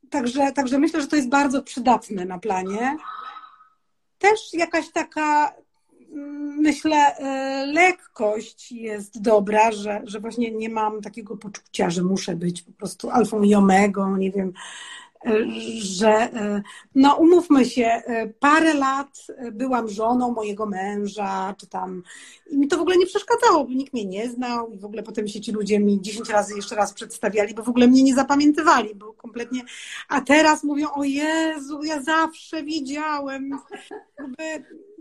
także, 0.09 0.51
także 0.51 0.79
myślę, 0.79 1.01
że 1.01 1.07
to 1.07 1.15
jest 1.15 1.29
bardzo 1.29 1.63
przydatne 1.63 2.25
na 2.25 2.39
planie. 2.39 2.97
Też 4.19 4.53
jakaś 4.53 4.89
taka 4.89 5.53
myślę, 6.59 7.17
e, 7.17 7.65
lekkość 7.65 8.71
jest 8.71 9.21
dobra, 9.21 9.71
że, 9.71 10.01
że 10.03 10.19
właśnie 10.19 10.51
nie 10.51 10.69
mam 10.69 11.01
takiego 11.01 11.37
poczucia, 11.37 11.89
że 11.89 12.03
muszę 12.03 12.35
być 12.35 12.61
po 12.61 12.71
prostu 12.71 13.09
alfą 13.09 13.41
i 13.41 13.55
omegą, 13.55 14.17
nie 14.17 14.31
wiem, 14.31 14.53
że 15.79 16.09
e, 16.09 16.61
no 16.95 17.15
umówmy 17.15 17.65
się, 17.65 18.01
parę 18.39 18.73
lat 18.73 19.27
byłam 19.51 19.89
żoną 19.89 20.31
mojego 20.31 20.65
męża, 20.65 21.55
czy 21.57 21.67
tam 21.67 22.03
i 22.49 22.57
mi 22.57 22.67
to 22.67 22.77
w 22.77 22.81
ogóle 22.81 22.97
nie 22.97 23.05
przeszkadzało, 23.05 23.63
bo 23.63 23.73
nikt 23.73 23.93
mnie 23.93 24.05
nie 24.05 24.29
znał 24.29 24.71
i 24.71 24.77
w 24.77 24.85
ogóle 24.85 25.03
potem 25.03 25.27
się 25.27 25.41
ci 25.41 25.51
ludzie 25.51 25.79
mi 25.79 26.01
dziesięć 26.01 26.29
razy 26.29 26.55
jeszcze 26.55 26.75
raz 26.75 26.93
przedstawiali, 26.93 27.53
bo 27.53 27.63
w 27.63 27.69
ogóle 27.69 27.87
mnie 27.87 28.03
nie 28.03 28.15
zapamiętywali, 28.15 28.95
bo 28.95 29.13
kompletnie, 29.13 29.61
a 30.07 30.21
teraz 30.21 30.63
mówią, 30.63 30.87
o 30.91 31.03
Jezu, 31.03 31.83
ja 31.83 32.01
zawsze 32.01 32.63
widziałem, 32.63 33.59
jakby 34.19 34.43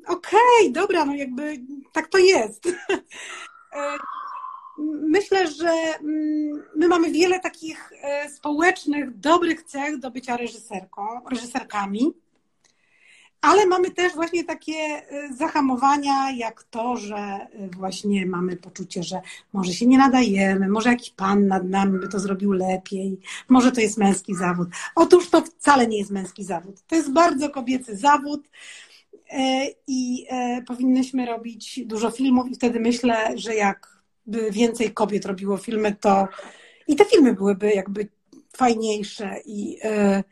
okej, 0.06 0.40
okay, 0.60 0.72
dobra, 0.72 1.04
no 1.04 1.14
jakby 1.14 1.60
tak 1.92 2.08
to 2.08 2.18
jest. 2.18 2.68
E, 4.78 4.82
myślę, 5.08 5.50
że 5.50 5.70
mm, 5.70 6.62
my 6.76 6.88
mamy 6.88 7.10
wiele 7.10 7.40
takich 7.40 7.92
e, 8.02 8.30
społecznych, 8.30 9.18
dobrych 9.18 9.62
cech 9.62 9.98
do 9.98 10.10
bycia 10.10 10.36
reżyserką, 10.36 11.02
reżyserkami, 11.30 12.12
ale 13.40 13.66
mamy 13.66 13.90
też 13.90 14.14
właśnie 14.14 14.44
takie 14.44 14.74
e, 14.74 15.34
zahamowania, 15.34 16.30
jak 16.30 16.62
to, 16.62 16.96
że 16.96 17.46
właśnie 17.76 18.26
mamy 18.26 18.56
poczucie, 18.56 19.02
że 19.02 19.20
może 19.52 19.72
się 19.72 19.86
nie 19.86 19.98
nadajemy, 19.98 20.68
może 20.68 20.90
jakiś 20.90 21.10
pan 21.10 21.46
nad 21.46 21.64
nami 21.64 21.98
by 21.98 22.08
to 22.08 22.20
zrobił 22.20 22.52
lepiej, 22.52 23.20
może 23.48 23.72
to 23.72 23.80
jest 23.80 23.98
męski 23.98 24.34
zawód. 24.34 24.68
Otóż 24.94 25.30
to 25.30 25.40
wcale 25.40 25.86
nie 25.86 25.98
jest 25.98 26.10
męski 26.10 26.44
zawód. 26.44 26.82
To 26.86 26.96
jest 26.96 27.12
bardzo 27.12 27.50
kobiecy 27.50 27.96
zawód. 27.96 28.48
E, 29.30 29.66
i 29.86 30.26
e, 30.28 30.62
powinnyśmy 30.62 31.26
robić 31.26 31.80
dużo 31.86 32.10
filmów 32.10 32.48
i 32.48 32.54
wtedy 32.54 32.80
myślę, 32.80 33.38
że 33.38 33.54
jakby 33.54 33.97
więcej 34.50 34.92
kobiet 34.92 35.26
robiło 35.26 35.56
filmy, 35.56 35.96
to 36.00 36.28
i 36.86 36.96
te 36.96 37.04
filmy 37.04 37.34
byłyby 37.34 37.72
jakby 37.72 38.08
fajniejsze 38.56 39.34
i 39.44 39.78
e, 39.82 40.24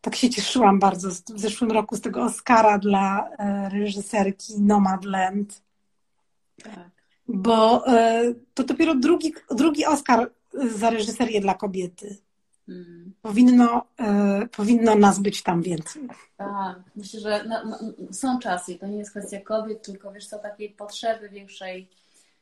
tak 0.00 0.16
się 0.16 0.30
cieszyłam 0.30 0.78
bardzo 0.78 1.10
w 1.10 1.40
zeszłym 1.40 1.70
roku 1.70 1.96
z 1.96 2.00
tego 2.00 2.22
Oscara 2.22 2.78
dla 2.78 3.30
reżyserki 3.72 4.60
Nomadland. 4.60 5.62
Tak. 6.62 6.90
Bo 7.28 7.84
to 8.54 8.64
dopiero 8.64 8.94
drugi, 8.94 9.34
drugi 9.50 9.84
Oscar 9.84 10.30
za 10.76 10.90
reżyserię 10.90 11.40
dla 11.40 11.54
kobiety. 11.54 12.16
Hmm. 12.66 13.12
Powinno, 13.22 13.86
e, 14.00 14.48
powinno 14.56 14.94
nas 14.94 15.18
być 15.18 15.42
tam 15.42 15.62
więcej. 15.62 16.02
Tak, 16.36 16.76
myślę, 16.96 17.20
że 17.20 17.44
no, 17.48 17.78
są 18.12 18.38
czasy 18.38 18.74
to 18.74 18.86
nie 18.86 18.98
jest 18.98 19.10
kwestia 19.10 19.40
kobiet, 19.40 19.82
tylko 19.82 20.12
wiesz 20.12 20.26
co, 20.26 20.38
takiej 20.38 20.70
potrzeby 20.70 21.28
większej 21.28 21.88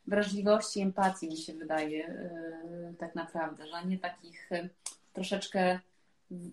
wrażliwości, 0.06 0.80
empatii 0.80 1.28
mi 1.28 1.36
się 1.36 1.54
wydaje 1.54 2.06
e, 2.06 2.94
tak 2.98 3.14
naprawdę, 3.14 3.66
że 3.66 3.86
nie 3.86 3.98
takich 3.98 4.52
e, 4.52 4.68
troszeczkę 5.12 5.80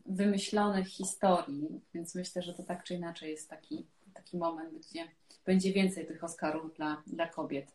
wymyślonych 0.06 0.88
historii, 0.88 1.82
więc 1.94 2.16
myślę, 2.16 2.42
że 2.42 2.54
to 2.54 2.64
tak 2.64 2.84
czy 2.84 2.94
inaczej 2.94 3.32
jest 3.32 3.50
taki, 3.50 3.86
taki 4.14 4.38
moment, 4.38 4.88
gdzie 4.88 5.08
będzie 5.46 5.74
więcej 5.74 6.08
tych 6.08 6.24
Oscarów 6.24 6.74
dla, 6.74 7.04
dla 7.08 7.28
kobiet. 7.28 7.72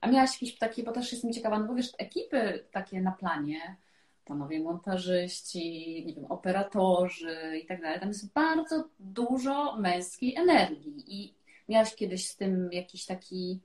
A 0.00 0.10
miałaś 0.10 0.32
jakieś 0.32 0.58
takie, 0.58 0.82
bo 0.82 0.92
też 0.92 1.12
jestem 1.12 1.32
ciekawa, 1.32 1.58
no 1.58 1.66
bo 1.66 1.74
wiesz, 1.74 1.92
ekipy 1.98 2.64
takie 2.70 3.00
na 3.00 3.12
planie, 3.12 3.76
panowie 4.24 4.60
montażyści, 4.60 6.04
nie 6.06 6.14
wiem, 6.14 6.24
operatorzy 6.24 7.58
i 7.62 7.66
tak 7.66 7.82
dalej. 7.82 8.00
Tam 8.00 8.08
jest 8.08 8.32
bardzo 8.32 8.84
dużo 8.98 9.76
męskiej 9.76 10.36
energii 10.36 11.04
i 11.06 11.34
miałaś 11.68 11.94
kiedyś 11.94 12.28
z 12.28 12.36
tym 12.36 12.72
jakiś 12.72 13.06
taki, 13.06 13.60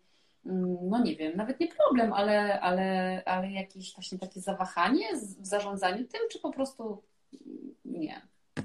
no 0.82 1.04
nie 1.04 1.16
wiem, 1.16 1.38
nawet 1.38 1.60
nie 1.60 1.68
problem, 1.68 2.14
ale, 2.14 2.60
ale, 2.62 3.22
ale 3.26 3.52
jakieś 3.52 3.94
właśnie 3.94 4.20
takie 4.20 4.42
zawahanie 4.42 5.06
w 5.40 5.46
zarządzaniu 5.48 6.06
tym, 6.08 6.22
czy 6.32 6.40
po 6.40 6.52
prostu 6.52 7.02
nie? 7.86 8.22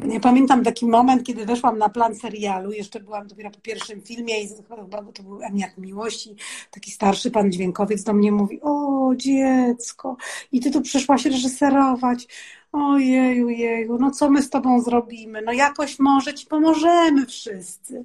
Ja 0.08 0.20
pamiętam 0.20 0.64
taki 0.64 0.86
moment, 0.86 1.24
kiedy 1.24 1.46
weszłam 1.46 1.78
na 1.78 1.88
plan 1.88 2.14
serialu, 2.14 2.72
jeszcze 2.72 3.00
byłam 3.00 3.26
dopiero 3.26 3.50
po 3.50 3.60
pierwszym 3.60 4.02
filmie 4.02 4.42
i 4.42 4.48
chyba 4.48 5.02
to 5.12 5.22
był 5.22 5.42
Emiak 5.42 5.78
Miłości, 5.78 6.36
taki 6.70 6.90
starszy 6.90 7.30
pan 7.30 7.52
dźwiękowiec 7.52 8.02
do 8.02 8.12
mnie 8.12 8.32
mówi, 8.32 8.60
o 8.62 9.12
dziecko, 9.16 10.16
i 10.52 10.60
ty 10.60 10.70
tu 10.70 10.80
przyszłaś 10.80 11.24
reżyserować, 11.24 12.26
ojeju, 12.72 13.48
jeju, 13.48 13.98
no 14.00 14.10
co 14.10 14.30
my 14.30 14.42
z 14.42 14.50
tobą 14.50 14.82
zrobimy, 14.82 15.42
no 15.42 15.52
jakoś 15.52 15.98
może 15.98 16.34
ci 16.34 16.46
pomożemy 16.46 17.26
wszyscy. 17.26 18.04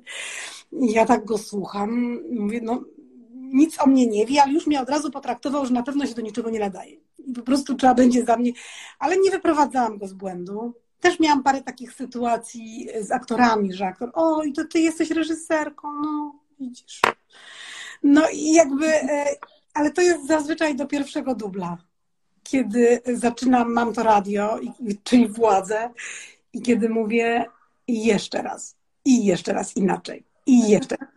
I 0.72 0.92
ja 0.92 1.06
tak 1.06 1.26
go 1.26 1.38
słucham, 1.38 2.20
mówię, 2.32 2.60
no 2.64 2.82
nic 3.56 3.80
o 3.82 3.88
mnie 3.88 4.08
nie 4.08 4.26
wie, 4.26 4.44
ale 4.44 4.54
już 4.54 4.68
mnie 4.68 4.82
od 4.82 4.90
razu 4.90 5.12
potraktował, 5.12 5.66
że 5.66 5.74
na 5.74 5.84
pewno 5.84 6.06
się 6.06 6.14
do 6.14 6.22
niczego 6.22 6.50
nie 6.50 6.60
nadaje. 6.60 6.98
I 7.28 7.34
po 7.34 7.42
prostu 7.42 7.76
trzeba 7.76 7.94
będzie 7.94 8.26
za 8.26 8.38
mnie, 8.38 8.52
ale 9.00 9.18
nie 9.18 9.32
wyprowadzałam 9.32 9.98
go 9.98 10.08
z 10.08 10.14
błędu 10.14 10.74
też 11.06 11.20
miałam 11.20 11.44
parę 11.44 11.62
takich 11.62 11.94
sytuacji 11.94 12.88
z 13.02 13.12
aktorami, 13.12 13.74
że 13.74 13.86
aktor, 13.86 14.12
o 14.14 14.44
i 14.44 14.54
to 14.54 14.66
ty 14.66 14.80
jesteś 14.80 15.12
reżyserką, 15.12 15.88
no 16.02 16.36
widzisz. 16.60 17.02
No 18.04 18.30
i 18.34 18.54
jakby, 18.54 18.88
e, 18.88 19.26
ale 19.74 19.92
to 19.92 20.02
jest 20.02 20.28
zazwyczaj 20.28 20.76
do 20.76 20.88
pierwszego 20.88 21.36
dubla, 21.36 21.78
kiedy 22.44 23.02
zaczynam, 23.14 23.74
mam 23.74 23.94
to 23.94 24.04
radio, 24.04 24.60
czyli 25.04 25.28
władzę 25.28 25.90
i 26.54 26.62
kiedy 26.62 26.90
mówię 26.90 27.46
jeszcze 27.88 28.42
raz, 28.42 28.76
i 29.06 29.26
jeszcze 29.26 29.54
raz 29.54 29.78
inaczej, 29.78 30.24
i 30.46 30.70
jeszcze 30.70 30.96
raz. 30.96 31.15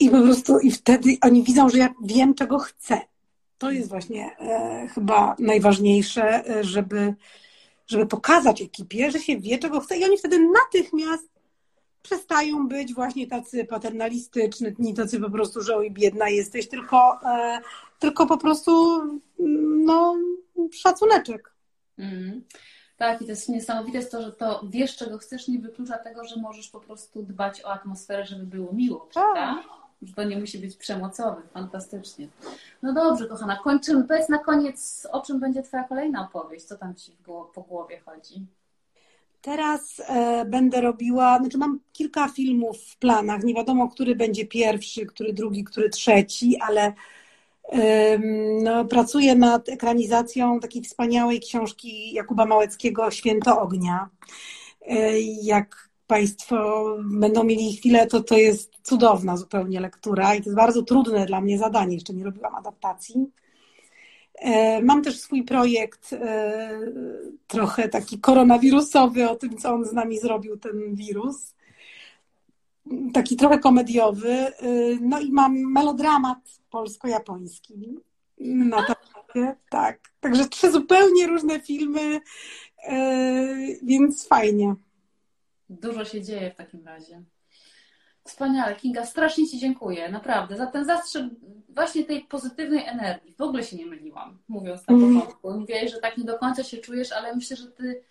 I 0.00 0.10
po 0.10 0.22
prostu, 0.22 0.58
i 0.58 0.70
wtedy 0.70 1.16
oni 1.22 1.42
widzą, 1.42 1.68
że 1.68 1.78
ja 1.78 1.94
wiem, 2.04 2.34
czego 2.34 2.58
chcę. 2.58 3.00
To 3.58 3.70
jest 3.70 3.88
właśnie 3.88 4.36
e, 4.38 4.88
chyba 4.94 5.36
najważniejsze, 5.38 6.48
e, 6.50 6.64
żeby 6.64 7.14
żeby 7.88 8.06
pokazać 8.06 8.62
ekipie, 8.62 9.10
że 9.10 9.18
się 9.18 9.36
wie, 9.36 9.58
czego 9.58 9.80
chce 9.80 9.98
i 9.98 10.04
oni 10.04 10.18
wtedy 10.18 10.38
natychmiast 10.38 11.28
przestają 12.02 12.68
być 12.68 12.94
właśnie 12.94 13.26
tacy 13.26 13.64
paternalistyczni, 13.64 14.94
tacy 14.94 15.20
po 15.20 15.30
prostu, 15.30 15.62
że 15.62 15.76
oj 15.76 15.90
biedna 15.90 16.28
jesteś, 16.28 16.68
tylko, 16.68 17.20
e, 17.24 17.60
tylko 17.98 18.26
po 18.26 18.38
prostu 18.38 19.00
no, 19.84 20.16
szacuneczek. 20.72 21.52
Mm. 21.98 22.42
Tak, 22.98 23.22
i 23.22 23.24
to 23.24 23.30
jest 23.30 23.48
niesamowite 23.48 23.98
jest 23.98 24.10
to, 24.10 24.22
że 24.22 24.32
to 24.32 24.60
wiesz, 24.70 24.96
czego 24.96 25.18
chcesz, 25.18 25.48
nie 25.48 25.58
wyklucza 25.58 25.98
tego, 25.98 26.24
że 26.24 26.36
możesz 26.36 26.68
po 26.68 26.80
prostu 26.80 27.22
dbać 27.22 27.64
o 27.64 27.72
atmosferę, 27.72 28.26
żeby 28.26 28.46
było 28.46 28.72
miło, 28.72 28.98
tak. 28.98 29.12
prawda? 29.12 29.62
że 30.02 30.14
to 30.14 30.24
nie 30.24 30.38
musi 30.38 30.58
być 30.58 30.76
przemocowy. 30.76 31.42
Fantastycznie. 31.54 32.28
No 32.82 32.92
dobrze, 32.92 33.26
kochana, 33.26 33.56
kończymy. 33.56 34.04
Powiedz 34.04 34.28
na 34.28 34.38
koniec, 34.38 35.08
o 35.12 35.20
czym 35.20 35.40
będzie 35.40 35.62
Twoja 35.62 35.84
kolejna 35.84 36.28
opowieść? 36.28 36.64
Co 36.64 36.76
tam 36.76 36.94
Ci 36.94 37.12
po 37.54 37.64
głowie 37.68 38.00
chodzi? 38.04 38.46
Teraz 39.42 40.02
e, 40.08 40.44
będę 40.44 40.80
robiła, 40.80 41.38
znaczy 41.38 41.58
mam 41.58 41.80
kilka 41.92 42.28
filmów 42.28 42.78
w 42.78 42.98
planach. 42.98 43.44
Nie 43.44 43.54
wiadomo, 43.54 43.88
który 43.88 44.16
będzie 44.16 44.46
pierwszy, 44.46 45.06
który 45.06 45.32
drugi, 45.32 45.64
który 45.64 45.90
trzeci, 45.90 46.56
ale 46.60 46.92
no, 48.62 48.84
pracuję 48.84 49.34
nad 49.34 49.68
ekranizacją 49.68 50.60
takiej 50.60 50.82
wspaniałej 50.82 51.40
książki 51.40 52.12
Jakuba 52.12 52.46
Małeckiego 52.46 53.10
Święto 53.10 53.60
Ognia. 53.60 54.08
E, 54.86 55.20
jak 55.42 55.88
Państwo 56.06 56.84
będą 57.04 57.44
mieli 57.44 57.76
chwilę, 57.76 58.06
to 58.06 58.22
to 58.22 58.36
jest 58.36 58.72
cudowna 58.82 59.36
zupełnie 59.36 59.80
lektura 59.80 60.34
i 60.34 60.38
to 60.38 60.44
jest 60.44 60.56
bardzo 60.56 60.82
trudne 60.82 61.26
dla 61.26 61.40
mnie 61.40 61.58
zadanie, 61.58 61.94
jeszcze 61.94 62.14
nie 62.14 62.24
robiłam 62.24 62.54
adaptacji. 62.54 63.26
E, 64.34 64.82
mam 64.82 65.02
też 65.02 65.20
swój 65.20 65.42
projekt 65.42 66.12
e, 66.12 66.80
trochę 67.46 67.88
taki 67.88 68.18
koronawirusowy 68.18 69.30
o 69.30 69.36
tym, 69.36 69.56
co 69.56 69.74
on 69.74 69.84
z 69.84 69.92
nami 69.92 70.18
zrobił, 70.18 70.56
ten 70.56 70.94
wirus. 70.94 71.54
Taki 73.12 73.36
trochę 73.36 73.58
komediowy. 73.58 74.30
E, 74.30 74.52
no 75.00 75.20
i 75.20 75.32
mam 75.32 75.72
melodramat 75.72 76.38
polsko-japoński 76.70 77.98
na 78.40 78.86
tapecie. 78.86 79.56
Tak. 79.70 80.00
Także 80.20 80.48
trzy 80.48 80.72
zupełnie 80.72 81.26
różne 81.26 81.60
filmy, 81.60 82.20
więc 83.82 84.28
fajnie. 84.28 84.74
Dużo 85.70 86.04
się 86.04 86.22
dzieje 86.22 86.50
w 86.50 86.54
takim 86.54 86.86
razie. 86.86 87.22
Wspaniale, 88.24 88.76
Kinga, 88.76 89.06
strasznie 89.06 89.48
Ci 89.48 89.58
dziękuję, 89.58 90.08
naprawdę, 90.08 90.56
za 90.56 90.66
ten 90.66 90.84
zastrzyk 90.84 91.24
właśnie 91.68 92.04
tej 92.04 92.20
pozytywnej 92.20 92.86
energii. 92.86 93.34
W 93.34 93.40
ogóle 93.40 93.64
się 93.64 93.76
nie 93.76 93.86
myliłam, 93.86 94.38
mówiąc 94.48 94.88
na 94.88 94.94
mhm. 94.94 95.14
początku. 95.14 95.60
Mówiłaś, 95.60 95.90
że 95.90 95.98
tak 95.98 96.16
nie 96.16 96.24
do 96.24 96.38
końca 96.38 96.64
się 96.64 96.76
czujesz, 96.76 97.12
ale 97.12 97.36
myślę, 97.36 97.56
że 97.56 97.66
Ty 97.66 98.02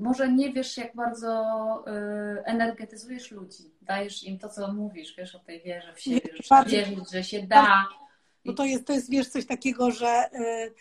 może 0.00 0.32
nie 0.32 0.52
wiesz, 0.52 0.76
jak 0.76 0.94
bardzo 0.94 1.84
y, 1.86 2.44
energetyzujesz 2.44 3.30
ludzi. 3.30 3.72
Dajesz 3.82 4.24
im 4.24 4.38
to, 4.38 4.48
co 4.48 4.72
mówisz, 4.72 5.14
wiesz 5.16 5.34
o 5.34 5.38
tej 5.38 5.62
wierze 5.62 5.94
w 5.94 6.00
siebie, 6.00 6.20
że 6.34 6.64
wierzyć, 6.66 7.10
że 7.10 7.24
się 7.24 7.42
da. 7.42 7.86
Bo 8.44 8.52
to 8.52 8.64
jest, 8.64 8.86
to 8.86 8.92
jest, 8.92 9.10
wiesz, 9.10 9.28
coś 9.28 9.46
takiego, 9.46 9.90
że 9.90 10.30
y, 10.34 10.74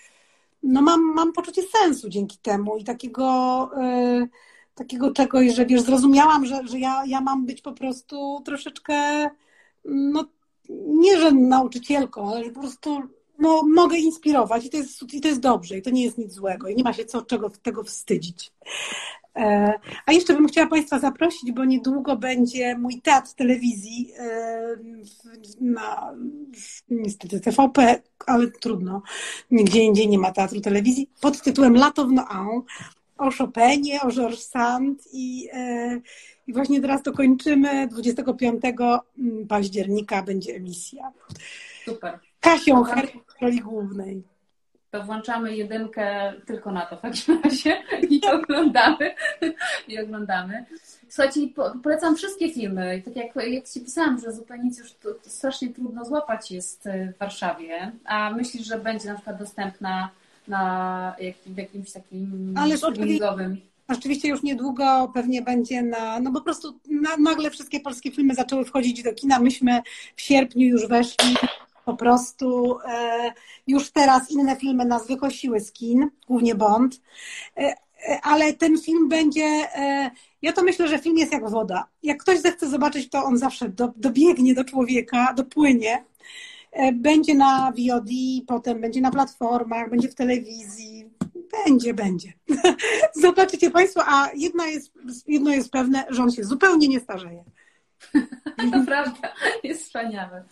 no 0.64 0.82
mam, 0.82 1.14
mam 1.14 1.34
poczucie 1.34 1.62
sensu 1.62 2.10
dzięki 2.10 2.38
temu 2.38 2.78
i 2.78 2.84
takiego, 2.84 3.70
y, 3.84 4.28
takiego 4.76 5.12
czegoś, 5.12 5.54
że 5.54 5.66
wiesz, 5.66 5.82
zrozumiałam, 5.82 6.46
że, 6.46 6.68
że 6.68 6.80
ja, 6.80 7.04
ja 7.06 7.22
mam 7.22 7.46
być 7.46 7.62
po 7.62 7.72
prostu 7.74 8.42
troszeczkę, 8.46 9.30
no 9.86 10.26
nie, 10.88 11.20
że 11.20 11.32
nauczycielką, 11.32 12.36
ale 12.36 12.50
po 12.50 12.60
prostu 12.60 13.02
no, 13.48 13.64
mogę 13.76 13.98
inspirować 13.98 14.66
i 14.66 14.70
to, 14.70 14.78
jest, 14.78 15.14
i 15.14 15.22
to 15.22 15.28
jest 15.28 15.40
dobrze 15.40 15.78
i 15.78 15.82
to 15.82 15.90
nie 15.90 16.04
jest 16.04 16.18
nic 16.18 16.34
złego 16.34 16.68
i 16.68 16.76
nie 16.76 16.84
ma 16.84 16.94
się 16.94 17.06
co 17.06 17.22
czego 17.22 17.50
tego 17.50 17.84
wstydzić. 17.84 18.52
E, 19.36 19.74
A 20.06 20.12
jeszcze 20.12 20.34
bym 20.34 20.48
chciała 20.48 20.68
Państwa 20.68 21.00
zaprosić, 21.00 21.52
bo 21.52 21.66
niedługo 21.66 22.16
będzie 22.16 22.78
mój 22.78 23.02
teatr 23.02 23.34
telewizji 23.34 24.14
e, 24.18 24.76
na 25.62 26.14
niestety 26.90 27.40
TVP, 27.40 28.02
ale 28.26 28.52
trudno. 28.52 29.02
Nigdzie 29.52 29.84
indziej 29.84 30.08
nie 30.08 30.20
ma 30.20 30.32
teatru 30.32 30.62
telewizji 30.62 31.10
pod 31.22 31.42
tytułem 31.42 31.76
Lato 31.76 32.06
w 32.06 32.12
Noaun 32.12 32.62
o 33.18 33.32
Chopinie, 33.32 34.02
o 34.02 34.12
Georges 34.12 34.50
Sand 34.50 35.04
i, 35.14 35.50
e, 35.54 36.00
i 36.48 36.54
właśnie 36.54 36.82
teraz 36.82 37.04
to 37.04 37.12
kończymy. 37.12 37.88
25 37.88 38.64
października 39.48 40.24
będzie 40.24 40.56
emisja. 40.56 41.12
Super. 41.86 42.20
Kasią 42.40 42.84
Her 42.84 43.08
w 43.08 43.42
roli 43.42 43.60
głównej. 43.60 44.24
To 44.92 45.04
włączamy 45.04 45.56
jedynkę 45.56 46.34
tylko 46.46 46.72
na 46.72 46.86
to 46.86 46.98
w 46.98 47.02
takim 47.02 47.42
razie 47.44 47.84
i 48.10 48.22
oglądamy. 48.28 49.16
I 49.88 50.00
oglądamy. 50.00 50.66
Słuchajcie, 51.10 51.40
po- 51.56 51.74
polecam 51.84 52.16
wszystkie 52.16 52.54
filmy. 52.54 53.02
Tak 53.06 53.16
jak, 53.16 53.36
jak 53.36 53.70
Ci 53.70 53.82
pisałam, 53.82 54.20
że 54.20 54.32
zupełnie 54.32 54.70
już 54.78 54.94
to, 54.94 55.14
to 55.14 55.30
strasznie 55.30 55.70
trudno 55.70 56.06
złapać 56.06 56.52
jest 56.52 56.90
w 57.16 57.18
Warszawie, 57.18 57.92
a 58.06 58.32
myślisz, 58.32 58.68
że 58.68 58.80
będzie 58.80 59.08
na 59.08 59.16
przykład 59.16 59.40
dostępna 59.40 60.10
na 60.48 61.16
jak, 61.20 61.36
w 61.46 61.58
jakimś 61.58 61.92
takim 61.92 62.54
Ależ 62.58 62.80
streamingowym 62.80 63.62
Oczywiście 63.88 64.28
już 64.28 64.44
niedługo 64.44 65.12
pewnie 65.14 65.42
będzie 65.42 65.82
na, 65.82 66.20
no 66.20 66.32
po 66.32 66.42
prostu 66.42 66.80
na, 66.90 67.18
nagle 67.18 67.52
wszystkie 67.52 67.80
polskie 67.80 68.12
filmy 68.12 68.36
zaczęły 68.36 68.66
wchodzić 68.66 69.04
do 69.04 69.14
kina. 69.14 69.40
Myśmy 69.40 69.82
w 70.16 70.22
sierpniu 70.22 70.68
już 70.68 70.88
weszli 70.88 71.36
po 71.88 71.98
prostu. 71.98 72.78
E, 72.86 73.32
już 73.68 73.92
teraz 73.92 74.32
inne 74.32 74.56
filmy 74.56 74.86
nas 74.86 75.08
wykosiły 75.08 75.60
z 75.60 75.72
kin, 75.72 76.10
głównie 76.28 76.56
Bond. 76.56 77.02
E, 77.58 77.76
e, 78.10 78.22
ale 78.22 78.54
ten 78.54 78.82
film 78.82 79.10
będzie, 79.10 79.68
ja 80.42 80.54
to 80.54 80.64
myślę, 80.64 80.88
że 80.88 81.00
film 81.00 81.18
jest 81.18 81.34
jak 81.34 81.50
woda. 81.50 81.88
Jak 82.04 82.18
ktoś 82.18 82.40
zechce 82.40 82.70
zobaczyć, 82.70 83.10
to 83.10 83.24
on 83.24 83.38
zawsze 83.38 83.70
do, 83.70 83.94
dobiegnie 83.96 84.54
do 84.54 84.64
człowieka, 84.64 85.34
dopłynie. 85.34 86.04
Będzie 86.94 87.36
na 87.36 87.72
VOD, 87.72 88.10
potem 88.48 88.82
będzie 88.82 89.02
na 89.02 89.12
platformach, 89.12 89.90
będzie 89.90 90.10
w 90.10 90.16
telewizji. 90.16 91.10
Będzie, 91.66 91.94
będzie. 91.94 92.34
Zobaczycie 93.26 93.72
Państwo, 93.72 94.02
a 94.06 94.30
jest, 94.34 94.92
jedno 95.28 95.52
jest 95.52 95.72
pewne, 95.72 96.06
że 96.10 96.24
on 96.24 96.32
się 96.32 96.44
zupełnie 96.44 96.88
nie 96.88 97.00
starzeje. 97.00 97.44
To 98.72 98.86
prawda, 98.86 99.34
jest 99.64 99.84
wspaniałe. 99.84 100.44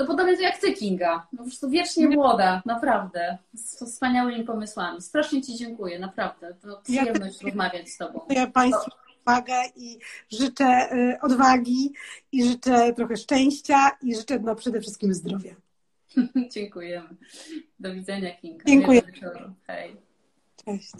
To 0.00 0.06
podobnie 0.06 0.42
jak 0.42 0.58
ty, 0.58 0.72
Kinga. 0.72 1.26
Po 1.36 1.42
prostu 1.42 1.70
wiecznie 1.70 2.08
młoda, 2.08 2.62
naprawdę. 2.66 3.38
Z 3.54 3.84
wspaniałymi 3.84 4.44
pomysłami. 4.44 5.02
Strasznie 5.02 5.42
Ci 5.42 5.56
dziękuję, 5.56 5.98
naprawdę. 5.98 6.54
To 6.54 6.80
przyjemność 6.82 7.42
rozmawiać 7.42 7.88
z 7.88 7.96
Tobą. 7.96 8.20
Ja 8.28 8.46
Państwu 8.46 8.90
uwagę 9.22 9.54
i 9.76 9.98
życzę 10.30 10.88
y, 10.92 11.20
odwagi 11.20 11.92
i 12.32 12.44
życzę 12.44 12.92
trochę 12.92 13.16
szczęścia 13.16 13.90
i 14.02 14.16
życzę 14.16 14.38
no, 14.38 14.56
przede 14.56 14.80
wszystkim 14.80 15.14
zdrowia. 15.14 15.54
Dziękujemy. 16.54 17.08
Do 17.80 17.94
widzenia, 17.94 18.36
Kinga. 18.36 18.64
Dziękuję. 18.66 19.02
Hej. 19.66 19.96
Cześć. 20.64 20.94